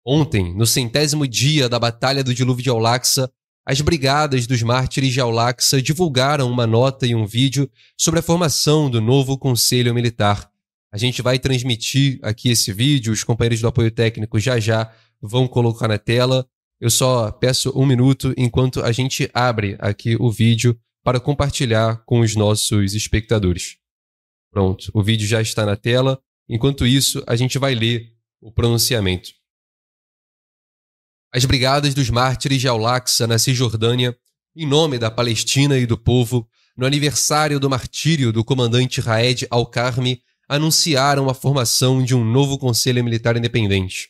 Ontem, 0.05 0.55
no 0.55 0.65
centésimo 0.65 1.27
dia 1.27 1.67
da 1.67 1.77
Batalha 1.77 2.23
do 2.23 2.33
Dilúvio 2.33 2.63
de 2.63 2.69
Al-Aqsa, 2.69 3.29
as 3.69 3.81
brigadas 3.81 4.47
dos 4.47 4.63
mártires 4.63 5.11
de 5.11 5.19
Aulaxa 5.19 5.81
divulgaram 5.81 6.49
uma 6.49 6.65
nota 6.65 7.05
e 7.05 7.13
um 7.13 7.25
vídeo 7.25 7.69
sobre 7.97 8.21
a 8.21 8.23
formação 8.23 8.89
do 8.89 9.01
novo 9.01 9.37
Conselho 9.37 9.93
Militar. 9.93 10.49
A 10.89 10.97
gente 10.97 11.21
vai 11.21 11.37
transmitir 11.37 12.17
aqui 12.23 12.47
esse 12.47 12.71
vídeo, 12.71 13.11
os 13.11 13.25
companheiros 13.25 13.59
do 13.59 13.67
apoio 13.67 13.91
técnico 13.91 14.39
já 14.39 14.57
já 14.57 14.89
vão 15.21 15.49
colocar 15.49 15.89
na 15.89 15.97
tela. 15.97 16.47
Eu 16.79 16.89
só 16.89 17.29
peço 17.29 17.77
um 17.77 17.85
minuto 17.85 18.33
enquanto 18.37 18.81
a 18.81 18.93
gente 18.93 19.29
abre 19.33 19.75
aqui 19.79 20.15
o 20.17 20.31
vídeo 20.31 20.79
para 21.03 21.19
compartilhar 21.19 22.05
com 22.05 22.21
os 22.21 22.37
nossos 22.37 22.93
espectadores. 22.93 23.75
Pronto, 24.49 24.89
o 24.93 25.03
vídeo 25.03 25.27
já 25.27 25.41
está 25.41 25.65
na 25.65 25.75
tela. 25.75 26.17
Enquanto 26.47 26.87
isso, 26.87 27.21
a 27.27 27.35
gente 27.35 27.59
vai 27.59 27.75
ler 27.75 28.13
o 28.39 28.49
pronunciamento. 28.49 29.36
As 31.37 31.45
Brigadas 31.45 31.93
dos 31.93 32.09
Mártires 32.09 32.59
de 32.59 32.67
Al-Aqsa, 32.67 33.27
na 33.27 33.37
Cisjordânia, 33.37 34.17
em 34.55 34.65
nome 34.65 34.97
da 34.97 35.11
Palestina 35.11 35.77
e 35.77 35.85
do 35.85 35.95
povo, 35.95 36.47
no 36.75 36.83
aniversário 36.83 37.59
do 37.59 37.69
martírio 37.69 38.33
do 38.33 38.43
comandante 38.43 38.99
Raed 38.99 39.45
al-Karmi, 39.51 40.19
anunciaram 40.49 41.29
a 41.29 41.35
formação 41.35 42.03
de 42.03 42.15
um 42.15 42.25
novo 42.25 42.57
Conselho 42.57 43.03
Militar 43.03 43.37
Independente. 43.37 44.07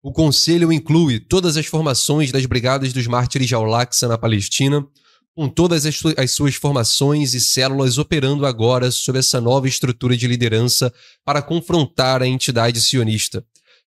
O 0.00 0.12
conselho 0.12 0.72
inclui 0.72 1.18
todas 1.18 1.56
as 1.56 1.66
formações 1.66 2.30
das 2.30 2.46
Brigadas 2.46 2.92
dos 2.92 3.08
Mártires 3.08 3.48
de 3.48 3.54
Al-Aqsa 3.56 4.06
na 4.06 4.16
Palestina, 4.16 4.86
com 5.34 5.48
todas 5.48 5.84
as, 5.84 6.00
as, 6.16 6.30
suas 6.30 6.54
formações 6.54 7.34
e 7.34 7.40
células 7.40 7.98
operando 7.98 8.46
agora 8.46 8.92
sob 8.92 9.18
essa 9.18 9.40
nova 9.40 9.66
estrutura 9.66 10.16
de 10.16 10.28
liderança 10.28 10.94
para 11.24 11.42
confrontar 11.42 12.22
a 12.22 12.28
entidade 12.28 12.80
sionista. 12.80 13.44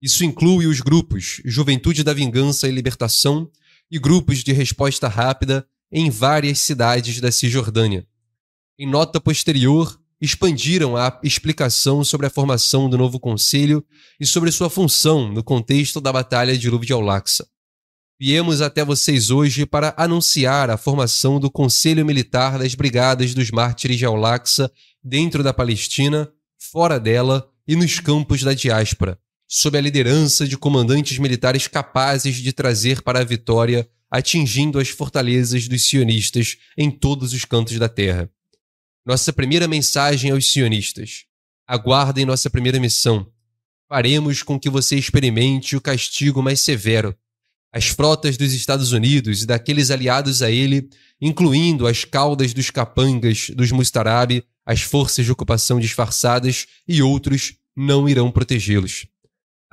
Isso 0.01 0.23
inclui 0.23 0.67
os 0.67 0.81
grupos 0.81 1.41
Juventude 1.45 2.03
da 2.03 2.13
Vingança 2.13 2.67
e 2.67 2.71
Libertação 2.71 3.49
e 3.89 3.97
grupos 3.97 4.43
de 4.43 4.51
resposta 4.51 5.07
rápida 5.07 5.67
em 5.91 6.09
várias 6.09 6.59
cidades 6.59 7.21
da 7.21 7.31
Cisjordânia. 7.31 8.05
Em 8.77 8.89
nota 8.89 9.21
posterior, 9.21 9.99
expandiram 10.19 10.97
a 10.97 11.19
explicação 11.23 12.03
sobre 12.03 12.27
a 12.27 12.29
formação 12.29 12.89
do 12.89 12.97
novo 12.97 13.19
conselho 13.19 13.85
e 14.19 14.25
sobre 14.25 14.51
sua 14.51 14.69
função 14.69 15.31
no 15.31 15.43
contexto 15.43 16.01
da 16.01 16.11
Batalha 16.11 16.57
de 16.57 16.69
Luv 16.69 16.85
de 16.85 16.93
Al-Aqsa. 16.93 17.47
Viemos 18.19 18.61
até 18.61 18.83
vocês 18.83 19.29
hoje 19.29 19.65
para 19.65 19.93
anunciar 19.97 20.69
a 20.69 20.77
formação 20.77 21.37
do 21.37 21.51
Conselho 21.51 22.05
Militar 22.05 22.57
das 22.57 22.73
Brigadas 22.73 23.33
dos 23.33 23.51
Mártires 23.51 23.97
de 23.97 24.05
Al-Aqsa 24.05 24.71
dentro 25.03 25.43
da 25.43 25.53
Palestina, 25.53 26.31
fora 26.57 26.97
dela 26.97 27.49
e 27.67 27.75
nos 27.75 27.99
campos 27.99 28.41
da 28.41 28.53
diáspora, 28.53 29.19
sob 29.47 29.77
a 29.77 29.81
liderança 29.81 30.47
de 30.47 30.57
comandantes 30.57 31.17
militares 31.17 31.67
capazes 31.67 32.35
de 32.35 32.51
trazer 32.51 33.01
para 33.01 33.19
a 33.19 33.23
vitória, 33.23 33.87
atingindo 34.09 34.79
as 34.79 34.89
fortalezas 34.89 35.67
dos 35.67 35.87
sionistas 35.87 36.57
em 36.77 36.89
todos 36.89 37.33
os 37.33 37.45
cantos 37.45 37.77
da 37.77 37.89
terra. 37.89 38.29
Nossa 39.05 39.31
primeira 39.31 39.67
mensagem 39.67 40.31
aos 40.31 40.51
sionistas: 40.51 41.25
aguardem 41.67 42.25
nossa 42.25 42.49
primeira 42.49 42.79
missão. 42.79 43.27
Faremos 43.87 44.41
com 44.41 44.59
que 44.59 44.69
você 44.69 44.95
experimente 44.95 45.75
o 45.75 45.81
castigo 45.81 46.41
mais 46.41 46.61
severo. 46.61 47.15
As 47.71 47.87
frotas 47.87 48.37
dos 48.37 48.53
Estados 48.53 48.93
Unidos 48.93 49.43
e 49.43 49.45
daqueles 49.45 49.91
aliados 49.91 50.41
a 50.41 50.49
ele, 50.49 50.89
incluindo 51.21 51.85
as 51.85 52.03
caudas 52.03 52.53
dos 52.53 52.71
capangas 52.71 53.51
dos 53.51 53.71
Mustarabi, 53.71 54.43
as 54.65 54.81
forças 54.81 55.25
de 55.25 55.31
ocupação 55.31 55.79
disfarçadas 55.79 56.65
e 56.87 57.03
outros, 57.03 57.57
não 57.75 58.09
irão 58.09 58.31
protegê-los. 58.31 59.05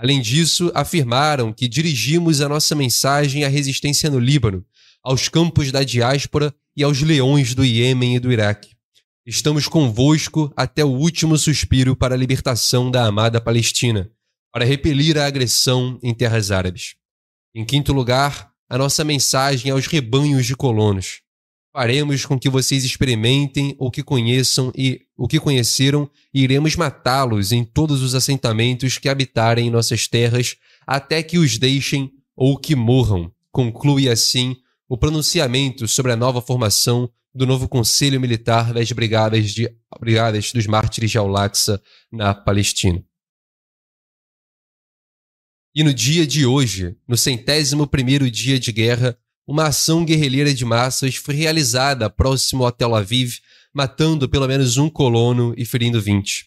Além 0.02 0.20
disso, 0.20 0.72
afirmaram 0.74 1.52
que 1.52 1.68
dirigimos 1.68 2.40
a 2.40 2.48
nossa 2.48 2.74
mensagem 2.74 3.44
à 3.44 3.48
resistência 3.48 4.10
no 4.10 4.18
Líbano, 4.18 4.66
aos 5.00 5.28
campos 5.28 5.70
da 5.70 5.84
diáspora 5.84 6.52
e 6.76 6.82
aos 6.82 7.00
leões 7.02 7.54
do 7.54 7.64
Iêmen 7.64 8.16
e 8.16 8.18
do 8.18 8.32
Iraque. 8.32 8.74
Estamos 9.24 9.68
convosco 9.68 10.52
até 10.56 10.84
o 10.84 10.88
último 10.88 11.38
suspiro 11.38 11.94
para 11.94 12.16
a 12.16 12.18
libertação 12.18 12.90
da 12.90 13.06
amada 13.06 13.40
Palestina, 13.40 14.10
para 14.52 14.64
repelir 14.64 15.16
a 15.16 15.24
agressão 15.24 16.00
em 16.02 16.12
terras 16.12 16.50
árabes. 16.50 16.96
Em 17.54 17.64
quinto 17.64 17.92
lugar, 17.92 18.50
a 18.68 18.76
nossa 18.76 19.04
mensagem 19.04 19.70
aos 19.70 19.86
rebanhos 19.86 20.46
de 20.46 20.56
colonos. 20.56 21.20
Faremos 21.72 22.26
com 22.26 22.38
que 22.38 22.50
vocês 22.50 22.84
experimentem 22.84 23.74
o 23.78 23.90
que 23.90 24.02
conheçam 24.02 24.70
e 24.76 25.06
o 25.16 25.26
que 25.26 25.40
conheceram 25.40 26.10
e 26.32 26.42
iremos 26.42 26.76
matá-los 26.76 27.50
em 27.50 27.64
todos 27.64 28.02
os 28.02 28.14
assentamentos 28.14 28.98
que 28.98 29.08
habitarem 29.08 29.68
em 29.68 29.70
nossas 29.70 30.06
terras 30.06 30.56
até 30.86 31.22
que 31.22 31.38
os 31.38 31.56
deixem 31.56 32.12
ou 32.36 32.58
que 32.58 32.76
morram. 32.76 33.32
Conclui 33.50 34.08
assim 34.08 34.56
o 34.86 34.98
pronunciamento 34.98 35.88
sobre 35.88 36.12
a 36.12 36.16
nova 36.16 36.42
formação 36.42 37.10
do 37.34 37.46
novo 37.46 37.66
Conselho 37.66 38.20
Militar 38.20 38.74
das 38.74 38.92
Brigadas, 38.92 39.52
de, 39.52 39.74
Brigadas 39.98 40.52
dos 40.52 40.66
Mártires 40.66 41.10
de 41.10 41.16
Al-Aqsa 41.16 41.82
na 42.10 42.34
Palestina. 42.34 43.02
E 45.74 45.82
no 45.82 45.94
dia 45.94 46.26
de 46.26 46.44
hoje, 46.44 46.94
no 47.08 47.16
centésimo 47.16 47.86
primeiro 47.86 48.30
dia 48.30 48.60
de 48.60 48.70
guerra, 48.70 49.16
uma 49.46 49.66
ação 49.66 50.04
guerrilheira 50.04 50.54
de 50.54 50.64
massas 50.64 51.16
foi 51.16 51.34
realizada 51.34 52.08
próximo 52.08 52.64
a 52.64 52.72
Tel 52.72 52.94
Aviv, 52.94 53.38
matando 53.74 54.28
pelo 54.28 54.46
menos 54.46 54.76
um 54.76 54.88
colono 54.88 55.54
e 55.56 55.64
ferindo 55.64 56.00
20. 56.00 56.46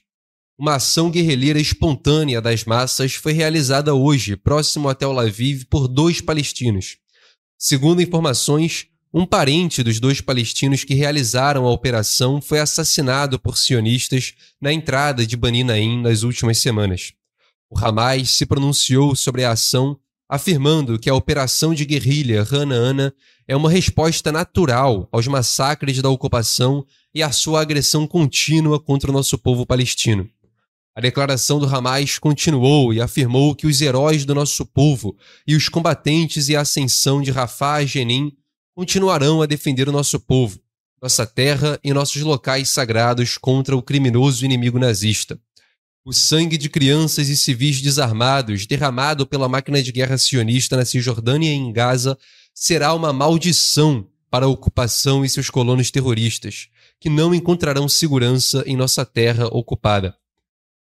Uma 0.57 0.75
ação 0.75 1.11
guerrilheira 1.11 1.59
espontânea 1.59 2.41
das 2.41 2.63
massas 2.63 3.15
foi 3.15 3.33
realizada 3.33 3.93
hoje, 3.93 4.37
próximo 4.37 4.87
a 4.87 4.95
Tel 4.95 5.19
Aviv, 5.19 5.65
por 5.65 5.87
dois 5.87 6.21
palestinos. 6.21 6.97
Segundo 7.57 8.01
informações, 8.01 8.87
um 9.13 9.25
parente 9.25 9.83
dos 9.83 9.99
dois 9.99 10.21
palestinos 10.21 10.83
que 10.83 10.93
realizaram 10.93 11.65
a 11.65 11.71
operação 11.71 12.41
foi 12.41 12.59
assassinado 12.59 13.37
por 13.39 13.57
sionistas 13.57 14.33
na 14.61 14.71
entrada 14.71 15.25
de 15.25 15.35
Bani 15.35 15.63
Naim 15.63 16.01
nas 16.01 16.23
últimas 16.23 16.57
semanas. 16.59 17.13
O 17.69 17.77
Hamas 17.77 18.29
se 18.29 18.45
pronunciou 18.45 19.15
sobre 19.15 19.43
a 19.43 19.51
ação, 19.51 19.99
afirmando 20.27 20.97
que 20.97 21.09
a 21.09 21.15
operação 21.15 21.73
de 21.73 21.85
guerrilha 21.85 22.45
Hanaana 22.49 23.13
é 23.47 23.55
uma 23.55 23.69
resposta 23.69 24.31
natural 24.31 25.07
aos 25.11 25.27
massacres 25.27 26.01
da 26.01 26.09
ocupação 26.09 26.85
e 27.13 27.21
à 27.21 27.31
sua 27.31 27.61
agressão 27.61 28.07
contínua 28.07 28.79
contra 28.79 29.09
o 29.09 29.13
nosso 29.13 29.37
povo 29.37 29.65
palestino. 29.65 30.29
A 30.95 31.01
declaração 31.01 31.59
do 31.59 31.65
Hamas 31.65 32.17
continuou 32.17 32.93
e 32.93 33.01
afirmou 33.01 33.53
que 33.53 33.67
os 33.67 33.81
heróis 33.81 34.23
do 34.23 34.33
nosso 34.33 34.65
povo 34.65 35.15
e 35.45 35.55
os 35.55 35.67
combatentes 35.67 36.47
e 36.47 36.55
a 36.55 36.61
ascensão 36.61 37.21
de 37.21 37.31
Rafah 37.31 37.83
e 37.83 37.87
Jenin 37.87 38.31
continuarão 38.73 39.41
a 39.41 39.45
defender 39.45 39.87
o 39.89 39.91
nosso 39.91 40.19
povo, 40.19 40.59
nossa 41.01 41.25
terra 41.25 41.79
e 41.83 41.93
nossos 41.93 42.21
locais 42.21 42.69
sagrados 42.69 43.37
contra 43.37 43.75
o 43.75 43.81
criminoso 43.81 44.45
inimigo 44.45 44.79
nazista. 44.79 45.39
O 46.07 46.13
sangue 46.13 46.55
de 46.55 46.69
crianças 46.69 47.29
e 47.29 47.35
civis 47.35 47.81
desarmados 47.81 48.67
derramado 48.67 49.25
pela 49.25 49.49
máquina 49.49 49.81
de 49.81 49.91
guerra 49.91 50.19
sionista 50.19 50.77
na 50.77 50.85
Cisjordânia 50.85 51.49
e 51.49 51.55
em 51.55 51.73
Gaza 51.73 52.15
será 52.53 52.93
uma 52.93 53.11
maldição 53.11 54.07
para 54.29 54.45
a 54.45 54.47
ocupação 54.47 55.25
e 55.25 55.29
seus 55.29 55.49
colonos 55.49 55.89
terroristas, 55.89 56.67
que 56.99 57.09
não 57.09 57.33
encontrarão 57.33 57.89
segurança 57.89 58.63
em 58.67 58.77
nossa 58.77 59.03
terra 59.03 59.47
ocupada. 59.47 60.15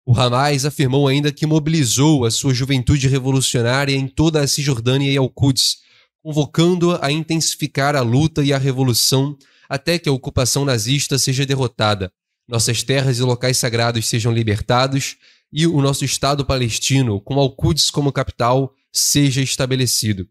O 0.04 0.12
Hamas 0.14 0.66
afirmou 0.66 1.08
ainda 1.08 1.32
que 1.32 1.46
mobilizou 1.46 2.26
a 2.26 2.30
sua 2.30 2.52
juventude 2.52 3.08
revolucionária 3.08 3.96
em 3.96 4.06
toda 4.06 4.42
a 4.42 4.46
Cisjordânia 4.46 5.10
e 5.10 5.16
Al-Quds 5.16 5.78
convocando-a 6.22 7.06
a 7.06 7.10
intensificar 7.10 7.96
a 7.96 8.02
luta 8.02 8.44
e 8.44 8.52
a 8.52 8.58
revolução 8.58 9.38
até 9.68 9.98
que 9.98 10.08
a 10.10 10.12
ocupação 10.12 10.66
nazista 10.66 11.18
seja 11.18 11.46
derrotada, 11.46 12.12
nossas 12.48 12.82
terras 12.82 13.18
e 13.18 13.22
locais 13.22 13.58
sagrados 13.58 14.06
sejam 14.06 14.32
libertados 14.32 15.16
e 15.52 15.66
o 15.66 15.80
nosso 15.80 16.04
Estado 16.04 16.44
palestino, 16.44 17.20
com 17.20 17.38
Al-Quds 17.38 17.90
como 17.90 18.12
capital, 18.12 18.74
seja 18.92 19.42
estabelecido. 19.42 20.26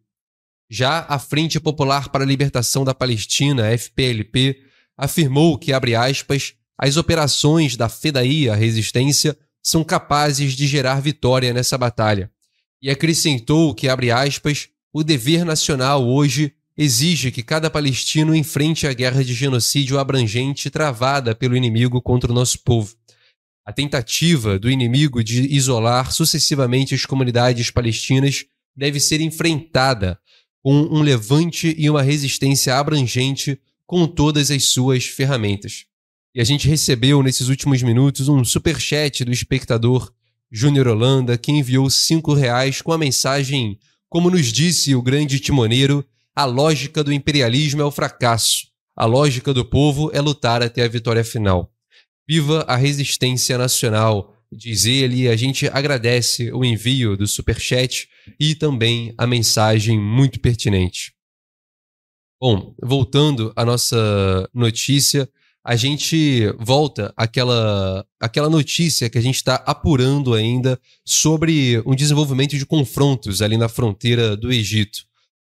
Já 0.69 1.05
a 1.07 1.17
Frente 1.19 1.59
Popular 1.59 2.09
para 2.09 2.23
a 2.23 2.27
Libertação 2.27 2.83
da 2.83 2.93
Palestina, 2.93 3.71
FPLP, 3.77 4.61
afirmou 4.97 5.57
que, 5.57 5.71
abre 5.71 5.95
aspas, 5.95 6.55
as 6.77 6.97
operações 6.97 7.75
da 7.77 7.87
FEDAI, 7.87 8.49
a 8.49 8.55
resistência, 8.55 9.37
são 9.63 9.83
capazes 9.83 10.53
de 10.53 10.67
gerar 10.67 11.01
vitória 11.01 11.53
nessa 11.53 11.77
batalha. 11.77 12.31
E 12.81 12.89
acrescentou 12.89 13.73
que, 13.73 13.87
abre 13.87 14.11
aspas, 14.11 14.69
o 14.91 15.03
dever 15.03 15.45
nacional 15.45 16.05
hoje 16.05 16.53
exige 16.77 17.31
que 17.31 17.41
cada 17.41 17.69
palestino 17.69 18.35
enfrente 18.35 18.85
a 18.85 18.93
guerra 18.93 19.23
de 19.23 19.33
genocídio 19.33 19.97
abrangente 19.97 20.69
travada 20.69 21.33
pelo 21.33 21.57
inimigo 21.57 22.01
contra 22.01 22.31
o 22.31 22.35
nosso 22.35 22.59
povo. 22.59 22.95
A 23.65 23.73
tentativa 23.73 24.59
do 24.59 24.69
inimigo 24.69 25.23
de 25.23 25.41
isolar 25.53 26.11
sucessivamente 26.11 26.93
as 26.93 27.05
comunidades 27.05 27.71
palestinas 27.71 28.45
deve 28.75 28.99
ser 28.99 29.19
enfrentada 29.19 30.19
com 30.63 30.73
um 30.73 31.01
levante 31.01 31.75
e 31.77 31.89
uma 31.89 32.01
resistência 32.01 32.75
abrangente 32.75 33.59
com 33.85 34.05
todas 34.05 34.51
as 34.51 34.65
suas 34.65 35.05
ferramentas. 35.05 35.85
E 36.35 36.39
a 36.39 36.43
gente 36.43 36.67
recebeu 36.67 37.23
nesses 37.23 37.47
últimos 37.47 37.81
minutos 37.81 38.27
um 38.29 38.45
super 38.45 38.79
chat 38.79 39.25
do 39.25 39.31
espectador 39.31 40.13
Júnior 40.51 40.87
Holanda 40.87 41.37
que 41.37 41.51
enviou 41.51 41.89
cinco 41.89 42.33
reais 42.33 42.81
com 42.81 42.91
a 42.91 42.97
mensagem 42.97 43.79
como 44.09 44.29
nos 44.29 44.53
disse 44.53 44.95
o 44.95 45.01
grande 45.01 45.39
timoneiro, 45.39 46.05
a 46.37 46.45
lógica 46.45 47.03
do 47.03 47.11
imperialismo 47.11 47.81
é 47.81 47.85
o 47.85 47.89
fracasso. 47.89 48.67
A 48.95 49.05
lógica 49.05 49.51
do 49.51 49.65
povo 49.65 50.11
é 50.13 50.21
lutar 50.21 50.61
até 50.61 50.83
a 50.83 50.87
vitória 50.87 51.23
final. 51.23 51.73
Viva 52.29 52.63
a 52.67 52.75
resistência 52.75 53.57
nacional, 53.57 54.35
diz 54.51 54.85
ele. 54.85 55.27
A 55.27 55.35
gente 55.35 55.67
agradece 55.67 56.51
o 56.53 56.63
envio 56.63 57.17
do 57.17 57.25
superchat 57.25 58.07
e 58.39 58.53
também 58.53 59.15
a 59.17 59.25
mensagem 59.25 59.99
muito 59.99 60.39
pertinente. 60.39 61.11
Bom, 62.39 62.75
voltando 62.83 63.51
à 63.55 63.65
nossa 63.65 64.47
notícia, 64.53 65.27
a 65.65 65.75
gente 65.75 66.53
volta 66.59 67.11
àquela, 67.17 68.05
àquela 68.19 68.47
notícia 68.47 69.09
que 69.09 69.17
a 69.17 69.21
gente 69.21 69.37
está 69.37 69.55
apurando 69.65 70.35
ainda 70.35 70.79
sobre 71.03 71.81
um 71.83 71.95
desenvolvimento 71.95 72.55
de 72.55 72.65
confrontos 72.65 73.41
ali 73.41 73.57
na 73.57 73.67
fronteira 73.67 74.37
do 74.37 74.51
Egito. 74.51 75.07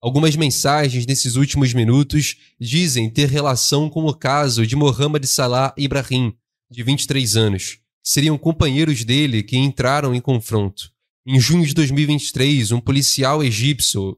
Algumas 0.05 0.35
mensagens 0.35 1.03
nesses 1.07 1.35
últimos 1.35 1.73
minutos 1.73 2.35
dizem 2.61 3.09
ter 3.09 3.27
relação 3.27 3.89
com 3.89 4.05
o 4.05 4.13
caso 4.13 4.63
de 4.63 4.75
Mohamed 4.75 5.25
Salah 5.25 5.73
Ibrahim, 5.75 6.31
de 6.69 6.83
23 6.83 7.35
anos. 7.35 7.79
Seriam 8.03 8.37
companheiros 8.37 9.03
dele 9.03 9.41
que 9.41 9.57
entraram 9.57 10.13
em 10.13 10.21
confronto. 10.21 10.91
Em 11.25 11.39
junho 11.39 11.65
de 11.65 11.73
2023, 11.73 12.71
um 12.71 12.79
policial 12.79 13.43
egípcio 13.43 14.15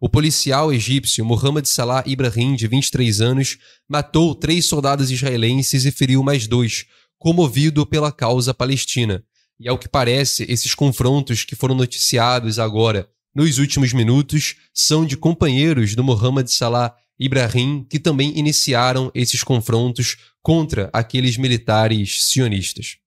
o 0.00 0.08
policial 0.08 0.72
egípcio 0.72 1.24
Mohamed 1.24 1.68
Salah 1.68 2.04
Ibrahim, 2.06 2.54
de 2.54 2.68
23 2.68 3.20
anos, 3.20 3.58
matou 3.88 4.36
três 4.36 4.66
soldados 4.66 5.10
israelenses 5.10 5.84
e 5.84 5.90
feriu 5.90 6.22
mais 6.22 6.46
dois, 6.46 6.86
comovido 7.18 7.84
pela 7.84 8.12
causa 8.12 8.54
palestina. 8.54 9.24
E 9.58 9.68
ao 9.68 9.78
que 9.78 9.88
parece, 9.88 10.46
esses 10.48 10.76
confrontos 10.76 11.42
que 11.42 11.56
foram 11.56 11.74
noticiados 11.74 12.60
agora, 12.60 13.08
nos 13.34 13.58
últimos 13.58 13.92
minutos, 13.92 14.56
são 14.72 15.04
de 15.04 15.16
companheiros 15.16 15.94
do 15.94 16.04
Mohamed 16.04 16.50
Salah 16.50 16.94
Ibrahim, 17.18 17.84
que 17.88 17.98
também 17.98 18.38
iniciaram 18.38 19.10
esses 19.14 19.42
confrontos 19.42 20.16
contra 20.42 20.90
aqueles 20.92 21.36
militares 21.36 22.26
sionistas. 22.26 22.98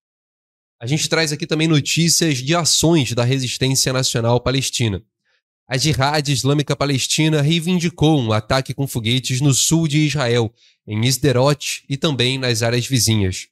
A 0.82 0.86
gente 0.86 1.09
traz 1.09 1.32
aqui 1.32 1.47
também 1.47 1.67
notícias 1.67 2.38
de 2.38 2.55
ações 2.55 3.13
da 3.13 3.23
resistência 3.23 3.91
nacional 3.91 4.39
palestina. 4.39 5.01
A 5.67 5.78
Jihad 5.78 6.28
Islâmica 6.30 6.75
Palestina 6.75 7.41
reivindicou 7.41 8.19
um 8.19 8.32
ataque 8.32 8.73
com 8.73 8.88
foguetes 8.88 9.41
no 9.41 9.53
sul 9.53 9.88
de 9.88 9.99
Israel, 9.99 10.53
em 10.86 11.05
Sderot 11.05 11.84
e 11.89 11.97
também 11.97 12.38
nas 12.38 12.61
áreas 12.61 12.88
vizinhas. 12.88 13.49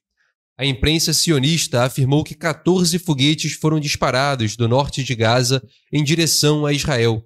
A 0.58 0.64
imprensa 0.64 1.12
sionista 1.12 1.84
afirmou 1.84 2.24
que 2.24 2.34
14 2.34 2.98
foguetes 2.98 3.52
foram 3.52 3.78
disparados 3.78 4.56
do 4.56 4.66
norte 4.66 5.04
de 5.04 5.14
Gaza 5.14 5.62
em 5.92 6.02
direção 6.02 6.64
a 6.64 6.72
Israel, 6.72 7.22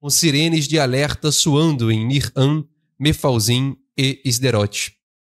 com 0.00 0.10
sirenes 0.10 0.68
de 0.68 0.78
alerta 0.78 1.32
soando 1.32 1.90
em 1.90 2.06
Nir-An, 2.06 2.64
Mefalzim 2.98 3.76
e 3.96 4.20
Sderot. 4.26 4.92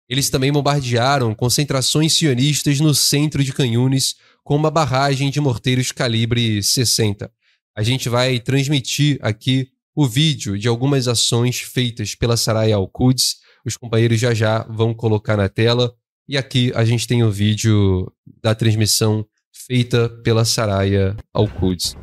Eles 0.10 0.30
também 0.30 0.52
bombardearam 0.52 1.34
concentrações 1.34 2.14
sionistas 2.14 2.80
no 2.80 2.94
centro 2.94 3.44
de 3.44 3.54
Canhunes 3.54 4.16
com 4.44 4.56
uma 4.56 4.72
barragem 4.72 5.30
de 5.30 5.40
morteiros 5.40 5.92
calibre 5.92 6.62
60 6.64 7.32
a 7.78 7.84
gente 7.84 8.10
vai 8.10 8.40
transmitir 8.40 9.20
aqui 9.22 9.70
o 9.96 10.08
vídeo 10.08 10.58
de 10.58 10.68
algumas 10.68 11.08
ações 11.08 11.60
feitas 11.60 12.16
pela 12.16 12.36
Saraya 12.36 12.76
Al-Quds. 12.76 13.36
Os 13.64 13.78
companheiros 13.78 14.20
já 14.20 14.34
já 14.34 14.64
vão 14.64 14.96
colocar 14.96 15.38
na 15.38 15.48
tela. 15.48 15.94
E 16.30 16.38
aqui 16.38 16.74
a 16.76 16.84
gente 16.84 17.08
tem 17.08 17.24
o 17.24 17.32
vídeo 17.32 18.12
da 18.44 18.54
transmissão 18.54 19.26
feita 19.54 20.10
pela 20.10 20.44
Saraya 20.44 21.16
Al-Quds. 21.34 21.96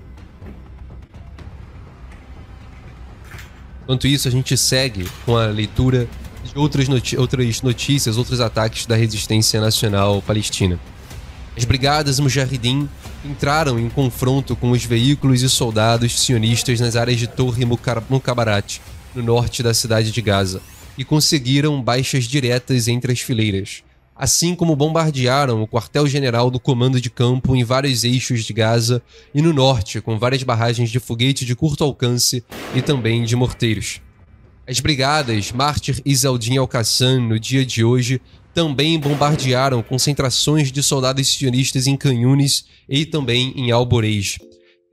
Enquanto 3.82 4.06
isso, 4.06 4.26
a 4.26 4.30
gente 4.30 4.56
segue 4.56 5.06
com 5.26 5.36
a 5.36 5.44
leitura 5.44 6.08
de 6.42 6.58
outras, 6.58 6.88
outras 7.18 7.60
notícias, 7.60 8.16
outros 8.16 8.40
ataques 8.40 8.86
da 8.86 8.96
resistência 8.96 9.60
nacional 9.60 10.22
palestina. 10.22 10.80
As 11.54 11.66
brigadas 11.66 12.18
Mujahideen 12.18 12.88
entraram 13.26 13.78
em 13.78 13.90
confronto 13.90 14.56
com 14.56 14.70
os 14.70 14.86
veículos 14.86 15.42
e 15.42 15.50
soldados 15.50 16.18
sionistas 16.18 16.80
nas 16.80 16.96
áreas 16.96 17.18
de 17.18 17.26
Torre 17.26 17.66
Mukabarat, 18.08 18.80
no 19.14 19.22
norte 19.22 19.62
da 19.62 19.74
cidade 19.74 20.10
de 20.10 20.22
Gaza, 20.22 20.62
e 20.96 21.04
conseguiram 21.04 21.82
baixas 21.82 22.24
diretas 22.24 22.88
entre 22.88 23.12
as 23.12 23.20
fileiras, 23.20 23.82
assim 24.14 24.54
como 24.54 24.76
bombardearam 24.76 25.62
o 25.62 25.68
quartel-general 25.68 26.50
do 26.50 26.60
comando 26.60 27.00
de 27.00 27.10
campo 27.10 27.56
em 27.56 27.64
vários 27.64 28.04
eixos 28.04 28.44
de 28.44 28.52
Gaza 28.52 29.02
e 29.34 29.42
no 29.42 29.52
norte, 29.52 30.00
com 30.00 30.18
várias 30.18 30.42
barragens 30.42 30.90
de 30.90 31.00
foguete 31.00 31.44
de 31.44 31.56
curto 31.56 31.82
alcance 31.82 32.44
e 32.74 32.80
também 32.80 33.24
de 33.24 33.34
morteiros. 33.34 34.00
As 34.66 34.80
brigadas 34.80 35.52
Mártir 35.52 36.00
Isaldin 36.04 36.56
Al-Qassam, 36.56 37.20
no 37.20 37.38
dia 37.38 37.66
de 37.66 37.84
hoje, 37.84 38.20
também 38.54 38.98
bombardearam 38.98 39.82
concentrações 39.82 40.70
de 40.70 40.82
soldados 40.82 41.26
sionistas 41.28 41.86
em 41.86 41.96
Canhunes 41.96 42.64
e 42.88 43.04
também 43.04 43.52
em 43.56 43.72
Alboreij. 43.72 44.38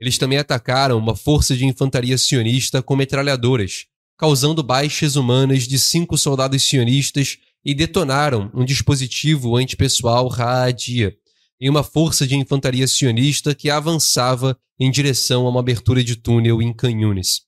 Eles 0.00 0.18
também 0.18 0.36
atacaram 0.36 0.98
uma 0.98 1.14
força 1.14 1.56
de 1.56 1.64
infantaria 1.64 2.18
sionista 2.18 2.82
com 2.82 2.96
metralhadoras, 2.96 3.86
causando 4.18 4.62
baixas 4.62 5.14
humanas 5.14 5.62
de 5.68 5.78
cinco 5.78 6.18
soldados 6.18 6.64
sionistas 6.64 7.38
e 7.64 7.74
detonaram 7.74 8.50
um 8.54 8.64
dispositivo 8.64 9.56
antipessoal 9.56 10.28
Raadia 10.28 11.14
em 11.60 11.70
uma 11.70 11.84
força 11.84 12.26
de 12.26 12.34
infantaria 12.34 12.88
sionista 12.88 13.54
que 13.54 13.70
avançava 13.70 14.58
em 14.80 14.90
direção 14.90 15.46
a 15.46 15.50
uma 15.50 15.60
abertura 15.60 16.02
de 16.02 16.16
túnel 16.16 16.60
em 16.60 16.72
Canhunes. 16.72 17.42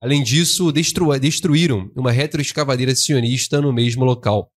Além 0.00 0.22
disso, 0.22 0.72
destru 0.72 1.18
destruíram 1.18 1.90
uma 1.94 2.10
retroescavadeira 2.10 2.94
sionista 2.94 3.60
no 3.60 3.72
mesmo 3.72 4.04
local. 4.04 4.50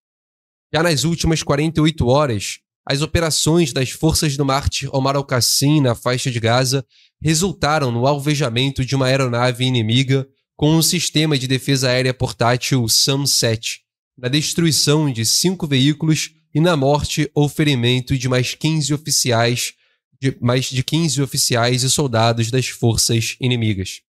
Já 0.73 0.81
nas 0.81 1.03
últimas 1.03 1.43
48 1.43 2.07
horas, 2.07 2.59
as 2.87 3.01
operações 3.01 3.73
das 3.73 3.89
forças 3.89 4.37
do 4.37 4.45
mártir 4.45 4.89
Omar 4.95 5.15
al-Qassim 5.17 5.81
na 5.81 5.93
faixa 5.93 6.31
de 6.31 6.39
Gaza 6.39 6.85
resultaram 7.21 7.91
no 7.91 8.07
alvejamento 8.07 8.85
de 8.85 8.95
uma 8.95 9.07
aeronave 9.07 9.65
inimiga 9.65 10.25
com 10.55 10.75
um 10.75 10.81
sistema 10.81 11.37
de 11.37 11.47
defesa 11.47 11.89
aérea 11.89 12.13
portátil 12.13 12.83
SAM-7, 12.87 13.80
na 14.17 14.27
destruição 14.27 15.11
de 15.11 15.25
cinco 15.25 15.67
veículos 15.67 16.31
e 16.53 16.59
na 16.59 16.75
morte 16.75 17.29
ou 17.33 17.47
ferimento 17.47 18.17
de 18.17 18.27
mais 18.27 18.53
15 18.53 18.93
oficiais, 18.93 19.73
de 20.19 20.37
mais 20.39 20.65
de 20.65 20.83
15 20.83 21.21
oficiais 21.21 21.83
e 21.83 21.89
soldados 21.89 22.51
das 22.51 22.67
forças 22.67 23.35
inimigas. 23.39 24.01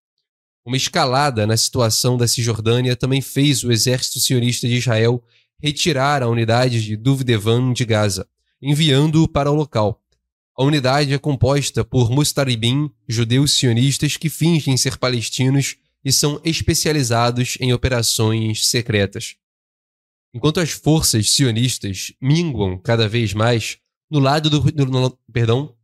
Uma 0.64 0.76
escalada 0.76 1.46
na 1.46 1.56
situação 1.56 2.16
da 2.16 2.28
Cisjordânia 2.28 2.94
também 2.94 3.20
fez 3.20 3.64
o 3.64 3.72
exército 3.72 4.20
sionista 4.20 4.68
de 4.68 4.76
Israel 4.76 5.22
retirar 5.60 6.22
a 6.22 6.28
unidade 6.28 6.84
de 6.84 6.96
Duvdevan 6.96 7.72
de 7.72 7.84
Gaza, 7.84 8.26
enviando-o 8.60 9.28
para 9.28 9.50
o 9.50 9.54
local. 9.54 10.00
A 10.56 10.62
unidade 10.62 11.14
é 11.14 11.18
composta 11.18 11.84
por 11.84 12.10
mustaribim, 12.10 12.90
judeus 13.08 13.52
sionistas 13.52 14.16
que 14.16 14.28
fingem 14.28 14.76
ser 14.76 14.98
palestinos 14.98 15.76
e 16.04 16.12
são 16.12 16.40
especializados 16.44 17.56
em 17.60 17.72
operações 17.72 18.68
secretas. 18.68 19.36
Enquanto 20.34 20.60
as 20.60 20.70
forças 20.70 21.30
sionistas 21.30 22.12
minguam 22.20 22.78
cada 22.78 23.08
vez 23.08 23.34
mais, 23.34 23.78
no 24.10 24.18
lado 24.18 24.48
do, 24.48 24.86
no, 24.86 25.18
perdão, 25.32 25.74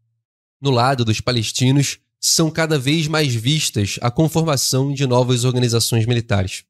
no 0.61 0.71
lado 0.71 1.05
dos 1.05 1.21
palestinos 1.21 1.99
são 2.21 2.51
cada 2.51 2.79
vez 2.79 3.07
mais 3.07 3.35
vistas 3.35 3.99
a 4.01 4.11
conformação 4.11 4.93
de 4.93 5.07
novas 5.07 5.45
organizações 5.45 6.07
militares. 6.07 6.65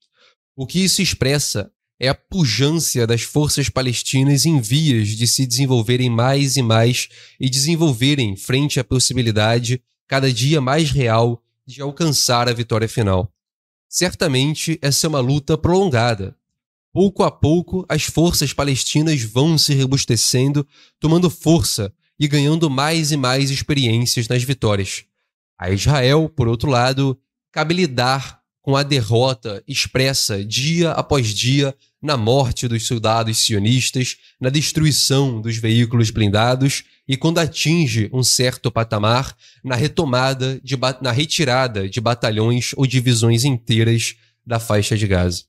O 0.56 0.66
que 0.66 0.80
isso 0.80 1.00
expressa 1.00 1.70
é 2.00 2.08
a 2.08 2.14
pujança 2.14 3.06
das 3.06 3.22
forças 3.22 3.68
palestinas 3.68 4.46
em 4.46 4.60
vias 4.60 5.08
de 5.08 5.26
se 5.26 5.46
desenvolverem 5.46 6.10
mais 6.10 6.56
e 6.56 6.62
mais 6.62 7.08
e 7.40 7.48
desenvolverem 7.48 8.36
frente 8.36 8.78
à 8.78 8.84
possibilidade, 8.84 9.82
cada 10.06 10.32
dia 10.32 10.60
mais 10.60 10.90
real, 10.90 11.42
de 11.66 11.82
alcançar 11.82 12.48
a 12.48 12.52
vitória 12.52 12.88
final. 12.88 13.32
Certamente 13.88 14.78
essa 14.80 15.06
é 15.06 15.08
uma 15.08 15.20
luta 15.20 15.56
prolongada. 15.58 16.37
Pouco 16.98 17.22
a 17.22 17.30
pouco, 17.30 17.86
as 17.88 18.02
forças 18.02 18.52
palestinas 18.52 19.22
vão 19.22 19.56
se 19.56 19.72
robustecendo, 19.72 20.66
tomando 20.98 21.30
força 21.30 21.92
e 22.18 22.26
ganhando 22.26 22.68
mais 22.68 23.12
e 23.12 23.16
mais 23.16 23.52
experiências 23.52 24.26
nas 24.26 24.42
vitórias. 24.42 25.04
A 25.56 25.70
Israel, 25.70 26.28
por 26.28 26.48
outro 26.48 26.68
lado, 26.68 27.16
cabe 27.52 27.72
lidar 27.72 28.40
com 28.60 28.76
a 28.76 28.82
derrota 28.82 29.62
expressa 29.64 30.44
dia 30.44 30.90
após 30.90 31.28
dia 31.28 31.72
na 32.02 32.16
morte 32.16 32.66
dos 32.66 32.84
soldados 32.84 33.38
sionistas, 33.38 34.16
na 34.40 34.50
destruição 34.50 35.40
dos 35.40 35.56
veículos 35.56 36.10
blindados 36.10 36.82
e 37.06 37.16
quando 37.16 37.38
atinge 37.38 38.10
um 38.12 38.24
certo 38.24 38.72
patamar 38.72 39.36
na 39.62 39.76
retomada 39.76 40.60
de 40.64 40.76
na 41.00 41.12
retirada 41.12 41.88
de 41.88 42.00
batalhões 42.00 42.72
ou 42.76 42.84
divisões 42.84 43.44
inteiras 43.44 44.16
da 44.44 44.58
faixa 44.58 44.96
de 44.96 45.06
Gaza. 45.06 45.44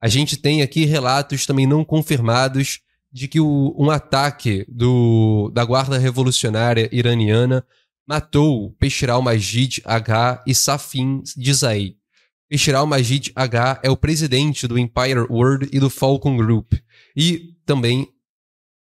A 0.00 0.08
gente 0.08 0.36
tem 0.36 0.62
aqui 0.62 0.84
relatos 0.84 1.46
também 1.46 1.66
não 1.66 1.84
confirmados 1.84 2.80
de 3.12 3.28
que 3.28 3.40
o, 3.40 3.74
um 3.78 3.90
ataque 3.90 4.66
do, 4.68 5.50
da 5.54 5.64
Guarda 5.64 5.98
Revolucionária 5.98 6.88
Iraniana 6.92 7.64
matou 8.06 8.72
Peshral 8.78 9.22
Majid 9.22 9.80
H 9.84 10.44
e 10.46 10.54
Safin 10.54 11.22
Dizai, 11.36 11.96
Ishral 12.50 12.86
Majid 12.86 13.32
H 13.34 13.80
é 13.82 13.90
o 13.90 13.96
presidente 13.96 14.68
do 14.68 14.78
Empire 14.78 15.26
World 15.28 15.68
e 15.72 15.80
do 15.80 15.90
Falcon 15.90 16.36
Group. 16.36 16.74
E 17.16 17.54
também 17.64 18.08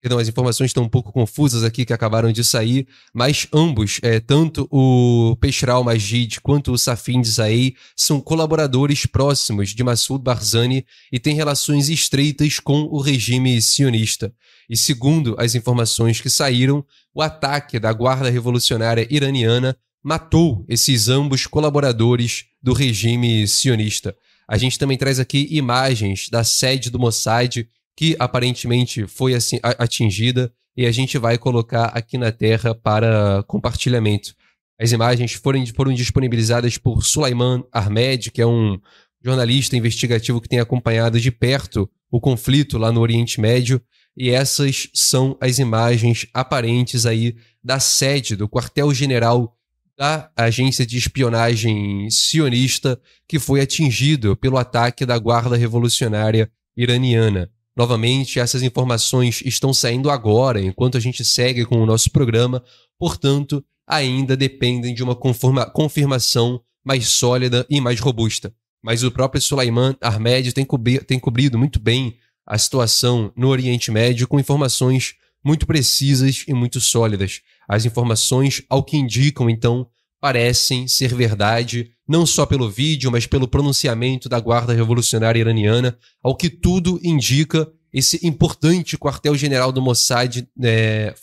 Perdão, 0.06 0.20
as 0.20 0.28
informações 0.28 0.68
estão 0.68 0.84
um 0.84 0.88
pouco 0.88 1.12
confusas 1.12 1.64
aqui 1.64 1.84
que 1.84 1.92
acabaram 1.92 2.32
de 2.32 2.44
sair, 2.44 2.88
mas 3.12 3.48
ambos, 3.52 4.00
é, 4.04 4.20
tanto 4.20 4.68
o 4.70 5.36
Peixral 5.38 5.84
Majid 5.84 6.42
quanto 6.42 6.72
o 6.72 6.78
Safin 6.78 7.24
Zaei, 7.24 7.74
são 7.98 8.22
colaboradores 8.22 9.08
próximos 9.08 9.70
de 9.70 9.84
Massoud 9.84 10.24
Barzani 10.24 10.86
e 11.12 11.20
têm 11.20 11.34
relações 11.34 11.90
estreitas 11.90 12.60
com 12.60 12.84
o 12.84 13.02
regime 13.02 13.60
sionista. 13.64 14.32
E 14.70 14.78
segundo 14.78 15.36
as 15.40 15.56
informações 15.56 16.22
que 16.22 16.30
saíram, 16.30 16.86
o 17.12 17.20
ataque 17.20 17.80
da 17.80 17.92
Guarda 17.92 18.30
Revolucionária 18.30 19.08
Iraniana 19.10 19.76
matou 20.04 20.64
esses 20.70 21.10
ambos 21.10 21.48
colaboradores 21.48 22.46
do 22.62 22.74
regime 22.74 23.48
sionista. 23.48 24.16
A 24.48 24.56
gente 24.56 24.78
também 24.78 25.00
traz 25.00 25.20
aqui 25.20 25.48
imagens 25.50 26.30
da 26.30 26.44
sede 26.44 26.92
do 26.92 27.00
Mossad 27.00 27.68
que 27.96 28.16
aparentemente 28.20 29.08
foi 29.08 29.34
assim, 29.34 29.60
atingida 29.64 30.52
e 30.76 30.86
a 30.86 30.92
gente 30.92 31.18
vai 31.18 31.38
colocar 31.38 31.86
aqui 31.86 32.18
na 32.18 32.32
Terra 32.32 32.76
para 32.76 33.44
compartilhamento. 33.48 34.36
As 34.80 34.92
imagens 34.92 35.34
foram, 35.34 35.66
foram 35.68 35.94
disponibilizadas 35.94 36.78
por 36.78 37.04
Sulaiman 37.04 37.64
Ahmed, 37.72 38.30
que 38.32 38.42
é 38.42 38.46
um 38.46 38.78
jornalista 39.24 39.78
investigativo 39.78 40.42
que 40.42 40.50
tem 40.50 40.60
acompanhado 40.60 41.20
de 41.20 41.32
perto 41.32 41.90
o 42.12 42.20
conflito 42.20 42.78
lá 42.78 42.92
no 42.92 43.02
Oriente 43.02 43.42
Médio, 43.42 43.82
e 44.16 44.30
essas 44.30 44.90
são 44.94 45.38
as 45.42 45.60
imagens 45.60 46.28
aparentes 46.34 47.06
aí 47.06 47.36
da 47.64 47.80
sede 47.80 48.36
do 48.36 48.48
quartel-general 48.48 49.54
da 49.98 50.30
agência 50.36 50.86
de 50.86 50.98
espionagem 50.98 52.10
sionista 52.10 53.00
que 53.28 53.40
foi 53.40 53.62
atingido 53.62 54.36
pelo 54.36 54.58
ataque 54.58 55.06
da 55.06 55.18
Guarda 55.18 55.56
Revolucionária 55.56 56.52
Iraniana. 56.76 57.50
Novamente, 57.76 58.40
essas 58.40 58.64
informações 58.64 59.42
estão 59.46 59.74
saindo 59.74 60.10
agora, 60.10 60.62
enquanto 60.62 60.98
a 60.98 61.00
gente 61.00 61.26
segue 61.26 61.66
com 61.66 61.82
o 61.82 61.86
nosso 61.86 62.10
programa, 62.10 62.64
portanto, 62.98 63.64
ainda 63.86 64.38
dependem 64.38 64.94
de 64.94 65.04
uma 65.04 65.16
confirmação 65.16 66.62
mais 66.84 67.08
sólida 67.08 67.66
e 67.70 67.82
mais 67.82 68.00
robusta. 68.00 68.54
Mas 68.82 69.04
o 69.04 69.12
próprio 69.12 69.42
Sulaiman 69.42 69.96
Ahmed 70.02 70.54
tem, 70.54 70.66
tem 71.06 71.20
cobrido 71.20 71.58
muito 71.58 71.80
bem 71.80 72.18
a 72.46 72.58
situação 72.58 73.34
no 73.36 73.50
Oriente 73.50 73.92
Médio 73.92 74.28
com 74.28 74.40
informações 74.40 75.16
muito 75.44 75.66
precisas 75.68 76.44
e 76.48 76.54
muito 76.54 76.80
sólidas. 76.80 77.42
As 77.68 77.86
informações, 77.86 78.64
ao 78.70 78.84
que 78.84 78.96
indicam, 78.98 79.50
então, 79.50 79.88
parecem 80.20 80.88
ser 80.88 81.14
verdade, 81.14 81.92
não 82.08 82.26
só 82.26 82.46
pelo 82.46 82.70
vídeo, 82.70 83.12
mas 83.12 83.26
pelo 83.26 83.48
pronunciamento 83.48 84.28
da 84.28 84.40
Guarda 84.40 84.74
Revolucionária 84.74 85.40
Iraniana, 85.40 85.98
ao 86.24 86.36
que 86.36 86.50
tudo 86.50 87.00
indica 87.04 87.72
esse 87.94 88.26
importante 88.28 88.98
quartel-general 88.98 89.72
do 89.72 89.82
Mossad, 89.82 90.46
é, 90.62 91.16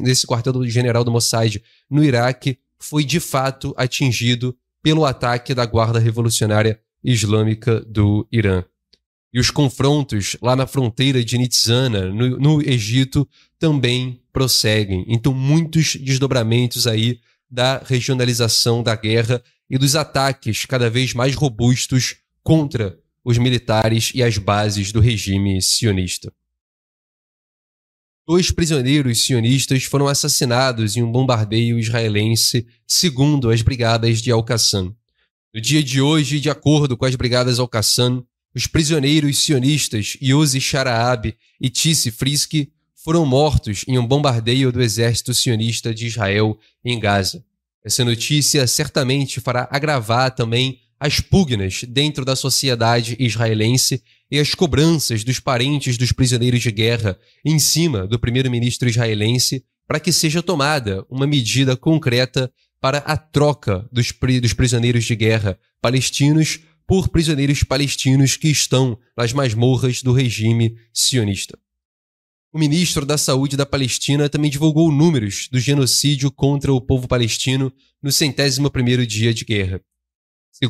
nesse 0.00 0.26
quartel-general 0.26 1.02
do 1.02 1.10
Mossad 1.10 1.56
no 1.88 2.04
Iraque, 2.04 2.58
foi 2.78 3.04
de 3.04 3.20
fato 3.20 3.74
atingido 3.76 4.54
pelo 4.82 5.04
ataque 5.04 5.54
da 5.54 5.64
Guarda 5.64 5.98
Revolucionária 5.98 6.78
Islâmica 7.02 7.80
do 7.80 8.26
Irã. 8.30 8.64
E 9.32 9.38
os 9.38 9.50
confrontos 9.50 10.36
lá 10.42 10.56
na 10.56 10.66
fronteira 10.66 11.24
de 11.24 11.38
Nitzana, 11.38 12.06
no, 12.06 12.36
no 12.38 12.62
Egito, 12.62 13.28
também 13.58 14.20
prosseguem. 14.32 15.04
Então, 15.08 15.32
muitos 15.32 15.96
desdobramentos 15.96 16.86
aí 16.86 17.20
da 17.50 17.78
regionalização 17.78 18.82
da 18.82 18.94
guerra 18.94 19.42
e 19.68 19.76
dos 19.76 19.96
ataques 19.96 20.64
cada 20.64 20.88
vez 20.88 21.12
mais 21.14 21.34
robustos 21.34 22.16
contra 22.42 22.98
os 23.24 23.38
militares 23.38 24.12
e 24.14 24.22
as 24.22 24.38
bases 24.38 24.92
do 24.92 25.00
regime 25.00 25.60
sionista. 25.60 26.32
Dois 28.26 28.50
prisioneiros 28.50 29.24
sionistas 29.24 29.84
foram 29.84 30.06
assassinados 30.06 30.96
em 30.96 31.02
um 31.02 31.10
bombardeio 31.10 31.78
israelense, 31.78 32.66
segundo 32.86 33.50
as 33.50 33.60
brigadas 33.60 34.22
de 34.22 34.30
Al-Qassam. 34.30 34.94
No 35.52 35.60
dia 35.60 35.82
de 35.82 36.00
hoje, 36.00 36.38
de 36.38 36.48
acordo 36.48 36.96
com 36.96 37.04
as 37.04 37.16
brigadas 37.16 37.58
Al-Qassam, 37.58 38.24
os 38.54 38.66
prisioneiros 38.66 39.38
sionistas 39.38 40.16
Yossi 40.22 40.60
Sharaab 40.60 41.34
e 41.60 41.68
Tisse 41.68 42.10
Frisky 42.10 42.72
foram 43.02 43.24
mortos 43.24 43.84
em 43.88 43.98
um 43.98 44.06
bombardeio 44.06 44.70
do 44.70 44.82
exército 44.82 45.32
sionista 45.32 45.94
de 45.94 46.06
Israel 46.06 46.58
em 46.84 46.98
Gaza. 46.98 47.44
Essa 47.84 48.04
notícia 48.04 48.66
certamente 48.66 49.40
fará 49.40 49.66
agravar 49.70 50.34
também 50.34 50.80
as 50.98 51.18
pugnas 51.18 51.82
dentro 51.88 52.26
da 52.26 52.36
sociedade 52.36 53.16
israelense 53.18 54.02
e 54.30 54.38
as 54.38 54.54
cobranças 54.54 55.24
dos 55.24 55.40
parentes 55.40 55.96
dos 55.96 56.12
prisioneiros 56.12 56.60
de 56.60 56.70
guerra 56.70 57.18
em 57.42 57.58
cima 57.58 58.06
do 58.06 58.18
primeiro-ministro 58.18 58.86
israelense 58.86 59.64
para 59.88 59.98
que 59.98 60.12
seja 60.12 60.42
tomada 60.42 61.04
uma 61.08 61.26
medida 61.26 61.76
concreta 61.76 62.52
para 62.82 62.98
a 62.98 63.16
troca 63.16 63.88
dos, 63.90 64.12
dos 64.42 64.52
prisioneiros 64.52 65.04
de 65.06 65.16
guerra 65.16 65.58
palestinos 65.80 66.60
por 66.86 67.08
prisioneiros 67.08 67.62
palestinos 67.62 68.36
que 68.36 68.48
estão 68.48 68.98
nas 69.16 69.32
masmorras 69.32 70.02
do 70.02 70.12
regime 70.12 70.76
sionista. 70.92 71.58
O 72.52 72.58
ministro 72.58 73.06
da 73.06 73.16
Saúde 73.16 73.56
da 73.56 73.64
Palestina 73.64 74.28
também 74.28 74.50
divulgou 74.50 74.90
números 74.90 75.48
do 75.52 75.60
genocídio 75.60 76.32
contra 76.32 76.72
o 76.72 76.80
povo 76.80 77.06
palestino 77.06 77.72
no 78.02 78.10
centésimo 78.10 78.68
primeiro 78.68 79.06
dia 79.06 79.32
de 79.32 79.44
guerra. 79.44 79.80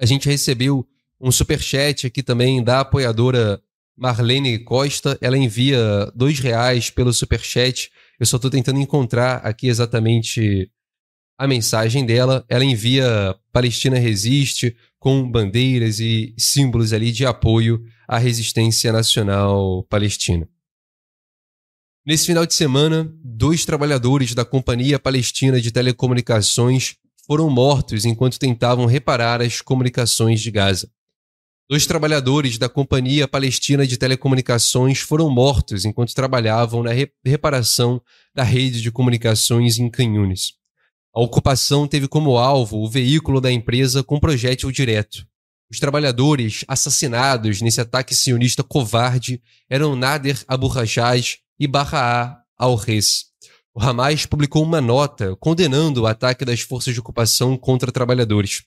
A 0.00 0.06
gente 0.06 0.28
recebeu 0.28 0.86
um 1.20 1.30
superchat 1.30 2.06
aqui 2.06 2.22
também 2.22 2.62
da 2.62 2.80
apoiadora 2.80 3.60
Marlene 3.96 4.58
Costa. 4.60 5.18
Ela 5.20 5.36
envia 5.36 6.10
dois 6.14 6.38
reais 6.38 6.88
pelo 6.88 7.12
superchat 7.12 7.90
eu 8.20 8.26
só 8.26 8.36
estou 8.36 8.50
tentando 8.50 8.78
encontrar 8.78 9.36
aqui 9.38 9.66
exatamente 9.66 10.70
a 11.38 11.48
mensagem 11.48 12.04
dela. 12.04 12.44
Ela 12.50 12.66
envia 12.66 13.34
Palestina 13.50 13.98
Resiste 13.98 14.76
com 14.98 15.28
bandeiras 15.28 15.98
e 15.98 16.34
símbolos 16.38 16.92
ali 16.92 17.10
de 17.10 17.24
apoio 17.24 17.82
à 18.06 18.18
resistência 18.18 18.92
nacional 18.92 19.82
palestina. 19.84 20.46
Nesse 22.04 22.26
final 22.26 22.44
de 22.44 22.52
semana, 22.52 23.10
dois 23.24 23.64
trabalhadores 23.64 24.34
da 24.34 24.44
Companhia 24.44 24.98
Palestina 24.98 25.58
de 25.58 25.70
Telecomunicações 25.70 26.96
foram 27.26 27.48
mortos 27.48 28.04
enquanto 28.04 28.38
tentavam 28.38 28.84
reparar 28.84 29.40
as 29.40 29.62
comunicações 29.62 30.42
de 30.42 30.50
Gaza. 30.50 30.90
Dois 31.70 31.86
trabalhadores 31.86 32.58
da 32.58 32.68
Companhia 32.68 33.28
Palestina 33.28 33.86
de 33.86 33.96
Telecomunicações 33.96 34.98
foram 34.98 35.30
mortos 35.30 35.84
enquanto 35.84 36.12
trabalhavam 36.16 36.82
na 36.82 36.90
reparação 37.24 38.02
da 38.34 38.42
rede 38.42 38.82
de 38.82 38.90
comunicações 38.90 39.78
em 39.78 39.88
Canhunes. 39.88 40.54
A 41.14 41.20
ocupação 41.20 41.86
teve 41.86 42.08
como 42.08 42.36
alvo 42.38 42.78
o 42.78 42.90
veículo 42.90 43.40
da 43.40 43.52
empresa 43.52 44.02
com 44.02 44.18
projétil 44.18 44.72
direto. 44.72 45.24
Os 45.70 45.78
trabalhadores 45.78 46.64
assassinados 46.66 47.60
nesse 47.60 47.80
ataque 47.80 48.16
sionista 48.16 48.64
covarde 48.64 49.40
eram 49.68 49.94
Nader 49.94 50.42
Abu 50.48 50.66
Rajaj 50.66 51.38
e 51.56 51.68
Bahaa 51.68 52.36
al-Res. 52.58 53.26
O 53.72 53.80
Hamas 53.80 54.26
publicou 54.26 54.64
uma 54.64 54.80
nota 54.80 55.36
condenando 55.36 56.02
o 56.02 56.06
ataque 56.08 56.44
das 56.44 56.62
forças 56.62 56.94
de 56.94 56.98
ocupação 56.98 57.56
contra 57.56 57.92
trabalhadores. 57.92 58.64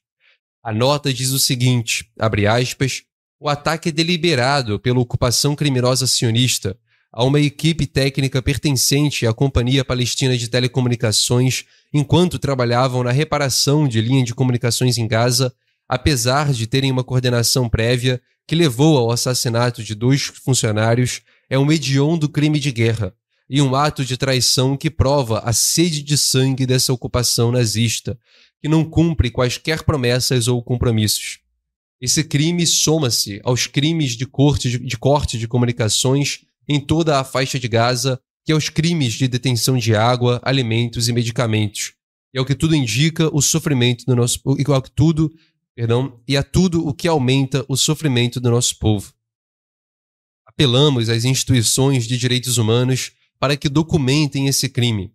A 0.63 0.71
nota 0.71 1.13
diz 1.13 1.31
o 1.31 1.39
seguinte, 1.39 2.09
abre 2.17 2.47
aspas, 2.47 3.01
o 3.37 3.49
ataque 3.49 3.89
é 3.89 3.91
deliberado 3.91 4.79
pela 4.79 5.01
ocupação 5.01 5.57
criminosa 5.57 6.07
sionista 6.07 6.77
a 7.11 7.25
uma 7.25 7.41
equipe 7.41 7.85
técnica 7.85 8.41
pertencente 8.41 9.27
à 9.27 9.33
Companhia 9.33 9.83
Palestina 9.83 10.37
de 10.37 10.47
Telecomunicações 10.47 11.65
enquanto 11.93 12.39
trabalhavam 12.39 13.03
na 13.03 13.11
reparação 13.11 13.89
de 13.89 13.99
linha 13.99 14.23
de 14.23 14.33
comunicações 14.33 14.97
em 14.97 15.05
Gaza, 15.05 15.53
apesar 15.85 16.53
de 16.53 16.65
terem 16.65 16.93
uma 16.93 17.03
coordenação 17.03 17.67
prévia 17.67 18.21
que 18.47 18.55
levou 18.55 18.97
ao 18.97 19.11
assassinato 19.11 19.83
de 19.83 19.93
dois 19.93 20.21
funcionários, 20.21 21.21
é 21.49 21.59
um 21.59 21.69
hediondo 21.69 22.29
crime 22.29 22.57
de 22.57 22.71
guerra 22.71 23.13
e 23.49 23.61
um 23.61 23.75
ato 23.75 24.05
de 24.05 24.15
traição 24.15 24.77
que 24.77 24.89
prova 24.89 25.39
a 25.39 25.51
sede 25.51 26.01
de 26.01 26.17
sangue 26.17 26.65
dessa 26.65 26.93
ocupação 26.93 27.51
nazista, 27.51 28.17
que 28.63 28.69
não 28.69 28.85
cumpre 28.85 29.29
quaisquer 29.29 29.83
promessas 29.83 30.47
ou 30.47 30.63
compromissos. 30.63 31.39
Esse 31.99 32.23
crime 32.23 32.65
soma-se 32.65 33.41
aos 33.43 33.67
crimes 33.67 34.15
de 34.15 34.25
corte 34.25 34.69
de, 34.69 34.79
de 34.79 34.97
corte 34.97 35.37
de 35.37 35.49
comunicações 35.49 36.45
em 36.65 36.79
toda 36.79 37.19
a 37.19 37.25
faixa 37.25 37.59
de 37.59 37.67
Gaza, 37.67 38.17
que 38.45 38.53
aos 38.53 38.69
crimes 38.69 39.15
de 39.15 39.27
detenção 39.27 39.77
de 39.77 39.93
água, 39.93 40.39
alimentos 40.41 41.09
e 41.09 41.13
medicamentos. 41.13 41.91
E 42.33 42.39
ao 42.39 42.45
que 42.45 42.55
tudo 42.55 42.73
indica, 42.73 43.29
o 43.35 43.41
sofrimento 43.41 44.05
do 44.05 44.15
nosso 44.15 44.39
e 44.57 44.63
ao 44.71 44.81
que 44.81 44.91
tudo, 44.91 45.29
perdão, 45.75 46.21
e 46.25 46.37
a 46.37 46.43
tudo 46.43 46.87
o 46.87 46.93
que 46.93 47.09
aumenta 47.09 47.65
o 47.67 47.75
sofrimento 47.75 48.39
do 48.39 48.49
nosso 48.49 48.79
povo. 48.79 49.13
Apelamos 50.47 51.09
às 51.09 51.25
instituições 51.25 52.07
de 52.07 52.17
direitos 52.17 52.57
humanos 52.57 53.11
para 53.37 53.57
que 53.57 53.67
documentem 53.67 54.47
esse 54.47 54.69
crime 54.69 55.13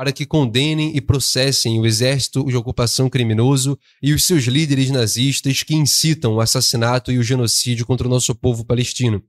para 0.00 0.12
que 0.12 0.24
condenem 0.24 0.96
e 0.96 1.00
processem 1.02 1.78
o 1.78 1.84
exército 1.84 2.42
de 2.46 2.56
ocupação 2.56 3.10
criminoso 3.10 3.78
e 4.02 4.14
os 4.14 4.24
seus 4.24 4.44
líderes 4.44 4.88
nazistas 4.88 5.62
que 5.62 5.74
incitam 5.74 6.32
o 6.32 6.40
assassinato 6.40 7.12
e 7.12 7.18
o 7.18 7.22
genocídio 7.22 7.84
contra 7.84 8.06
o 8.06 8.10
nosso 8.10 8.34
povo 8.34 8.64
palestino, 8.64 9.22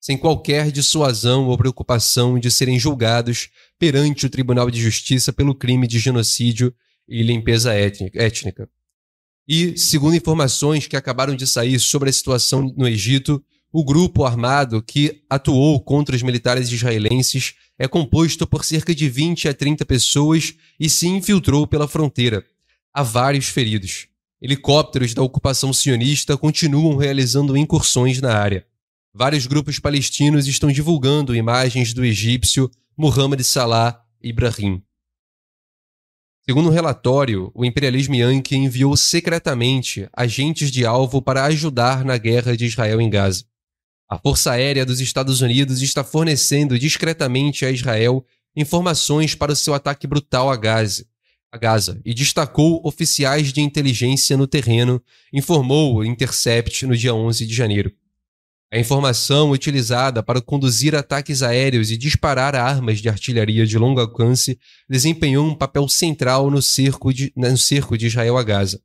sem 0.00 0.16
qualquer 0.16 0.72
dissuasão 0.72 1.46
ou 1.48 1.58
preocupação 1.58 2.38
de 2.38 2.50
serem 2.50 2.78
julgados 2.78 3.50
perante 3.78 4.24
o 4.24 4.30
Tribunal 4.30 4.70
de 4.70 4.80
Justiça 4.80 5.30
pelo 5.30 5.54
crime 5.54 5.86
de 5.86 5.98
genocídio 5.98 6.74
e 7.06 7.22
limpeza 7.22 7.74
étnica. 7.74 8.66
E, 9.46 9.76
segundo 9.76 10.16
informações 10.16 10.86
que 10.86 10.96
acabaram 10.96 11.36
de 11.36 11.46
sair 11.46 11.78
sobre 11.78 12.08
a 12.08 12.12
situação 12.14 12.72
no 12.74 12.88
Egito, 12.88 13.44
o 13.76 13.82
grupo 13.84 14.24
armado 14.24 14.80
que 14.80 15.24
atuou 15.28 15.80
contra 15.80 16.14
os 16.14 16.22
militares 16.22 16.70
israelenses 16.70 17.54
é 17.76 17.88
composto 17.88 18.46
por 18.46 18.64
cerca 18.64 18.94
de 18.94 19.08
20 19.08 19.48
a 19.48 19.52
30 19.52 19.84
pessoas 19.84 20.54
e 20.78 20.88
se 20.88 21.08
infiltrou 21.08 21.66
pela 21.66 21.88
fronteira. 21.88 22.46
Há 22.94 23.02
vários 23.02 23.48
feridos. 23.48 24.06
Helicópteros 24.40 25.12
da 25.12 25.22
ocupação 25.22 25.72
sionista 25.72 26.36
continuam 26.36 26.96
realizando 26.96 27.56
incursões 27.56 28.20
na 28.20 28.38
área. 28.38 28.64
Vários 29.12 29.44
grupos 29.44 29.80
palestinos 29.80 30.46
estão 30.46 30.70
divulgando 30.70 31.34
imagens 31.34 31.92
do 31.92 32.04
egípcio 32.04 32.70
Muhammad 32.96 33.40
Salah 33.42 34.00
Ibrahim. 34.22 34.80
Segundo 36.48 36.68
um 36.68 36.72
relatório, 36.72 37.50
o 37.52 37.64
imperialismo 37.64 38.14
Yankee 38.14 38.54
enviou 38.54 38.96
secretamente 38.96 40.08
agentes 40.12 40.70
de 40.70 40.86
alvo 40.86 41.20
para 41.20 41.44
ajudar 41.46 42.04
na 42.04 42.16
guerra 42.16 42.56
de 42.56 42.66
Israel 42.66 43.00
em 43.00 43.10
Gaza. 43.10 43.44
A 44.08 44.18
Força 44.18 44.52
Aérea 44.52 44.84
dos 44.84 45.00
Estados 45.00 45.40
Unidos 45.40 45.80
está 45.80 46.04
fornecendo 46.04 46.78
discretamente 46.78 47.64
a 47.64 47.70
Israel 47.70 48.24
informações 48.54 49.34
para 49.34 49.52
o 49.52 49.56
seu 49.56 49.72
ataque 49.72 50.06
brutal 50.06 50.50
a 50.50 50.56
Gaza, 50.56 51.06
a 51.50 51.56
Gaza 51.56 52.00
e 52.04 52.12
destacou 52.12 52.80
oficiais 52.84 53.52
de 53.52 53.60
inteligência 53.60 54.36
no 54.36 54.46
terreno, 54.46 55.02
informou 55.32 55.96
o 55.96 56.04
Intercept 56.04 56.86
no 56.86 56.96
dia 56.96 57.14
11 57.14 57.46
de 57.46 57.54
janeiro. 57.54 57.90
A 58.70 58.78
informação 58.78 59.52
utilizada 59.52 60.22
para 60.22 60.42
conduzir 60.42 60.94
ataques 60.94 61.42
aéreos 61.42 61.90
e 61.90 61.96
disparar 61.96 62.54
armas 62.56 63.00
de 63.00 63.08
artilharia 63.08 63.64
de 63.64 63.78
longo 63.78 64.00
alcance 64.00 64.58
desempenhou 64.88 65.46
um 65.46 65.54
papel 65.54 65.88
central 65.88 66.50
no 66.50 66.60
cerco 66.60 67.12
de, 67.12 67.32
no 67.36 67.56
cerco 67.56 67.96
de 67.96 68.08
Israel 68.08 68.36
a 68.36 68.42
Gaza. 68.42 68.80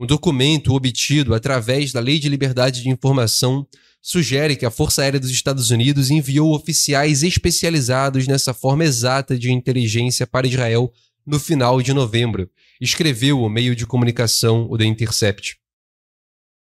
Um 0.00 0.06
documento 0.06 0.72
obtido 0.72 1.34
através 1.34 1.92
da 1.92 2.00
Lei 2.00 2.18
de 2.18 2.28
Liberdade 2.28 2.82
de 2.82 2.88
Informação 2.88 3.66
sugere 4.00 4.56
que 4.56 4.64
a 4.64 4.70
Força 4.70 5.02
Aérea 5.02 5.20
dos 5.20 5.30
Estados 5.30 5.70
Unidos 5.70 6.10
enviou 6.10 6.54
oficiais 6.54 7.22
especializados 7.22 8.26
nessa 8.26 8.54
forma 8.54 8.84
exata 8.84 9.38
de 9.38 9.52
inteligência 9.52 10.26
para 10.26 10.46
Israel 10.46 10.92
no 11.26 11.38
final 11.38 11.82
de 11.82 11.92
novembro, 11.92 12.50
escreveu 12.80 13.42
o 13.42 13.50
meio 13.50 13.76
de 13.76 13.86
comunicação 13.86 14.66
o 14.70 14.78
The 14.78 14.86
Intercept. 14.86 15.58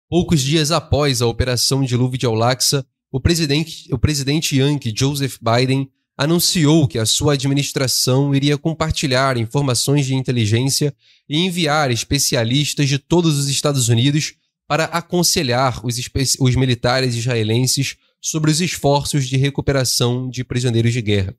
Poucos 0.08 0.40
dias 0.42 0.72
após 0.72 1.22
a 1.22 1.26
operação 1.26 1.84
dilúvio 1.84 2.18
de 2.18 2.26
Al-Aqsa, 2.26 2.84
o 3.12 3.20
presidente, 3.20 3.86
o 3.92 3.98
presidente 3.98 4.56
Yankee 4.56 4.92
Joseph 4.96 5.36
Biden 5.40 5.88
anunciou 6.18 6.88
que 6.88 6.98
a 6.98 7.06
sua 7.06 7.34
administração 7.34 8.34
iria 8.34 8.58
compartilhar 8.58 9.36
informações 9.36 10.04
de 10.04 10.14
inteligência 10.14 10.92
e 11.28 11.38
enviar 11.38 11.90
especialistas 11.90 12.88
de 12.88 12.98
todos 12.98 13.38
os 13.38 13.48
Estados 13.48 13.88
Unidos 13.88 14.34
para 14.70 14.84
aconselhar 14.84 15.84
os, 15.84 15.98
os 16.38 16.54
militares 16.54 17.16
israelenses 17.16 17.96
sobre 18.20 18.52
os 18.52 18.60
esforços 18.60 19.28
de 19.28 19.36
recuperação 19.36 20.30
de 20.30 20.44
prisioneiros 20.44 20.92
de 20.92 21.02
guerra. 21.02 21.34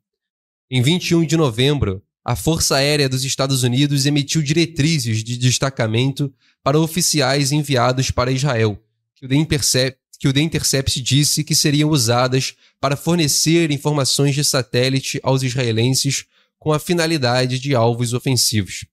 Em 0.69 0.81
21 0.81 1.23
de 1.23 1.37
novembro, 1.37 2.03
a 2.25 2.35
Força 2.35 2.75
Aérea 2.75 3.07
dos 3.07 3.23
Estados 3.23 3.63
Unidos 3.63 4.05
emitiu 4.05 4.41
diretrizes 4.41 5.23
de 5.23 5.37
destacamento 5.37 6.29
para 6.61 6.77
oficiais 6.77 7.53
enviados 7.53 8.11
para 8.11 8.33
Israel, 8.33 8.77
que 9.15 9.25
o 9.25 9.29
The 9.29 9.35
Intercept, 9.35 9.99
que 10.19 10.27
o 10.27 10.33
The 10.33 10.41
Intercept 10.41 11.01
disse 11.01 11.41
que 11.41 11.55
seriam 11.55 11.89
usadas 11.89 12.55
para 12.81 12.97
fornecer 12.97 13.71
informações 13.71 14.35
de 14.35 14.43
satélite 14.43 15.21
aos 15.23 15.41
israelenses 15.41 16.25
com 16.59 16.73
a 16.73 16.79
finalidade 16.79 17.59
de 17.59 17.73
alvos 17.73 18.11
ofensivos. 18.11 18.83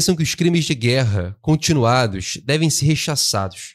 São 0.00 0.14
que 0.14 0.22
os 0.22 0.34
crimes 0.34 0.64
de 0.64 0.74
guerra 0.74 1.36
continuados 1.40 2.38
devem 2.44 2.70
ser 2.70 2.86
rechaçados. 2.86 3.74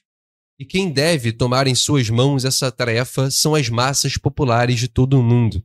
E 0.57 0.65
quem 0.65 0.89
deve 0.89 1.33
tomar 1.33 1.67
em 1.67 1.75
suas 1.75 2.09
mãos 2.09 2.45
essa 2.45 2.71
tarefa 2.71 3.29
são 3.29 3.55
as 3.55 3.67
massas 3.67 4.15
populares 4.15 4.79
de 4.79 4.87
todo 4.87 5.19
o 5.19 5.23
mundo. 5.23 5.61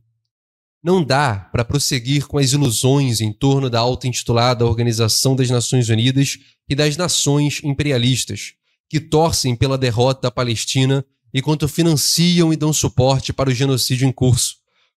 Não 0.83 1.03
dá 1.03 1.47
para 1.51 1.63
prosseguir 1.63 2.27
com 2.27 2.37
as 2.37 2.51
ilusões 2.51 3.21
em 3.21 3.31
torno 3.31 3.69
da 3.69 3.79
auto-intitulada 3.79 4.65
Organização 4.65 5.35
das 5.35 5.49
Nações 5.49 5.87
Unidas 5.89 6.37
e 6.69 6.75
das 6.75 6.97
nações 6.97 7.61
imperialistas, 7.63 8.53
que 8.89 8.99
torcem 8.99 9.55
pela 9.55 9.77
derrota 9.77 10.23
da 10.23 10.31
Palestina 10.31 11.05
enquanto 11.33 11.67
financiam 11.67 12.51
e 12.51 12.57
dão 12.57 12.73
suporte 12.73 13.31
para 13.31 13.49
o 13.49 13.53
genocídio 13.53 14.07
em 14.07 14.11
curso. 14.11 14.55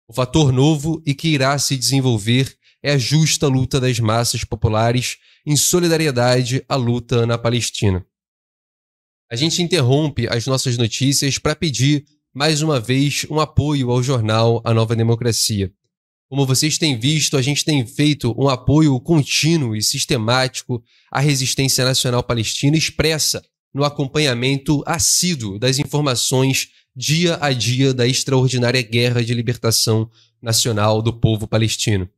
O 0.06 0.12
fator 0.12 0.52
novo 0.52 1.02
e 1.04 1.14
que 1.14 1.28
irá 1.28 1.58
se 1.58 1.76
desenvolver 1.76 2.57
é 2.82 2.92
a 2.92 2.98
justa 2.98 3.46
luta 3.46 3.80
das 3.80 3.98
massas 3.98 4.44
populares 4.44 5.16
em 5.44 5.56
solidariedade 5.56 6.64
à 6.68 6.76
luta 6.76 7.26
na 7.26 7.36
Palestina. 7.36 8.04
A 9.30 9.36
gente 9.36 9.62
interrompe 9.62 10.26
as 10.28 10.46
nossas 10.46 10.78
notícias 10.78 11.38
para 11.38 11.54
pedir, 11.54 12.04
mais 12.32 12.62
uma 12.62 12.80
vez, 12.80 13.26
um 13.30 13.40
apoio 13.40 13.90
ao 13.90 14.02
jornal 14.02 14.62
A 14.64 14.72
Nova 14.72 14.96
Democracia. 14.96 15.72
Como 16.30 16.46
vocês 16.46 16.76
têm 16.76 16.98
visto, 16.98 17.36
a 17.36 17.42
gente 17.42 17.64
tem 17.64 17.86
feito 17.86 18.34
um 18.38 18.48
apoio 18.48 18.98
contínuo 19.00 19.74
e 19.74 19.82
sistemático 19.82 20.82
à 21.10 21.20
resistência 21.20 21.84
nacional 21.84 22.22
palestina 22.22 22.76
expressa 22.76 23.42
no 23.72 23.84
acompanhamento 23.84 24.82
assíduo 24.86 25.58
das 25.58 25.78
informações 25.78 26.68
dia 26.94 27.38
a 27.40 27.52
dia 27.52 27.94
da 27.94 28.06
extraordinária 28.06 28.82
guerra 28.82 29.22
de 29.22 29.32
libertação 29.32 30.10
nacional 30.40 31.00
do 31.00 31.12
povo 31.12 31.46
palestino. 31.46 32.08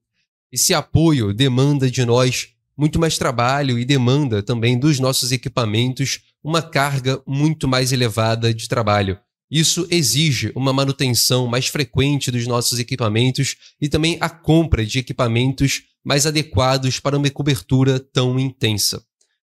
Esse 0.53 0.75
apoio 0.75 1.33
demanda 1.33 1.89
de 1.89 2.05
nós 2.05 2.49
muito 2.77 2.99
mais 2.99 3.17
trabalho 3.17 3.79
e 3.79 3.85
demanda 3.85 4.43
também 4.43 4.77
dos 4.77 4.99
nossos 4.99 5.31
equipamentos 5.31 6.21
uma 6.43 6.61
carga 6.61 7.23
muito 7.27 7.69
mais 7.69 7.93
elevada 7.93 8.53
de 8.53 8.69
trabalho. 8.69 9.19
Isso 9.49 9.87
exige 9.91 10.51
uma 10.57 10.73
manutenção 10.73 11.47
mais 11.47 11.69
frequente 11.69 12.31
dos 12.31 12.47
nossos 12.47 12.79
equipamentos 12.79 13.57
e 13.81 13.89
também 13.89 14.17
a 14.21 14.29
compra 14.29 14.85
de 14.85 14.99
equipamentos 14.99 15.83
mais 16.05 16.27
adequados 16.27 16.99
para 16.99 17.17
uma 17.17 17.31
cobertura 17.31 18.01
tão 18.01 18.39
intensa. 18.39 19.05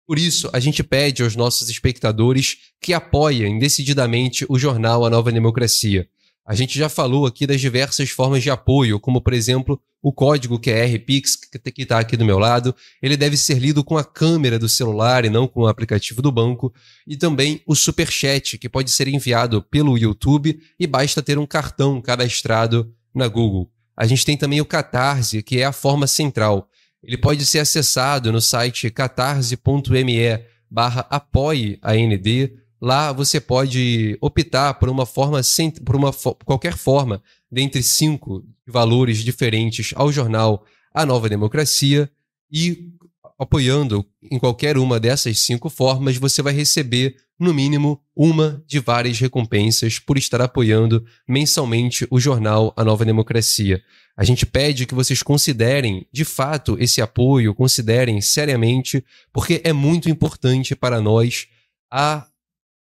Por 0.07 0.19
isso, 0.19 0.49
a 0.53 0.59
gente 0.59 0.83
pede 0.83 1.23
aos 1.23 1.35
nossos 1.35 1.67
espectadores 1.67 2.57
que 2.79 2.93
apoiem 2.93 3.57
decididamente 3.57 4.45
o 4.47 4.59
jornal 4.59 5.03
A 5.03 5.09
Nova 5.09 5.31
Democracia. 5.31 6.07
A 6.45 6.53
gente 6.53 6.77
já 6.77 6.87
falou 6.87 7.25
aqui 7.25 7.47
das 7.47 7.59
diversas 7.59 8.11
formas 8.11 8.43
de 8.43 8.51
apoio, 8.51 8.99
como 8.99 9.19
por 9.19 9.33
exemplo 9.33 9.81
o 9.99 10.13
código 10.13 10.59
QR 10.59 10.99
Pix 11.03 11.35
que 11.35 11.81
está 11.81 11.97
aqui 11.97 12.15
do 12.15 12.23
meu 12.23 12.37
lado. 12.37 12.75
Ele 13.01 13.17
deve 13.17 13.35
ser 13.35 13.57
lido 13.57 13.83
com 13.83 13.97
a 13.97 14.03
câmera 14.03 14.59
do 14.59 14.69
celular 14.69 15.25
e 15.25 15.29
não 15.29 15.47
com 15.47 15.61
o 15.61 15.67
aplicativo 15.67 16.21
do 16.21 16.31
banco. 16.31 16.71
E 17.07 17.17
também 17.17 17.61
o 17.65 17.73
Super 17.73 18.11
Chat, 18.11 18.59
que 18.59 18.69
pode 18.69 18.91
ser 18.91 19.07
enviado 19.07 19.63
pelo 19.63 19.97
YouTube 19.97 20.59
e 20.79 20.85
basta 20.85 21.23
ter 21.23 21.39
um 21.39 21.47
cartão 21.47 21.99
cadastrado 21.99 22.93
na 23.13 23.27
Google. 23.27 23.71
A 23.97 24.05
gente 24.05 24.23
tem 24.23 24.37
também 24.37 24.61
o 24.61 24.65
Catarse, 24.65 25.41
que 25.41 25.59
é 25.59 25.65
a 25.65 25.71
forma 25.71 26.05
central. 26.05 26.69
Ele 27.03 27.17
pode 27.17 27.43
ser 27.43 27.59
acessado 27.59 28.31
no 28.31 28.41
site 28.41 28.91
catarse.me 28.91 30.43
barra 30.69 31.07
apoie 31.09 31.79
AND 31.81 32.51
Lá 32.85 33.11
você 33.11 33.41
pode 33.41 34.15
optar 34.21 34.75
por 34.75 34.89
uma 34.89 35.07
forma 35.07 35.41
por 35.83 35.95
uma 35.95 36.13
qualquer 36.45 36.77
forma 36.77 37.19
dentre 37.51 37.81
cinco 37.81 38.45
valores 38.67 39.23
diferentes 39.23 39.91
ao 39.95 40.11
jornal 40.11 40.63
A 40.93 41.03
Nova 41.03 41.27
Democracia 41.27 42.07
e 42.51 42.91
apoiando 43.39 44.05
em 44.21 44.37
qualquer 44.37 44.77
uma 44.77 44.99
dessas 44.99 45.39
cinco 45.39 45.67
formas, 45.67 46.17
você 46.17 46.43
vai 46.43 46.53
receber, 46.53 47.15
no 47.39 47.55
mínimo, 47.55 47.99
uma 48.15 48.63
de 48.67 48.79
várias 48.79 49.19
recompensas 49.19 49.97
por 49.97 50.15
estar 50.15 50.39
apoiando 50.39 51.03
mensalmente 51.27 52.05
o 52.11 52.19
jornal 52.19 52.71
A 52.77 52.83
Nova 52.83 53.03
Democracia. 53.03 53.81
A 54.15 54.23
gente 54.23 54.45
pede 54.45 54.85
que 54.85 54.93
vocês 54.93 55.23
considerem, 55.23 56.05
de 56.13 56.23
fato, 56.23 56.77
esse 56.79 57.01
apoio, 57.01 57.55
considerem 57.55 58.21
seriamente, 58.21 59.03
porque 59.33 59.59
é 59.63 59.73
muito 59.73 60.07
importante 60.07 60.75
para 60.75 61.01
nós 61.01 61.47
a 61.91 62.27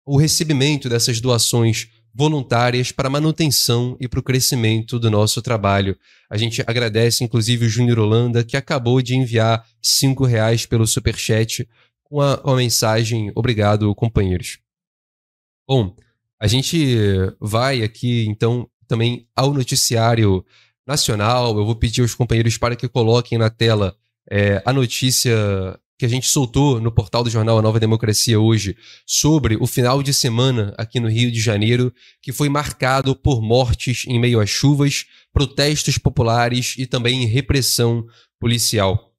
o 0.04 0.18
recebimento 0.18 0.88
dessas 0.88 1.20
doações 1.20 1.88
voluntárias 2.14 2.92
para 2.92 3.08
a 3.08 3.10
manutenção 3.10 3.96
e 3.98 4.06
para 4.06 4.20
o 4.20 4.22
crescimento 4.22 4.98
do 4.98 5.10
nosso 5.10 5.40
trabalho. 5.40 5.96
A 6.28 6.36
gente 6.36 6.62
agradece, 6.66 7.24
inclusive, 7.24 7.66
o 7.66 7.68
Júnior 7.68 7.98
Holanda, 7.98 8.44
que 8.44 8.56
acabou 8.56 9.00
de 9.00 9.16
enviar 9.16 9.66
cinco 9.80 10.24
reais 10.24 10.66
pelo 10.66 10.86
Superchat 10.86 11.66
com 12.04 12.20
a, 12.20 12.36
com 12.36 12.50
a 12.50 12.56
mensagem 12.56 13.32
Obrigado, 13.34 13.94
companheiros. 13.94 14.58
Bom, 15.66 15.96
a 16.38 16.46
gente 16.46 16.96
vai 17.40 17.82
aqui, 17.82 18.26
então, 18.28 18.68
também 18.86 19.26
ao 19.34 19.54
noticiário 19.54 20.44
nacional. 20.86 21.56
Eu 21.56 21.64
vou 21.64 21.76
pedir 21.76 22.02
aos 22.02 22.14
companheiros 22.14 22.58
para 22.58 22.76
que 22.76 22.88
coloquem 22.88 23.38
na 23.38 23.48
tela 23.48 23.96
é, 24.30 24.62
a 24.64 24.72
notícia 24.72 25.34
que 26.02 26.06
a 26.06 26.08
gente 26.08 26.26
soltou 26.26 26.80
no 26.80 26.90
portal 26.90 27.22
do 27.22 27.30
jornal 27.30 27.60
A 27.60 27.62
Nova 27.62 27.78
Democracia 27.78 28.40
hoje 28.40 28.76
sobre 29.06 29.54
o 29.54 29.68
final 29.68 30.02
de 30.02 30.12
semana 30.12 30.74
aqui 30.76 30.98
no 30.98 31.08
Rio 31.08 31.30
de 31.30 31.40
Janeiro, 31.40 31.94
que 32.20 32.32
foi 32.32 32.48
marcado 32.48 33.14
por 33.14 33.40
mortes 33.40 34.02
em 34.08 34.18
meio 34.18 34.40
às 34.40 34.50
chuvas, 34.50 35.04
protestos 35.32 35.98
populares 35.98 36.74
e 36.76 36.86
também 36.86 37.24
repressão 37.26 38.04
policial. 38.40 39.12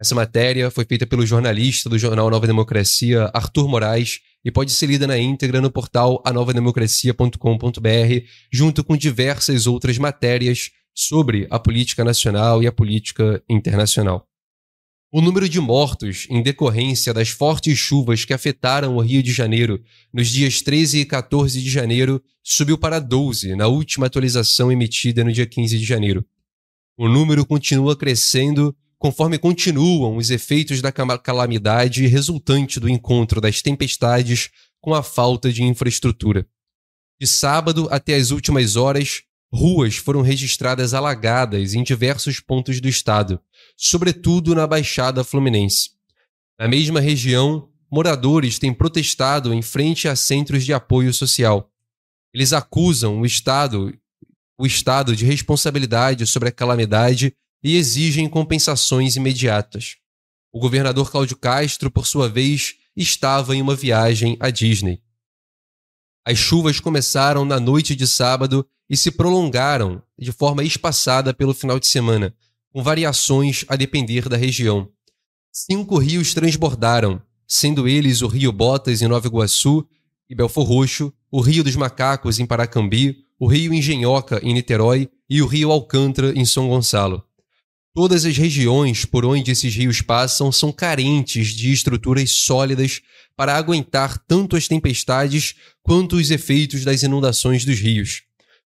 Essa 0.00 0.14
matéria 0.14 0.70
foi 0.70 0.86
feita 0.86 1.06
pelo 1.06 1.26
jornalista 1.26 1.90
do 1.90 1.98
jornal 1.98 2.30
Nova 2.30 2.46
Democracia, 2.46 3.30
Arthur 3.34 3.68
Moraes, 3.68 4.20
e 4.42 4.50
pode 4.50 4.72
ser 4.72 4.86
lida 4.86 5.06
na 5.06 5.18
íntegra 5.18 5.60
no 5.60 5.70
portal 5.70 6.22
anovademocracia.com.br, 6.24 8.26
junto 8.50 8.82
com 8.82 8.96
diversas 8.96 9.66
outras 9.66 9.98
matérias 9.98 10.70
sobre 10.94 11.46
a 11.50 11.58
política 11.58 12.02
nacional 12.02 12.62
e 12.62 12.66
a 12.66 12.72
política 12.72 13.42
internacional. 13.46 14.26
O 15.16 15.20
número 15.20 15.48
de 15.48 15.60
mortos 15.60 16.26
em 16.28 16.42
decorrência 16.42 17.14
das 17.14 17.28
fortes 17.28 17.78
chuvas 17.78 18.24
que 18.24 18.34
afetaram 18.34 18.96
o 18.96 19.00
Rio 19.00 19.22
de 19.22 19.30
Janeiro 19.30 19.80
nos 20.12 20.26
dias 20.26 20.60
13 20.60 20.98
e 20.98 21.04
14 21.04 21.62
de 21.62 21.70
janeiro 21.70 22.20
subiu 22.42 22.76
para 22.76 22.98
12 22.98 23.54
na 23.54 23.68
última 23.68 24.06
atualização 24.06 24.72
emitida 24.72 25.22
no 25.22 25.32
dia 25.32 25.46
15 25.46 25.78
de 25.78 25.84
janeiro. 25.84 26.26
O 26.98 27.08
número 27.08 27.46
continua 27.46 27.96
crescendo 27.96 28.76
conforme 28.98 29.38
continuam 29.38 30.16
os 30.16 30.30
efeitos 30.30 30.82
da 30.82 30.90
calamidade 30.90 32.04
resultante 32.08 32.80
do 32.80 32.88
encontro 32.88 33.40
das 33.40 33.62
tempestades 33.62 34.50
com 34.80 34.94
a 34.94 35.02
falta 35.04 35.52
de 35.52 35.62
infraestrutura. 35.62 36.44
De 37.20 37.28
sábado 37.28 37.86
até 37.88 38.16
as 38.16 38.32
últimas 38.32 38.74
horas, 38.74 39.22
ruas 39.54 39.94
foram 39.94 40.22
registradas 40.22 40.92
alagadas 40.92 41.74
em 41.74 41.84
diversos 41.84 42.40
pontos 42.40 42.80
do 42.80 42.88
estado, 42.88 43.40
sobretudo 43.76 44.54
na 44.54 44.66
Baixada 44.66 45.24
Fluminense. 45.24 45.90
Na 46.58 46.68
mesma 46.68 47.00
região, 47.00 47.68
moradores 47.90 48.58
têm 48.58 48.72
protestado 48.72 49.52
em 49.52 49.62
frente 49.62 50.08
a 50.08 50.16
centros 50.16 50.64
de 50.64 50.72
apoio 50.72 51.12
social. 51.12 51.70
Eles 52.32 52.52
acusam 52.52 53.20
o 53.20 53.26
Estado, 53.26 53.96
o 54.58 54.66
Estado 54.66 55.14
de 55.14 55.24
responsabilidade 55.24 56.26
sobre 56.26 56.48
a 56.48 56.52
calamidade 56.52 57.34
e 57.62 57.76
exigem 57.76 58.28
compensações 58.28 59.16
imediatas. 59.16 59.96
O 60.52 60.60
governador 60.60 61.10
Cláudio 61.10 61.36
Castro, 61.36 61.90
por 61.90 62.06
sua 62.06 62.28
vez, 62.28 62.74
estava 62.96 63.56
em 63.56 63.62
uma 63.62 63.74
viagem 63.74 64.36
à 64.38 64.50
Disney. 64.50 65.02
As 66.26 66.38
chuvas 66.38 66.80
começaram 66.80 67.44
na 67.44 67.58
noite 67.58 67.94
de 67.94 68.06
sábado 68.06 68.66
e 68.88 68.96
se 68.96 69.10
prolongaram 69.10 70.02
de 70.18 70.32
forma 70.32 70.62
espaçada 70.62 71.34
pelo 71.34 71.52
final 71.54 71.78
de 71.80 71.86
semana, 71.86 72.34
com 72.74 72.82
variações 72.82 73.64
a 73.68 73.76
depender 73.76 74.28
da 74.28 74.36
região. 74.36 74.88
Cinco 75.52 75.96
rios 75.96 76.34
transbordaram, 76.34 77.22
sendo 77.46 77.86
eles 77.86 78.20
o 78.20 78.26
Rio 78.26 78.50
Botas 78.50 79.00
em 79.00 79.06
Nova 79.06 79.28
Iguaçu 79.28 79.86
e 80.28 80.34
Belfor 80.34 80.66
Roxo, 80.66 81.12
o 81.30 81.40
Rio 81.40 81.62
dos 81.62 81.76
Macacos 81.76 82.40
em 82.40 82.46
Paracambi, 82.46 83.18
o 83.38 83.46
Rio 83.46 83.72
Engenhoca 83.72 84.40
em 84.42 84.52
Niterói 84.52 85.08
e 85.30 85.40
o 85.40 85.46
Rio 85.46 85.70
Alcântara 85.70 86.32
em 86.34 86.44
São 86.44 86.68
Gonçalo. 86.68 87.22
Todas 87.94 88.24
as 88.24 88.36
regiões 88.36 89.04
por 89.04 89.24
onde 89.24 89.52
esses 89.52 89.72
rios 89.72 90.00
passam 90.00 90.50
são 90.50 90.72
carentes 90.72 91.54
de 91.54 91.72
estruturas 91.72 92.32
sólidas 92.32 93.00
para 93.36 93.54
aguentar 93.54 94.18
tanto 94.26 94.56
as 94.56 94.66
tempestades 94.66 95.54
quanto 95.80 96.16
os 96.16 96.28
efeitos 96.28 96.84
das 96.84 97.04
inundações 97.04 97.64
dos 97.64 97.78
rios. 97.78 98.22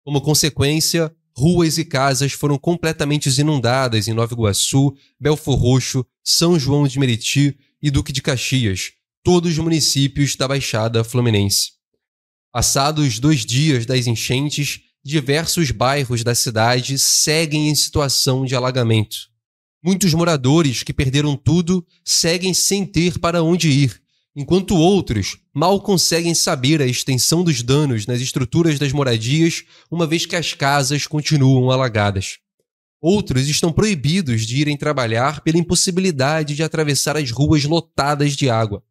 Como 0.06 0.22
consequência, 0.22 1.14
ruas 1.40 1.78
e 1.78 1.86
casas 1.86 2.34
foram 2.34 2.58
completamente 2.58 3.30
inundadas 3.40 4.08
em 4.08 4.14
Nova 4.14 4.34
Iguaçu, 4.34 4.94
Belfor 5.20 5.56
Roxo, 5.56 6.06
São 6.24 6.60
João 6.60 6.88
de 6.88 7.00
Meriti 7.00 7.58
e 7.82 7.90
Duque 7.90 8.12
de 8.12 8.22
Caxias, 8.22 8.92
todos 9.24 9.58
municípios 9.58 10.36
da 10.36 10.48
Baixada 10.48 11.04
Fluminense. 11.04 11.72
Passados 12.52 13.20
dois 13.20 13.46
dias 13.46 13.86
das 13.86 14.06
enchentes, 14.06 14.82
diversos 15.04 15.72
bairros 15.72 16.24
da 16.24 16.36
cidade 16.36 17.00
seguem 17.00 17.70
em 17.70 17.76
situação 17.76 18.44
de 18.44 18.56
alagamento. 18.56 19.30
Muitos 19.82 20.14
moradores 20.14 20.84
que 20.84 20.94
perderam 20.94 21.38
tudo 21.38 21.86
seguem 22.04 22.54
sem 22.54 22.86
ter 22.86 23.18
para 23.18 23.42
onde 23.42 23.70
ir 23.70 24.02
enquanto 24.36 24.76
outros 24.76 25.38
mal 25.54 25.82
conseguem 25.82 26.34
saber 26.34 26.82
a 26.82 26.86
extensão 26.86 27.44
dos 27.44 27.62
danos 27.62 28.06
nas 28.06 28.22
estruturas 28.22 28.80
das 28.80 28.92
moradias, 28.92 29.64
uma 29.90 30.08
vez 30.08 30.26
que 30.26 30.36
as 30.36 30.54
casas 30.54 31.08
continuam 31.08 31.72
alagadas. 31.72 32.38
Outros 33.02 33.48
estão 33.48 33.72
proibidos 33.72 34.46
de 34.46 34.58
irem 34.58 34.76
trabalhar 34.76 35.42
pela 35.42 35.58
impossibilidade 35.58 36.56
de 36.56 36.64
atravessar 36.64 37.16
as 37.16 37.32
ruas 37.32 37.64
lotadas 37.64 38.36
de 38.36 38.50
água. 38.50 38.84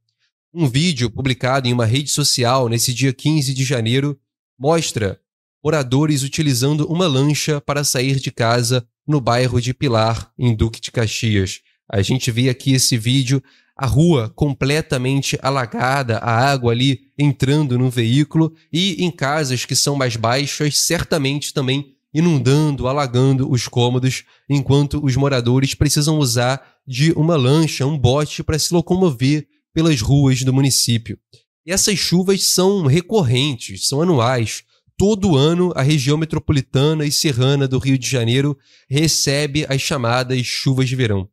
Um 0.52 0.66
vídeo 0.66 1.10
publicado 1.10 1.68
em 1.68 1.74
uma 1.74 1.84
rede 1.84 2.10
social 2.10 2.68
nesse 2.68 2.94
dia 2.94 3.12
15 3.12 3.52
de 3.52 3.64
janeiro 3.64 4.18
mostra 4.58 5.20
moradores 5.62 6.22
utilizando 6.22 6.86
uma 6.86 7.06
lancha 7.06 7.60
para 7.60 7.84
sair 7.84 8.16
de 8.18 8.30
casa 8.30 8.86
no 9.06 9.20
bairro 9.20 9.60
de 9.60 9.74
Pilar, 9.74 10.32
em 10.38 10.54
Duque 10.54 10.80
de 10.80 10.90
Caxias. 10.90 11.60
A 11.90 12.00
gente 12.00 12.30
vê 12.30 12.48
aqui 12.48 12.72
esse 12.72 12.96
vídeo 12.96 13.42
a 13.78 13.86
rua 13.86 14.28
completamente 14.34 15.38
alagada, 15.40 16.18
a 16.18 16.32
água 16.32 16.72
ali 16.72 17.02
entrando 17.16 17.78
no 17.78 17.88
veículo 17.88 18.52
e 18.72 19.04
em 19.04 19.08
casas 19.08 19.64
que 19.64 19.76
são 19.76 19.94
mais 19.94 20.16
baixas, 20.16 20.78
certamente 20.78 21.54
também 21.54 21.94
inundando, 22.12 22.88
alagando 22.88 23.48
os 23.48 23.68
cômodos, 23.68 24.24
enquanto 24.50 25.00
os 25.04 25.14
moradores 25.14 25.74
precisam 25.74 26.18
usar 26.18 26.60
de 26.84 27.12
uma 27.12 27.36
lancha, 27.36 27.86
um 27.86 27.96
bote 27.96 28.42
para 28.42 28.58
se 28.58 28.74
locomover 28.74 29.46
pelas 29.72 30.00
ruas 30.00 30.42
do 30.42 30.52
município. 30.52 31.16
E 31.64 31.70
essas 31.70 31.98
chuvas 31.98 32.42
são 32.42 32.86
recorrentes, 32.86 33.86
são 33.86 34.02
anuais. 34.02 34.64
Todo 34.96 35.36
ano, 35.36 35.72
a 35.76 35.82
região 35.82 36.16
metropolitana 36.16 37.04
e 37.04 37.12
serrana 37.12 37.68
do 37.68 37.78
Rio 37.78 37.96
de 37.96 38.08
Janeiro 38.08 38.58
recebe 38.90 39.64
as 39.68 39.80
chamadas 39.80 40.44
chuvas 40.44 40.88
de 40.88 40.96
verão. 40.96 41.28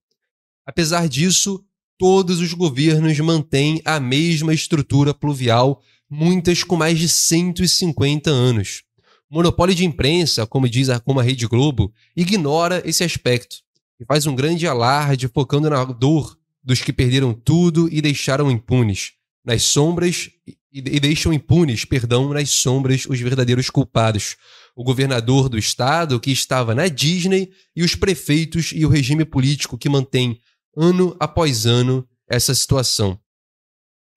Apesar 0.67 1.07
disso, 1.09 1.63
todos 1.97 2.39
os 2.39 2.53
governos 2.53 3.19
mantêm 3.19 3.81
a 3.85 3.99
mesma 3.99 4.53
estrutura 4.53 5.13
pluvial, 5.13 5.81
muitas 6.09 6.63
com 6.63 6.75
mais 6.75 6.99
de 6.99 7.07
150 7.07 8.29
anos. 8.29 8.83
O 9.29 9.35
monopólio 9.35 9.73
de 9.73 9.85
imprensa, 9.85 10.45
como 10.45 10.69
diz 10.69 10.89
a, 10.89 10.99
como 10.99 11.19
a 11.19 11.23
Rede 11.23 11.47
Globo, 11.47 11.93
ignora 12.15 12.81
esse 12.85 13.03
aspecto. 13.03 13.57
e 13.99 14.05
faz 14.05 14.25
um 14.25 14.35
grande 14.35 14.67
alarde 14.67 15.27
focando 15.27 15.69
na 15.69 15.83
dor 15.85 16.37
dos 16.63 16.81
que 16.81 16.91
perderam 16.91 17.33
tudo 17.33 17.87
e 17.91 18.01
deixaram 18.01 18.51
impunes, 18.51 19.13
nas 19.45 19.63
sombras 19.63 20.29
e, 20.73 20.99
deixam 20.99 21.31
impunes, 21.31 21.85
perdão, 21.85 22.33
nas 22.33 22.49
sombras 22.49 23.05
os 23.07 23.19
verdadeiros 23.19 23.69
culpados. 23.69 24.35
O 24.75 24.83
governador 24.83 25.47
do 25.47 25.57
estado 25.57 26.19
que 26.19 26.31
estava 26.31 26.75
na 26.75 26.87
Disney 26.87 27.51
e 27.73 27.81
os 27.81 27.95
prefeitos 27.95 28.71
e 28.73 28.85
o 28.85 28.89
regime 28.89 29.23
político 29.23 29.77
que 29.77 29.87
mantém 29.87 30.41
ano 30.75 31.15
após 31.19 31.65
ano 31.65 32.07
essa 32.27 32.53
situação. 32.53 33.19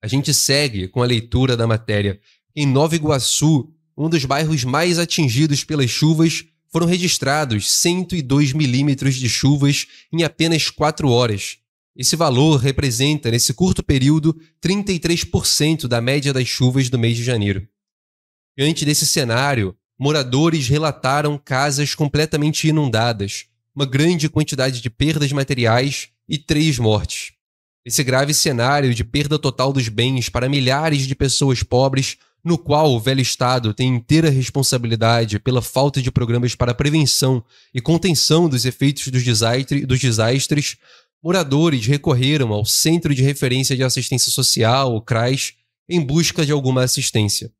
A 0.01 0.07
gente 0.07 0.33
segue 0.33 0.87
com 0.87 1.01
a 1.01 1.05
leitura 1.05 1.55
da 1.55 1.67
matéria. 1.67 2.19
Em 2.55 2.65
Nova 2.65 2.95
Iguaçu, 2.95 3.71
um 3.97 4.09
dos 4.09 4.25
bairros 4.25 4.63
mais 4.63 4.97
atingidos 4.97 5.63
pelas 5.63 5.89
chuvas, 5.89 6.45
foram 6.71 6.85
registrados 6.85 7.69
102 7.71 8.53
milímetros 8.53 9.15
de 9.15 9.27
chuvas 9.27 9.87
em 10.11 10.23
apenas 10.23 10.69
quatro 10.69 11.09
horas. 11.09 11.57
Esse 11.95 12.15
valor 12.15 12.57
representa, 12.57 13.29
nesse 13.29 13.53
curto 13.53 13.83
período, 13.83 14.39
33% 14.63 15.87
da 15.87 15.99
média 15.99 16.31
das 16.31 16.47
chuvas 16.47 16.89
do 16.89 16.97
mês 16.97 17.17
de 17.17 17.23
janeiro. 17.23 17.67
Diante 18.57 18.85
desse 18.85 19.05
cenário, 19.05 19.75
moradores 19.97 20.67
relataram 20.69 21.37
casas 21.37 21.93
completamente 21.95 22.67
inundadas, 22.67 23.47
uma 23.75 23.85
grande 23.85 24.29
quantidade 24.29 24.81
de 24.81 24.89
perdas 24.89 25.31
materiais 25.31 26.09
e 26.29 26.37
três 26.37 26.77
mortes. 26.77 27.33
Esse 27.83 28.03
grave 28.03 28.33
cenário 28.35 28.93
de 28.93 29.03
perda 29.03 29.39
total 29.39 29.73
dos 29.73 29.89
bens 29.89 30.29
para 30.29 30.47
milhares 30.47 31.07
de 31.07 31.15
pessoas 31.15 31.63
pobres, 31.63 32.17
no 32.43 32.57
qual 32.57 32.93
o 32.93 32.99
velho 32.99 33.19
Estado 33.19 33.73
tem 33.73 33.95
inteira 33.95 34.29
responsabilidade 34.29 35.39
pela 35.39 35.61
falta 35.61 36.01
de 36.01 36.11
programas 36.11 36.53
para 36.53 36.73
prevenção 36.73 37.43
e 37.73 37.81
contenção 37.81 38.47
dos 38.47 38.63
efeitos 38.63 39.07
dos, 39.07 39.23
dos 39.87 39.99
desastres, 39.99 40.77
moradores 41.21 41.85
recorreram 41.87 42.53
ao 42.53 42.63
Centro 42.63 43.13
de 43.15 43.23
Referência 43.23 43.75
de 43.75 43.83
Assistência 43.83 44.31
Social, 44.31 44.95
o 44.95 45.01
CRAS, 45.01 45.53
em 45.89 45.99
busca 45.99 46.45
de 46.45 46.51
alguma 46.51 46.83
assistência. 46.83 47.51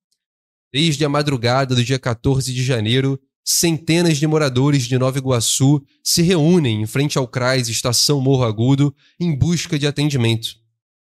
Desde 0.71 1.03
a 1.03 1.09
madrugada 1.09 1.73
do 1.73 1.83
dia 1.83 1.97
14 1.97 2.53
de 2.53 2.63
janeiro, 2.63 3.19
centenas 3.51 4.19
de 4.19 4.27
moradores 4.27 4.83
de 4.83 4.95
Nova 4.95 5.17
Iguaçu 5.17 5.81
se 6.03 6.21
reúnem 6.21 6.83
em 6.83 6.85
frente 6.85 7.17
ao 7.17 7.27
CRAS 7.27 7.67
Estação 7.67 8.21
Morro 8.21 8.43
Agudo 8.43 8.93
em 9.19 9.35
busca 9.35 9.79
de 9.79 9.87
atendimento. 9.87 10.49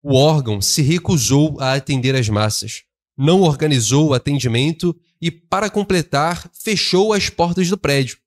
O 0.04 0.14
órgão 0.16 0.62
se 0.62 0.84
recusou 0.84 1.60
a 1.60 1.74
atender 1.74 2.16
as 2.16 2.30
massas, 2.30 2.84
não 3.18 3.42
organizou 3.42 4.10
o 4.10 4.14
atendimento 4.14 4.96
e, 5.20 5.32
para 5.32 5.68
completar, 5.68 6.48
fechou 6.54 7.12
as 7.12 7.28
portas 7.28 7.70
do 7.70 7.78
prédio. 7.78 8.20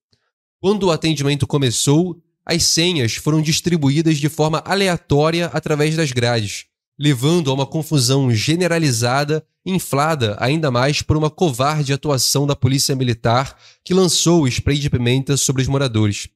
Quando 0.60 0.88
o 0.88 0.90
atendimento 0.90 1.46
começou, 1.46 2.20
as 2.44 2.64
senhas 2.64 3.14
foram 3.14 3.40
distribuídas 3.40 4.18
de 4.18 4.28
forma 4.28 4.58
aleatória 4.66 5.46
através 5.52 5.94
das 5.94 6.10
grades, 6.10 6.64
levando 7.00 7.50
a 7.50 7.54
uma 7.54 7.64
confusão 7.64 8.30
generalizada, 8.30 9.42
inflada 9.64 10.36
ainda 10.38 10.70
mais 10.70 11.00
por 11.00 11.16
uma 11.16 11.30
covarde 11.30 11.94
atuação 11.94 12.46
da 12.46 12.54
polícia 12.54 12.94
militar 12.94 13.56
que 13.82 13.94
lançou 13.94 14.42
o 14.42 14.48
spray 14.48 14.78
de 14.78 14.90
pimenta 14.90 15.34
sobre 15.38 15.62
os 15.62 15.68
moradores. 15.68 16.28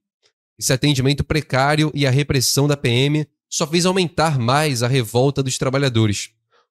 Esse 0.59 0.73
atendimento 0.73 1.23
precário 1.23 1.91
e 1.95 2.07
a 2.07 2.11
repressão 2.11 2.67
da 2.67 2.79
PM 2.79 3.27
só 3.51 3.67
fez 3.67 3.85
aumentar 3.85 4.39
mais 4.39 4.83
a 4.83 4.89
revolta 4.89 5.43
dos 5.43 5.59
trabalhadores. 5.59 6.31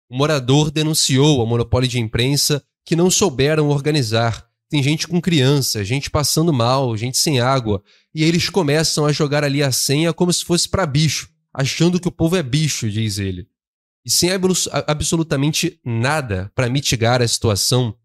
O 0.09 0.17
morador 0.17 0.71
denunciou 0.71 1.39
ao 1.39 1.45
monopólio 1.45 1.87
de 1.87 1.99
imprensa 1.99 2.63
que 2.83 2.95
não 2.95 3.11
souberam 3.11 3.69
organizar 3.69 4.51
tem 4.73 4.81
gente 4.81 5.07
com 5.07 5.21
criança, 5.21 5.85
gente 5.85 6.09
passando 6.09 6.51
mal, 6.51 6.97
gente 6.97 7.15
sem 7.15 7.39
água, 7.39 7.83
e 8.11 8.23
eles 8.23 8.49
começam 8.49 9.05
a 9.05 9.11
jogar 9.11 9.43
ali 9.43 9.61
a 9.61 9.71
senha 9.71 10.11
como 10.11 10.33
se 10.33 10.43
fosse 10.43 10.67
para 10.67 10.83
bicho, 10.83 11.29
achando 11.53 11.99
que 11.99 12.07
o 12.07 12.11
povo 12.11 12.35
é 12.35 12.41
bicho, 12.41 12.89
diz 12.89 13.19
ele. 13.19 13.47
E 14.05 14.09
sem 14.09 14.29
absolutamente 14.87 15.79
nada 15.83 16.51
para 16.53 16.69
mitigar 16.69 17.21
a 17.21 17.27
situação, 17.27 17.95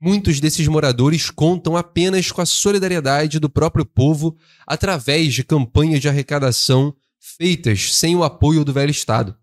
muitos 0.00 0.38
desses 0.38 0.68
moradores 0.68 1.30
contam 1.30 1.76
apenas 1.76 2.30
com 2.30 2.42
a 2.42 2.46
solidariedade 2.46 3.38
do 3.38 3.48
próprio 3.48 3.84
povo 3.84 4.36
através 4.66 5.32
de 5.32 5.42
campanhas 5.42 6.00
de 6.00 6.08
arrecadação 6.08 6.94
feitas 7.18 7.94
sem 7.94 8.14
o 8.14 8.22
apoio 8.22 8.64
do 8.64 8.72
velho 8.72 8.90
Estado. 8.90 9.36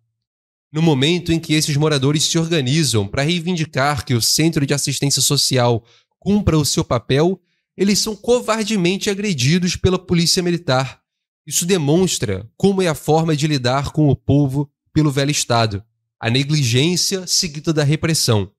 No 0.72 0.82
momento 0.82 1.32
em 1.32 1.39
que 1.39 1.53
esses 1.53 1.78
moradores 1.78 2.24
se 2.24 2.38
organizam 2.39 3.07
para 3.07 3.22
reivindicar 3.22 4.05
que 4.05 4.14
o 4.14 4.22
Centro 4.22 4.66
de 4.66 4.74
Assistência 4.74 5.22
Social 5.22 5.84
cumpra 6.20 6.57
o 6.57 6.66
seu 6.66 6.84
papel, 6.84 7.39
eles 7.76 7.99
são 7.99 8.16
covardemente 8.16 9.09
agredidos 9.09 9.76
pela 9.76 9.99
polícia 9.99 10.41
militar. 10.41 11.01
Isso 11.45 11.66
demonstra 11.66 12.49
como 12.55 12.82
é 12.82 12.88
a 12.88 12.95
forma 12.95 13.36
de 13.36 13.45
lidar 13.45 13.91
com 13.91 14.09
o 14.09 14.16
povo 14.16 14.72
pelo 14.93 15.11
velho 15.11 15.32
Estado. 15.32 15.84
A 16.24 16.30
negligência 16.30 17.28
seguida 17.28 17.74
da 17.74 17.84
repressão. 17.84 18.49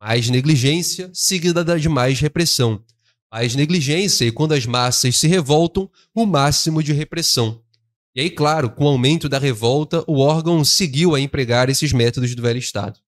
Mais 0.00 0.28
negligência 0.28 1.08
seguida 1.14 1.62
da 1.62 1.78
de 1.78 1.88
mais 1.88 2.18
repressão. 2.18 2.82
Mais 3.30 3.54
negligência 3.54 4.24
e 4.24 4.32
quando 4.32 4.54
as 4.54 4.66
massas 4.66 5.18
se 5.18 5.28
revoltam, 5.28 5.88
o 6.12 6.26
máximo 6.26 6.82
de 6.82 6.92
repressão. 6.92 7.62
E 8.12 8.22
aí, 8.22 8.28
claro, 8.28 8.68
com 8.70 8.86
o 8.86 8.88
aumento 8.88 9.28
da 9.28 9.38
revolta, 9.38 10.02
o 10.08 10.18
órgão 10.18 10.64
seguiu 10.64 11.14
a 11.14 11.20
empregar 11.20 11.70
esses 11.70 11.92
métodos 11.92 12.34
do 12.34 12.42
velho 12.42 12.58
Estado. 12.58 12.98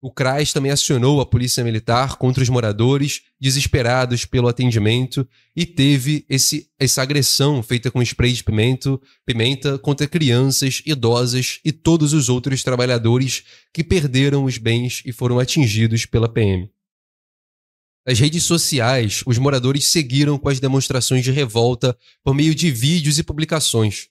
O 0.00 0.10
CRAS 0.12 0.52
também 0.52 0.70
acionou 0.70 1.20
a 1.20 1.26
polícia 1.26 1.64
militar 1.64 2.16
contra 2.16 2.42
os 2.42 2.48
moradores 2.48 3.22
desesperados 3.40 4.26
pelo 4.26 4.46
atendimento 4.46 5.26
e 5.54 5.64
teve 5.64 6.24
esse, 6.28 6.70
essa 6.78 7.02
agressão 7.02 7.62
feita 7.62 7.90
com 7.90 8.02
spray 8.02 8.32
de 8.32 8.44
pimento, 8.44 9.00
pimenta 9.24 9.78
contra 9.78 10.06
crianças, 10.06 10.82
idosas 10.84 11.60
e 11.64 11.72
todos 11.72 12.12
os 12.12 12.28
outros 12.28 12.62
trabalhadores 12.62 13.42
que 13.72 13.82
perderam 13.82 14.44
os 14.44 14.58
bens 14.58 15.02
e 15.04 15.12
foram 15.12 15.38
atingidos 15.38 16.04
pela 16.04 16.28
PM. 16.28 16.70
Nas 18.06 18.20
redes 18.20 18.44
sociais, 18.44 19.24
os 19.26 19.36
moradores 19.38 19.88
seguiram 19.88 20.38
com 20.38 20.48
as 20.48 20.60
demonstrações 20.60 21.24
de 21.24 21.32
revolta 21.32 21.96
por 22.22 22.34
meio 22.34 22.54
de 22.54 22.70
vídeos 22.70 23.18
e 23.18 23.24
publicações. 23.24 24.08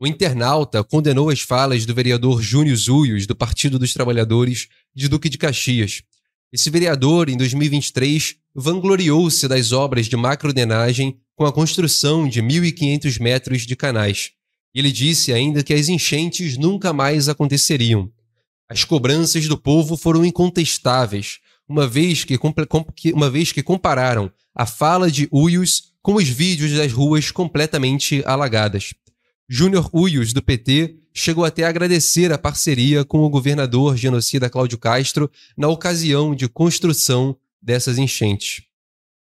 O 0.00 0.06
internauta 0.06 0.84
condenou 0.84 1.28
as 1.28 1.40
falas 1.40 1.84
do 1.84 1.92
vereador 1.92 2.40
Júnior 2.40 2.76
Zúios, 2.76 3.26
do 3.26 3.34
Partido 3.34 3.80
dos 3.80 3.92
Trabalhadores, 3.92 4.68
de 4.94 5.08
Duque 5.08 5.28
de 5.28 5.36
Caxias. 5.36 6.02
Esse 6.52 6.70
vereador, 6.70 7.28
em 7.28 7.36
2023, 7.36 8.36
vangloriou-se 8.54 9.48
das 9.48 9.72
obras 9.72 10.06
de 10.06 10.16
macrodenagem 10.16 11.18
com 11.34 11.44
a 11.44 11.52
construção 11.52 12.28
de 12.28 12.40
1.500 12.40 13.20
metros 13.20 13.62
de 13.62 13.74
canais. 13.74 14.30
Ele 14.72 14.92
disse 14.92 15.32
ainda 15.32 15.64
que 15.64 15.74
as 15.74 15.88
enchentes 15.88 16.56
nunca 16.56 16.92
mais 16.92 17.28
aconteceriam. 17.28 18.08
As 18.70 18.84
cobranças 18.84 19.48
do 19.48 19.58
povo 19.58 19.96
foram 19.96 20.24
incontestáveis, 20.24 21.40
uma 21.68 21.88
vez 21.88 22.22
que, 22.22 22.38
uma 23.12 23.28
vez 23.28 23.50
que 23.50 23.64
compararam 23.64 24.30
a 24.54 24.64
fala 24.64 25.10
de 25.10 25.28
Uios 25.32 25.92
com 26.00 26.14
os 26.14 26.28
vídeos 26.28 26.72
das 26.72 26.92
ruas 26.92 27.32
completamente 27.32 28.22
alagadas. 28.24 28.94
Júnior 29.50 29.88
Uyos, 29.94 30.34
do 30.34 30.42
PT, 30.42 30.96
chegou 31.14 31.42
até 31.42 31.64
a 31.64 31.70
agradecer 31.70 32.30
a 32.30 32.36
parceria 32.36 33.02
com 33.02 33.20
o 33.20 33.30
governador 33.30 33.96
genocida 33.96 34.50
Cláudio 34.50 34.76
Castro 34.76 35.30
na 35.56 35.68
ocasião 35.68 36.34
de 36.34 36.46
construção 36.46 37.34
dessas 37.60 37.96
enchentes. 37.96 38.62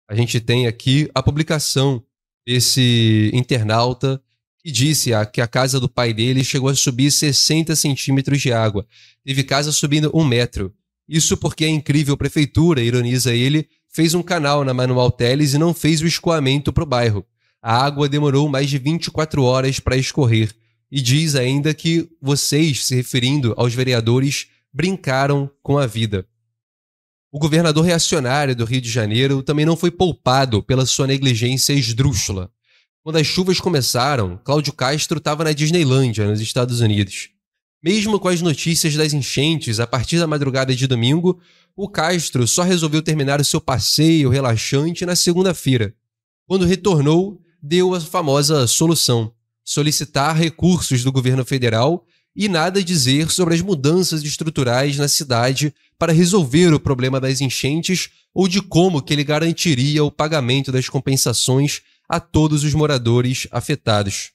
A 0.08 0.14
gente 0.14 0.40
tem 0.40 0.68
aqui 0.68 1.10
a 1.16 1.24
publicação 1.24 2.04
desse 2.46 3.32
internauta 3.34 4.22
que 4.64 4.72
disse 4.72 5.10
que 5.34 5.42
a 5.42 5.48
casa 5.48 5.80
do 5.80 5.90
pai 5.90 6.14
dele 6.14 6.44
chegou 6.44 6.70
a 6.70 6.76
subir 6.76 7.10
60 7.10 7.76
centímetros 7.76 8.40
de 8.40 8.54
água. 8.54 8.86
Teve 9.26 9.44
casa 9.44 9.72
subindo 9.72 10.12
um 10.14 10.24
metro. 10.24 10.72
Isso 11.10 11.36
porque 11.36 11.66
a 11.66 11.70
incrível 11.70 12.16
prefeitura, 12.16 12.84
ironiza 12.84 13.34
ele, 13.34 13.68
fez 13.90 14.14
um 14.14 14.22
canal 14.22 14.64
na 14.64 14.76
Manual 14.76 15.10
Teles 15.10 15.56
e 15.56 15.58
não 15.58 15.74
fez 15.74 16.02
o 16.02 16.08
escoamento 16.08 16.72
para 16.72 16.84
o 16.84 16.88
bairro 16.88 17.26
a 17.64 17.86
água 17.86 18.10
demorou 18.10 18.50
mais 18.50 18.70
de 18.70 18.78
24 18.78 19.42
horas 19.42 19.80
para 19.80 19.96
escorrer. 19.96 20.54
E 20.92 21.00
diz 21.00 21.34
ainda 21.34 21.74
que 21.74 22.10
vocês, 22.22 22.86
se 22.86 22.94
referindo 22.94 23.54
aos 23.56 23.74
vereadores, 23.74 24.48
brincaram 24.72 25.50
com 25.64 25.78
a 25.78 25.88
vida. 25.88 26.28
O 27.32 27.40
governador 27.40 27.86
reacionário 27.86 28.54
do 28.54 28.66
Rio 28.66 28.82
de 28.82 28.92
Janeiro 28.92 29.42
também 29.42 29.66
não 29.66 29.78
foi 29.78 29.90
poupado 29.90 30.62
pela 30.62 30.86
sua 30.86 31.08
negligência 31.08 31.72
esdrúxula. 31.74 32.52
Quando 33.02 33.16
as 33.16 33.26
chuvas 33.26 33.60
começaram, 33.60 34.40
Cláudio 34.44 34.74
Castro 34.74 35.18
estava 35.18 35.46
na 35.46 35.54
Disneylândia, 35.54 36.28
nos 36.28 36.42
Estados 36.42 36.82
Unidos. 36.82 37.30
Mesmo 37.82 38.20
com 38.20 38.28
as 38.28 38.42
notícias 38.42 38.94
das 38.96 39.14
enchentes 39.14 39.80
a 39.80 39.88
partir 39.88 40.20
da 40.20 40.28
madrugada 40.28 40.76
de 40.76 40.86
domingo, 40.86 41.40
o 41.76 41.90
Castro 41.90 42.46
só 42.48 42.62
resolveu 42.62 43.02
terminar 43.02 43.42
o 43.42 43.46
seu 43.46 43.60
passeio 43.60 44.30
relaxante 44.30 45.06
na 45.06 45.16
segunda-feira. 45.16 45.94
Quando 46.46 46.66
retornou, 46.66 47.43
deu 47.64 47.94
a 47.94 48.02
famosa 48.02 48.68
solução: 48.68 49.32
solicitar 49.64 50.36
recursos 50.36 51.02
do 51.02 51.12
governo 51.14 51.46
federal 51.46 52.06
e 52.36 52.50
nada 52.50 52.84
dizer 52.84 53.32
sobre 53.32 53.54
as 53.54 53.62
mudanças 53.62 54.22
estruturais 54.24 54.98
na 54.98 55.08
cidade 55.08 55.74
para 55.98 56.12
resolver 56.12 56.74
o 56.74 56.80
problema 56.80 57.22
das 57.22 57.40
enchentes 57.40 58.10
ou 58.34 58.48
de 58.48 58.62
como 58.62 59.02
que 59.02 59.14
ele 59.14 59.24
garantiria 59.24 60.04
o 60.04 60.12
pagamento 60.12 60.72
das 60.72 60.90
compensações 60.90 61.82
a 62.10 62.20
todos 62.20 62.64
os 62.64 62.74
moradores 62.74 63.48
afetados. 63.52 64.32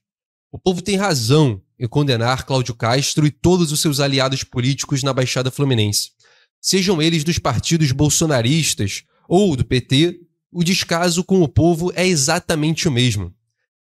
O 0.50 0.58
povo 0.58 0.80
tem 0.80 0.96
razão 0.96 1.60
em 1.78 1.86
condenar 1.86 2.46
Cláudio 2.46 2.74
Castro 2.74 3.26
e 3.26 3.30
todos 3.30 3.72
os 3.72 3.80
seus 3.80 4.00
aliados 4.00 4.42
políticos 4.42 5.02
na 5.02 5.12
Baixada 5.12 5.50
Fluminense. 5.50 6.12
Sejam 6.60 7.02
eles 7.02 7.22
dos 7.22 7.38
partidos 7.38 7.92
bolsonaristas 7.92 9.02
ou 9.28 9.54
do 9.54 9.64
PT, 9.64 10.20
o 10.50 10.64
descaso 10.64 11.22
com 11.22 11.42
o 11.42 11.48
povo 11.48 11.92
é 11.94 12.06
exatamente 12.06 12.88
o 12.88 12.92
mesmo. 12.92 13.34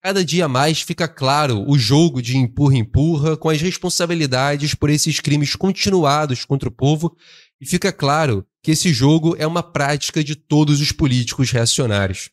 Cada 0.02 0.24
dia 0.24 0.46
mais 0.46 0.80
fica 0.82 1.08
claro 1.08 1.68
o 1.68 1.78
jogo 1.78 2.22
de 2.22 2.36
empurra-empurra 2.36 3.36
com 3.36 3.48
as 3.48 3.60
responsabilidades 3.60 4.74
por 4.74 4.88
esses 4.88 5.20
crimes 5.20 5.56
continuados 5.56 6.44
contra 6.44 6.68
o 6.68 6.72
povo, 6.72 7.16
e 7.60 7.66
fica 7.66 7.92
claro 7.92 8.46
que 8.62 8.70
esse 8.70 8.92
jogo 8.92 9.34
é 9.38 9.46
uma 9.46 9.62
prática 9.62 10.22
de 10.22 10.36
todos 10.36 10.80
os 10.80 10.92
políticos 10.92 11.50
reacionários. 11.50 12.30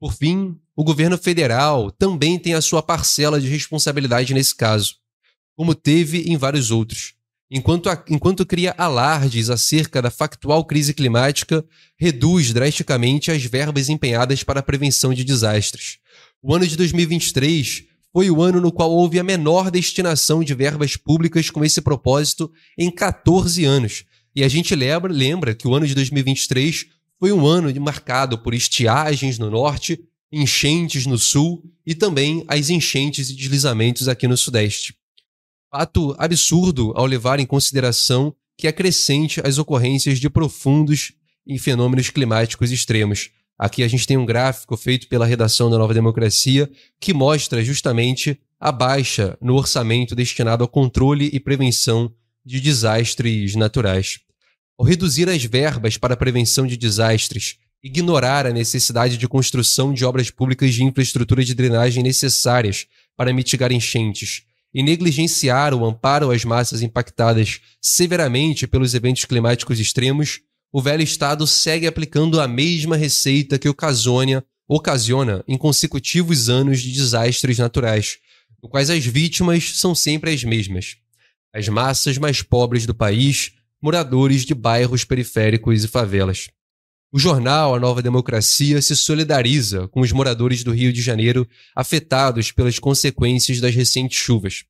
Por 0.00 0.12
fim, 0.12 0.58
o 0.76 0.84
governo 0.84 1.16
federal 1.18 1.90
também 1.90 2.38
tem 2.38 2.54
a 2.54 2.60
sua 2.60 2.82
parcela 2.82 3.40
de 3.40 3.48
responsabilidade 3.48 4.34
nesse 4.34 4.54
caso, 4.54 4.96
como 5.56 5.74
teve 5.74 6.22
em 6.22 6.36
vários 6.36 6.70
outros. 6.70 7.14
Enquanto, 7.50 7.88
a, 7.88 8.04
enquanto 8.08 8.46
cria 8.46 8.74
alardes 8.76 9.50
acerca 9.50 10.00
da 10.00 10.10
factual 10.10 10.64
crise 10.64 10.94
climática, 10.94 11.64
reduz 11.96 12.52
drasticamente 12.52 13.30
as 13.30 13.44
verbas 13.44 13.88
empenhadas 13.88 14.42
para 14.42 14.60
a 14.60 14.62
prevenção 14.62 15.12
de 15.12 15.24
desastres. 15.24 15.98
O 16.42 16.54
ano 16.54 16.66
de 16.66 16.76
2023 16.76 17.84
foi 18.12 18.30
o 18.30 18.40
ano 18.40 18.60
no 18.60 18.72
qual 18.72 18.90
houve 18.90 19.18
a 19.18 19.24
menor 19.24 19.70
destinação 19.70 20.42
de 20.42 20.54
verbas 20.54 20.96
públicas 20.96 21.50
com 21.50 21.64
esse 21.64 21.80
propósito 21.80 22.50
em 22.78 22.90
14 22.90 23.64
anos. 23.64 24.04
E 24.34 24.42
a 24.42 24.48
gente 24.48 24.74
lembra, 24.74 25.12
lembra 25.12 25.54
que 25.54 25.66
o 25.66 25.74
ano 25.74 25.86
de 25.86 25.94
2023 25.94 26.86
foi 27.18 27.32
um 27.32 27.46
ano 27.46 27.72
marcado 27.80 28.38
por 28.38 28.54
estiagens 28.54 29.38
no 29.38 29.50
norte, 29.50 30.00
enchentes 30.32 31.06
no 31.06 31.18
sul 31.18 31.62
e 31.86 31.94
também 31.94 32.44
as 32.48 32.70
enchentes 32.70 33.30
e 33.30 33.34
deslizamentos 33.34 34.08
aqui 34.08 34.26
no 34.26 34.36
sudeste. 34.36 34.94
Fato 35.76 36.14
absurdo 36.20 36.92
ao 36.94 37.04
levar 37.04 37.40
em 37.40 37.46
consideração 37.46 38.32
que 38.56 38.68
é 38.68 38.70
crescente 38.70 39.40
as 39.44 39.58
ocorrências 39.58 40.20
de 40.20 40.30
profundos 40.30 41.10
e 41.44 41.58
fenômenos 41.58 42.10
climáticos 42.10 42.70
extremos. 42.70 43.30
Aqui 43.58 43.82
a 43.82 43.88
gente 43.88 44.06
tem 44.06 44.16
um 44.16 44.24
gráfico 44.24 44.76
feito 44.76 45.08
pela 45.08 45.26
redação 45.26 45.68
da 45.68 45.76
Nova 45.76 45.92
Democracia 45.92 46.70
que 47.00 47.12
mostra 47.12 47.64
justamente 47.64 48.38
a 48.60 48.70
baixa 48.70 49.36
no 49.42 49.56
orçamento 49.56 50.14
destinado 50.14 50.62
ao 50.62 50.68
controle 50.68 51.28
e 51.32 51.40
prevenção 51.40 52.14
de 52.46 52.60
desastres 52.60 53.56
naturais. 53.56 54.20
Ao 54.78 54.86
reduzir 54.86 55.28
as 55.28 55.42
verbas 55.42 55.98
para 55.98 56.14
a 56.14 56.16
prevenção 56.16 56.68
de 56.68 56.76
desastres, 56.76 57.58
ignorar 57.82 58.46
a 58.46 58.52
necessidade 58.52 59.18
de 59.18 59.26
construção 59.26 59.92
de 59.92 60.04
obras 60.04 60.30
públicas 60.30 60.72
de 60.72 60.84
infraestrutura 60.84 61.44
de 61.44 61.52
drenagem 61.52 62.00
necessárias 62.00 62.86
para 63.16 63.32
mitigar 63.32 63.72
enchentes 63.72 64.44
e 64.74 64.82
negligenciar 64.82 65.72
o 65.72 65.84
amparo 65.84 66.32
às 66.32 66.44
massas 66.44 66.82
impactadas 66.82 67.60
severamente 67.80 68.66
pelos 68.66 68.92
eventos 68.92 69.24
climáticos 69.24 69.78
extremos, 69.78 70.40
o 70.72 70.82
velho 70.82 71.02
Estado 71.02 71.46
segue 71.46 71.86
aplicando 71.86 72.40
a 72.40 72.48
mesma 72.48 72.96
receita 72.96 73.56
que 73.58 73.68
ocasiona, 73.68 74.44
ocasiona 74.66 75.44
em 75.46 75.56
consecutivos 75.56 76.48
anos 76.48 76.80
de 76.80 76.90
desastres 76.90 77.58
naturais, 77.58 78.18
no 78.60 78.68
quais 78.68 78.90
as 78.90 79.06
vítimas 79.06 79.78
são 79.78 79.94
sempre 79.94 80.32
as 80.32 80.42
mesmas. 80.42 80.96
As 81.54 81.68
massas 81.68 82.18
mais 82.18 82.42
pobres 82.42 82.84
do 82.84 82.94
país, 82.94 83.52
moradores 83.80 84.44
de 84.44 84.54
bairros 84.54 85.04
periféricos 85.04 85.84
e 85.84 85.88
favelas. 85.88 86.48
O 87.14 87.18
jornal 87.20 87.76
A 87.76 87.78
Nova 87.78 88.02
Democracia 88.02 88.82
se 88.82 88.96
solidariza 88.96 89.86
com 89.86 90.00
os 90.00 90.10
moradores 90.10 90.64
do 90.64 90.72
Rio 90.72 90.92
de 90.92 91.00
Janeiro 91.00 91.48
afetados 91.72 92.50
pelas 92.50 92.80
consequências 92.80 93.60
das 93.60 93.72
recentes 93.72 94.18
chuvas. 94.18 94.64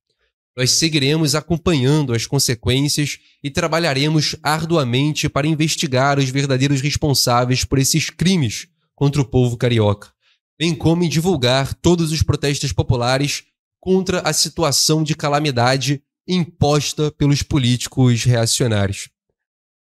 Nós 0.55 0.73
seguiremos 0.73 1.35
acompanhando 1.35 2.13
as 2.13 2.27
consequências 2.27 3.19
e 3.43 3.51
trabalharemos 3.51 4.37
arduamente 4.43 5.27
para 5.27 5.47
investigar 5.47 6.19
os 6.19 6.29
verdadeiros 6.29 6.83
responsáveis 6.83 7.65
por 7.65 7.79
esses 7.79 8.11
crimes 8.11 8.69
contra 8.95 9.23
o 9.23 9.25
povo 9.25 9.57
carioca, 9.57 10.13
bem 10.59 10.75
como 10.75 11.03
em 11.03 11.09
divulgar 11.09 11.73
todos 11.73 12.13
os 12.13 12.23
protestos 12.23 12.73
populares 12.73 13.45
contra 13.81 14.21
a 14.21 14.35
situação 14.35 15.03
de 15.03 15.15
calamidade 15.15 16.03
imposta 16.29 17.11
pelos 17.11 17.43
políticos 17.43 18.23
reacionários. 18.25 19.14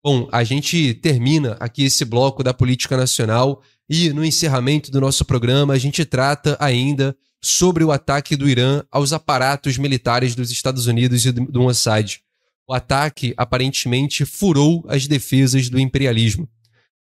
Bom, 0.06 0.28
a 0.30 0.44
gente 0.44 0.94
termina 0.94 1.56
aqui 1.58 1.82
esse 1.82 2.04
bloco 2.04 2.44
da 2.44 2.54
política 2.54 2.96
nacional 2.96 3.60
e 3.90 4.10
no 4.10 4.24
encerramento 4.24 4.88
do 4.88 5.00
nosso 5.00 5.24
programa 5.24 5.74
a 5.74 5.78
gente 5.78 6.04
trata 6.04 6.56
ainda 6.60 7.16
sobre 7.42 7.82
o 7.82 7.90
ataque 7.90 8.36
do 8.36 8.48
Irã 8.48 8.84
aos 8.88 9.12
aparatos 9.12 9.76
militares 9.76 10.36
dos 10.36 10.52
Estados 10.52 10.86
Unidos 10.86 11.26
e 11.26 11.32
do 11.32 11.60
Mossad. 11.60 12.20
O 12.68 12.72
ataque 12.72 13.34
aparentemente 13.36 14.24
furou 14.24 14.84
as 14.86 15.08
defesas 15.08 15.68
do 15.68 15.76
imperialismo. 15.76 16.48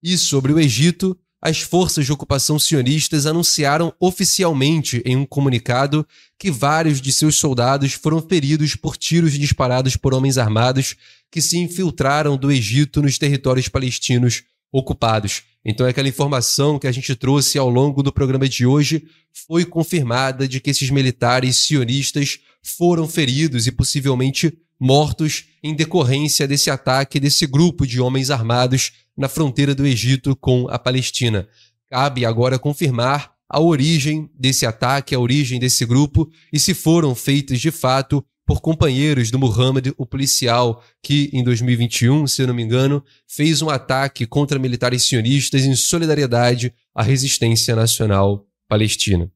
E 0.02 0.18
sobre 0.18 0.52
o 0.52 0.60
Egito, 0.60 1.16
as 1.39 1.62
forças 1.62 2.04
de 2.04 2.12
ocupação 2.12 2.58
sionistas 2.58 3.28
anunciaram 3.28 3.93
oficialmente 4.00 5.04
em 5.06 5.16
um 5.16 5.26
comunicado 5.26 6.04
que 6.39 6.50
vários 6.50 7.00
de 7.00 7.14
seus 7.14 7.38
soldados 7.38 7.93
foram 7.93 8.20
feridos 8.24 8.76
por 8.76 8.98
tiros 8.98 9.34
disparados 9.34 9.95
por 9.95 10.16
homens 10.16 10.39
armados 10.39 10.95
que 11.32 11.42
se 11.42 11.58
infiltraram 11.58 12.38
do 12.38 12.52
Egito 12.52 13.02
nos 13.02 13.18
territórios 13.18 13.68
palestinos 13.68 14.44
ocupados. 14.72 15.44
Então, 15.64 15.86
aquela 15.86 16.08
informação 16.08 16.80
que 16.80 16.88
a 16.88 16.92
gente 16.92 17.16
trouxe 17.16 17.58
ao 17.58 17.70
longo 17.70 18.02
do 18.02 18.12
programa 18.12 18.48
de 18.48 18.66
hoje 18.66 19.06
foi 19.48 19.66
confirmada 19.66 20.48
de 20.48 20.60
que 20.60 20.70
esses 20.70 20.90
militares 20.90 21.58
sionistas 21.58 22.40
foram 22.62 23.08
feridos 23.08 23.68
e 23.68 23.72
possivelmente 23.72 24.58
mortos 24.80 25.46
em 25.64 25.76
decorrência 25.76 26.48
desse 26.48 26.70
ataque 26.70 27.20
desse 27.20 27.48
grupo 27.48 27.86
de 27.86 28.00
homens 28.00 28.30
armados 28.30 28.92
na 29.16 29.28
fronteira 29.28 29.74
do 29.74 29.86
Egito 29.86 30.36
com 30.36 30.68
a 30.70 30.78
Palestina. 30.78 31.48
Cabe 31.90 32.26
agora 32.26 32.60
confirmar 32.60 33.32
a 33.50 33.60
origem 33.60 34.30
desse 34.38 34.66
ataque, 34.66 35.16
a 35.16 35.20
origem 35.20 35.60
desse 35.60 35.86
grupo 35.86 36.30
e 36.52 36.60
se 36.60 36.74
foram 36.74 37.16
feitas 37.16 37.60
de 37.60 37.72
fato 37.72 38.24
por 38.48 38.62
companheiros 38.62 39.30
do 39.30 39.38
Muhammad, 39.38 39.89
o 39.98 40.06
policial 40.06 40.82
que, 41.04 41.30
em 41.34 41.43
2021, 41.43 42.26
se 42.28 42.41
eu 42.41 42.48
não 42.48 42.54
me 42.54 42.64
engano, 42.64 43.04
fez 43.28 43.62
um 43.62 43.70
ataque 43.70 44.26
contra 44.26 44.58
militares 44.58 45.04
sionistas 45.04 45.66
em 45.66 45.76
solidariedade 45.76 46.74
à 46.95 47.04
resistência 47.04 47.76
nacional 47.76 48.48
palestina. 48.66 49.30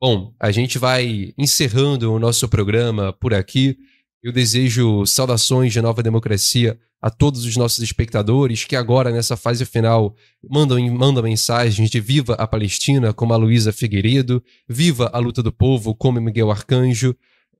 Bom, 0.00 0.34
a 0.40 0.50
gente 0.50 0.78
vai 0.78 1.34
encerrando 1.36 2.10
o 2.10 2.18
nosso 2.18 2.48
programa 2.48 3.12
por 3.12 3.34
aqui. 3.34 3.76
Eu 4.22 4.32
desejo 4.32 5.04
saudações 5.04 5.70
de 5.70 5.82
nova 5.82 6.02
democracia 6.02 6.78
a 7.02 7.10
todos 7.10 7.44
os 7.44 7.54
nossos 7.58 7.84
espectadores 7.84 8.64
que 8.64 8.74
agora, 8.74 9.10
nessa 9.10 9.36
fase 9.36 9.66
final, 9.66 10.16
mandam, 10.50 10.80
mandam 10.90 11.22
mensagens 11.22 11.90
de 11.90 12.00
Viva 12.00 12.32
a 12.36 12.46
Palestina, 12.46 13.12
como 13.12 13.34
a 13.34 13.36
Luísa 13.36 13.74
Figueiredo, 13.74 14.42
Viva 14.66 15.10
a 15.12 15.18
luta 15.18 15.42
do 15.42 15.52
povo, 15.52 15.94
como 15.94 16.18
Miguel 16.18 16.50
Arcanjo. 16.50 17.14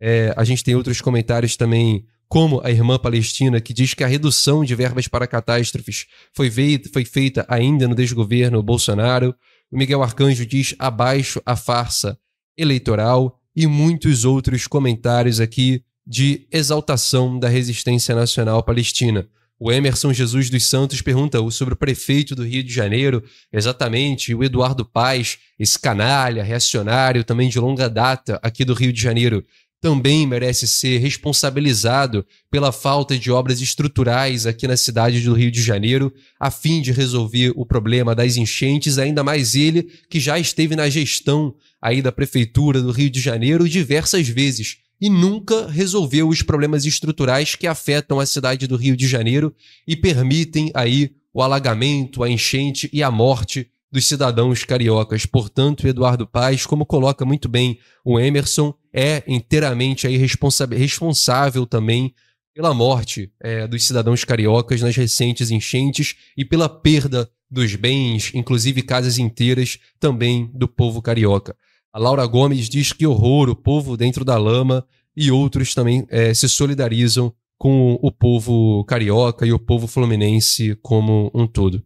É, 0.07 0.34
a 0.36 0.44
gente 0.44 0.62
tem 0.62 0.74
outros 0.74 1.01
comentários 1.01 1.56
também, 1.56 2.05
como 2.28 2.60
a 2.62 2.70
irmã 2.70 2.98
palestina, 2.98 3.59
que 3.59 3.72
diz 3.72 3.94
que 3.94 4.05
a 4.05 4.06
redução 4.06 4.62
de 4.62 4.74
verbas 4.74 5.09
para 5.09 5.26
catástrofes 5.26 6.05
foi, 6.31 6.52
foi 6.93 7.06
feita 7.06 7.47
ainda 7.48 7.89
no 7.89 7.94
desgoverno 7.94 8.62
Bolsonaro. 8.62 9.35
O 9.72 9.78
Miguel 9.78 10.02
Arcanjo 10.02 10.44
diz 10.44 10.74
abaixo 10.78 11.40
a 11.47 11.56
farsa 11.56 12.18
eleitoral 12.55 13.40
e 13.56 13.66
muitos 13.66 14.26
outros 14.26 14.66
comentários 14.66 15.40
aqui 15.40 15.82
de 16.06 16.47
exaltação 16.52 17.39
da 17.39 17.48
resistência 17.48 18.14
nacional 18.14 18.62
palestina. 18.62 19.26
O 19.59 19.72
Emerson 19.72 20.12
Jesus 20.12 20.51
dos 20.51 20.66
Santos 20.66 21.01
pergunta 21.01 21.39
sobre 21.51 21.72
o 21.72 21.76
prefeito 21.76 22.35
do 22.35 22.44
Rio 22.44 22.62
de 22.62 22.72
Janeiro, 22.72 23.22
exatamente, 23.52 24.35
o 24.35 24.43
Eduardo 24.43 24.85
Paz, 24.85 25.39
esse 25.59 25.78
canalha, 25.78 26.43
reacionário, 26.43 27.24
também 27.24 27.48
de 27.48 27.59
longa 27.59 27.89
data 27.89 28.39
aqui 28.43 28.64
do 28.64 28.74
Rio 28.74 28.93
de 28.93 29.01
Janeiro, 29.01 29.43
também 29.85 30.27
merece 30.27 30.66
ser 30.66 30.97
responsabilizado 30.97 32.24
pela 32.51 32.73
falta 32.73 33.19
de 33.19 33.31
obras 33.31 33.61
estruturais 33.61 34.47
aqui 34.47 34.66
na 34.66 34.78
cidade 34.78 35.20
do 35.20 35.35
Rio 35.35 35.51
de 35.51 35.61
Janeiro, 35.61 36.11
a 36.40 36.51
fim 36.51 36.81
de 36.81 36.90
resolver 36.90 37.52
o 37.55 37.66
problema 37.66 38.15
das 38.15 38.39
enchentes, 38.39 38.97
ainda 38.97 39.23
mais 39.23 39.55
ele 39.55 39.86
que 40.09 40.19
já 40.19 40.39
esteve 40.39 40.74
na 40.74 40.89
gestão 40.89 41.55
aí 41.82 42.01
da 42.01 42.11
prefeitura 42.11 42.81
do 42.81 42.93
Rio 42.93 43.11
de 43.11 43.20
Janeiro 43.20 43.69
diversas 43.69 44.27
vezes 44.27 44.78
e 44.98 45.11
nunca 45.11 45.69
resolveu 45.69 46.31
os 46.31 46.40
problemas 46.40 46.86
estruturais 46.86 47.55
que 47.55 47.66
afetam 47.66 48.19
a 48.19 48.24
cidade 48.24 48.66
do 48.66 48.77
Rio 48.77 48.97
de 48.97 49.06
Janeiro 49.06 49.55
e 49.86 49.94
permitem 49.94 50.70
aí 50.73 51.11
o 51.31 51.43
alagamento, 51.43 52.24
a 52.24 52.31
enchente 52.31 52.89
e 52.90 53.02
a 53.02 53.11
morte 53.11 53.70
dos 53.94 54.06
cidadãos 54.08 54.64
cariocas. 54.64 55.24
Portanto, 55.24 55.86
Eduardo 55.86 56.26
Paz, 56.26 56.66
como 56.66 56.84
coloca 56.84 57.24
muito 57.24 57.48
bem 57.48 57.78
o 58.04 58.18
Emerson, 58.18 58.74
é 58.92 59.22
inteiramente 59.24 60.08
aí 60.08 60.16
responsável 60.16 61.64
também 61.64 62.12
pela 62.52 62.74
morte 62.74 63.32
é, 63.40 63.68
dos 63.68 63.86
cidadãos 63.86 64.24
cariocas 64.24 64.82
nas 64.82 64.96
recentes 64.96 65.52
enchentes 65.52 66.16
e 66.36 66.44
pela 66.44 66.68
perda 66.68 67.30
dos 67.48 67.76
bens, 67.76 68.32
inclusive 68.34 68.82
casas 68.82 69.16
inteiras, 69.16 69.78
também 70.00 70.50
do 70.52 70.66
povo 70.66 71.00
carioca. 71.00 71.56
A 71.92 71.98
Laura 72.00 72.26
Gomes 72.26 72.68
diz 72.68 72.92
que 72.92 73.06
horror, 73.06 73.48
o 73.48 73.54
povo 73.54 73.96
dentro 73.96 74.24
da 74.24 74.36
lama. 74.36 74.84
E 75.16 75.30
outros 75.30 75.72
também 75.72 76.04
é, 76.08 76.34
se 76.34 76.48
solidarizam 76.48 77.32
com 77.56 77.96
o 78.02 78.10
povo 78.10 78.84
carioca 78.86 79.46
e 79.46 79.52
o 79.52 79.58
povo 79.60 79.86
fluminense 79.86 80.76
como 80.82 81.30
um 81.32 81.46
todo. 81.46 81.80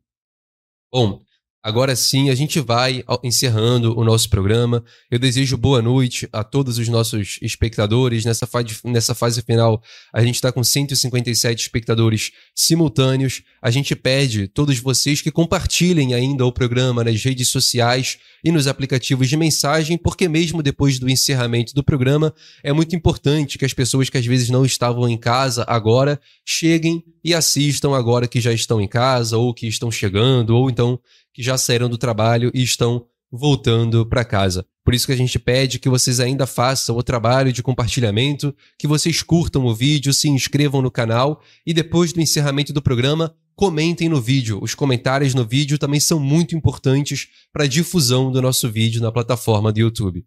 Bom, 0.91 1.21
Agora 1.61 1.97
sim, 1.97 2.31
a 2.31 2.37
gente 2.37 2.61
vai 2.61 3.03
encerrando 3.23 3.99
o 3.99 4.05
nosso 4.05 4.31
programa. 4.31 4.85
Eu 5.11 5.19
desejo 5.19 5.57
boa 5.57 5.83
noite 5.83 6.29
a 6.33 6.45
todos 6.45 6.79
os 6.79 6.89
nossos 6.89 7.37
espectadores. 7.43 8.25
Nessa 8.25 8.47
fase, 8.47 8.79
nessa 8.85 9.13
fase 9.13 9.43
final, 9.43 9.83
a 10.15 10.23
gente 10.23 10.37
está 10.37 10.53
com 10.53 10.63
157 10.63 11.61
espectadores 11.61 12.31
simultâneos. 12.55 13.43
A 13.61 13.73
gente 13.73 13.97
pede 13.97 14.47
todos 14.47 14.79
vocês 14.79 15.21
que 15.21 15.33
compartilhem 15.33 16.15
ainda 16.15 16.47
o 16.47 16.53
programa 16.53 17.03
nas 17.03 17.25
redes 17.25 17.49
sociais 17.49 18.19
e 18.45 18.53
nos 18.53 18.69
aplicativos 18.69 19.29
de 19.29 19.37
mensagem, 19.37 19.99
porque 19.99 20.29
mesmo 20.29 20.63
depois 20.63 21.01
do 21.01 21.11
encerramento 21.11 21.75
do 21.75 21.83
programa, 21.83 22.33
é 22.63 22.73
muito 22.73 22.95
importante 22.95 23.59
que 23.59 23.65
as 23.65 23.75
pessoas 23.75 24.09
que 24.09 24.17
às 24.17 24.25
vezes 24.25 24.49
não 24.49 24.65
estavam 24.65 25.09
em 25.09 25.19
casa 25.19 25.65
agora 25.67 26.21
cheguem 26.47 27.03
e 27.25 27.35
assistam 27.35 27.97
agora 27.97 28.29
que 28.29 28.41
já 28.41 28.53
estão 28.53 28.81
em 28.81 28.87
casa, 28.87 29.37
ou 29.37 29.53
que 29.53 29.67
estão 29.67 29.91
chegando, 29.91 30.57
ou 30.57 30.71
então 30.71 31.01
que 31.39 31.43
já 31.45 31.57
saíram 31.57 31.89
do 31.89 31.97
trabalho 31.97 32.51
e 32.53 32.65
estão 32.65 33.07
voltando 33.31 34.05
para 34.05 34.25
casa. 34.25 34.67
Por 34.85 34.93
isso 34.93 35.07
que 35.07 35.13
a 35.13 35.17
gente 35.17 35.39
pede 35.39 35.79
que 35.79 35.89
vocês 35.89 36.19
ainda 36.19 36.49
façam 36.49 36.97
o 36.97 37.03
trabalho 37.03 37.53
de 37.53 37.63
compartilhamento, 37.63 38.53
que 38.77 38.89
vocês 38.89 39.23
curtam 39.23 39.65
o 39.65 39.73
vídeo, 39.73 40.13
se 40.13 40.29
inscrevam 40.29 40.83
no 40.83 40.91
canal 40.91 41.41
e 41.65 41.73
depois 41.73 42.13
do 42.13 42.21
encerramento 42.21 42.73
do 42.73 42.83
programa, 42.83 43.33
comentem 43.55 44.09
no 44.09 44.21
vídeo. 44.21 44.59
Os 44.61 44.75
comentários 44.75 45.33
no 45.33 45.45
vídeo 45.45 45.79
também 45.79 46.01
são 46.01 46.19
muito 46.19 46.57
importantes 46.57 47.29
para 47.53 47.63
a 47.63 47.69
difusão 47.69 48.33
do 48.33 48.43
nosso 48.43 48.69
vídeo 48.69 49.01
na 49.01 49.13
plataforma 49.13 49.73
do 49.73 49.79
YouTube. 49.79 50.27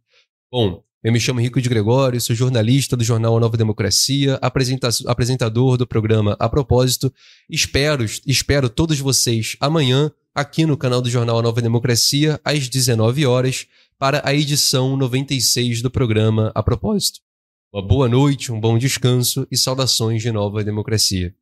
Bom, 0.50 0.82
eu 1.04 1.12
me 1.12 1.20
chamo 1.20 1.42
Rico 1.42 1.60
de 1.60 1.68
Gregório, 1.68 2.22
sou 2.22 2.34
jornalista 2.34 2.96
do 2.96 3.04
jornal 3.04 3.36
A 3.36 3.40
Nova 3.42 3.58
Democracia, 3.58 4.40
apresentador 4.42 5.76
do 5.76 5.86
programa 5.86 6.38
A 6.40 6.48
Propósito. 6.48 7.12
Espero, 7.50 8.06
espero 8.26 8.70
todos 8.70 8.98
vocês 8.98 9.58
amanhã 9.60 10.10
aqui 10.34 10.66
no 10.66 10.78
canal 10.78 11.02
do 11.02 11.10
Jornal 11.10 11.40
A 11.40 11.42
Nova 11.42 11.62
Democracia, 11.62 12.40
às 12.44 12.70
19 12.70 13.26
horas, 13.26 13.68
para 13.98 14.22
a 14.26 14.34
edição 14.34 14.96
96 14.96 15.82
do 15.82 15.92
programa 15.92 16.52
A 16.56 16.64
Propósito. 16.64 17.20
Uma 17.74 17.86
boa 17.86 18.08
noite, 18.08 18.52
um 18.52 18.60
bom 18.60 18.78
descanso 18.78 19.48
e 19.52 19.58
saudações 19.58 20.22
de 20.22 20.32
Nova 20.32 20.64
Democracia. 20.64 21.36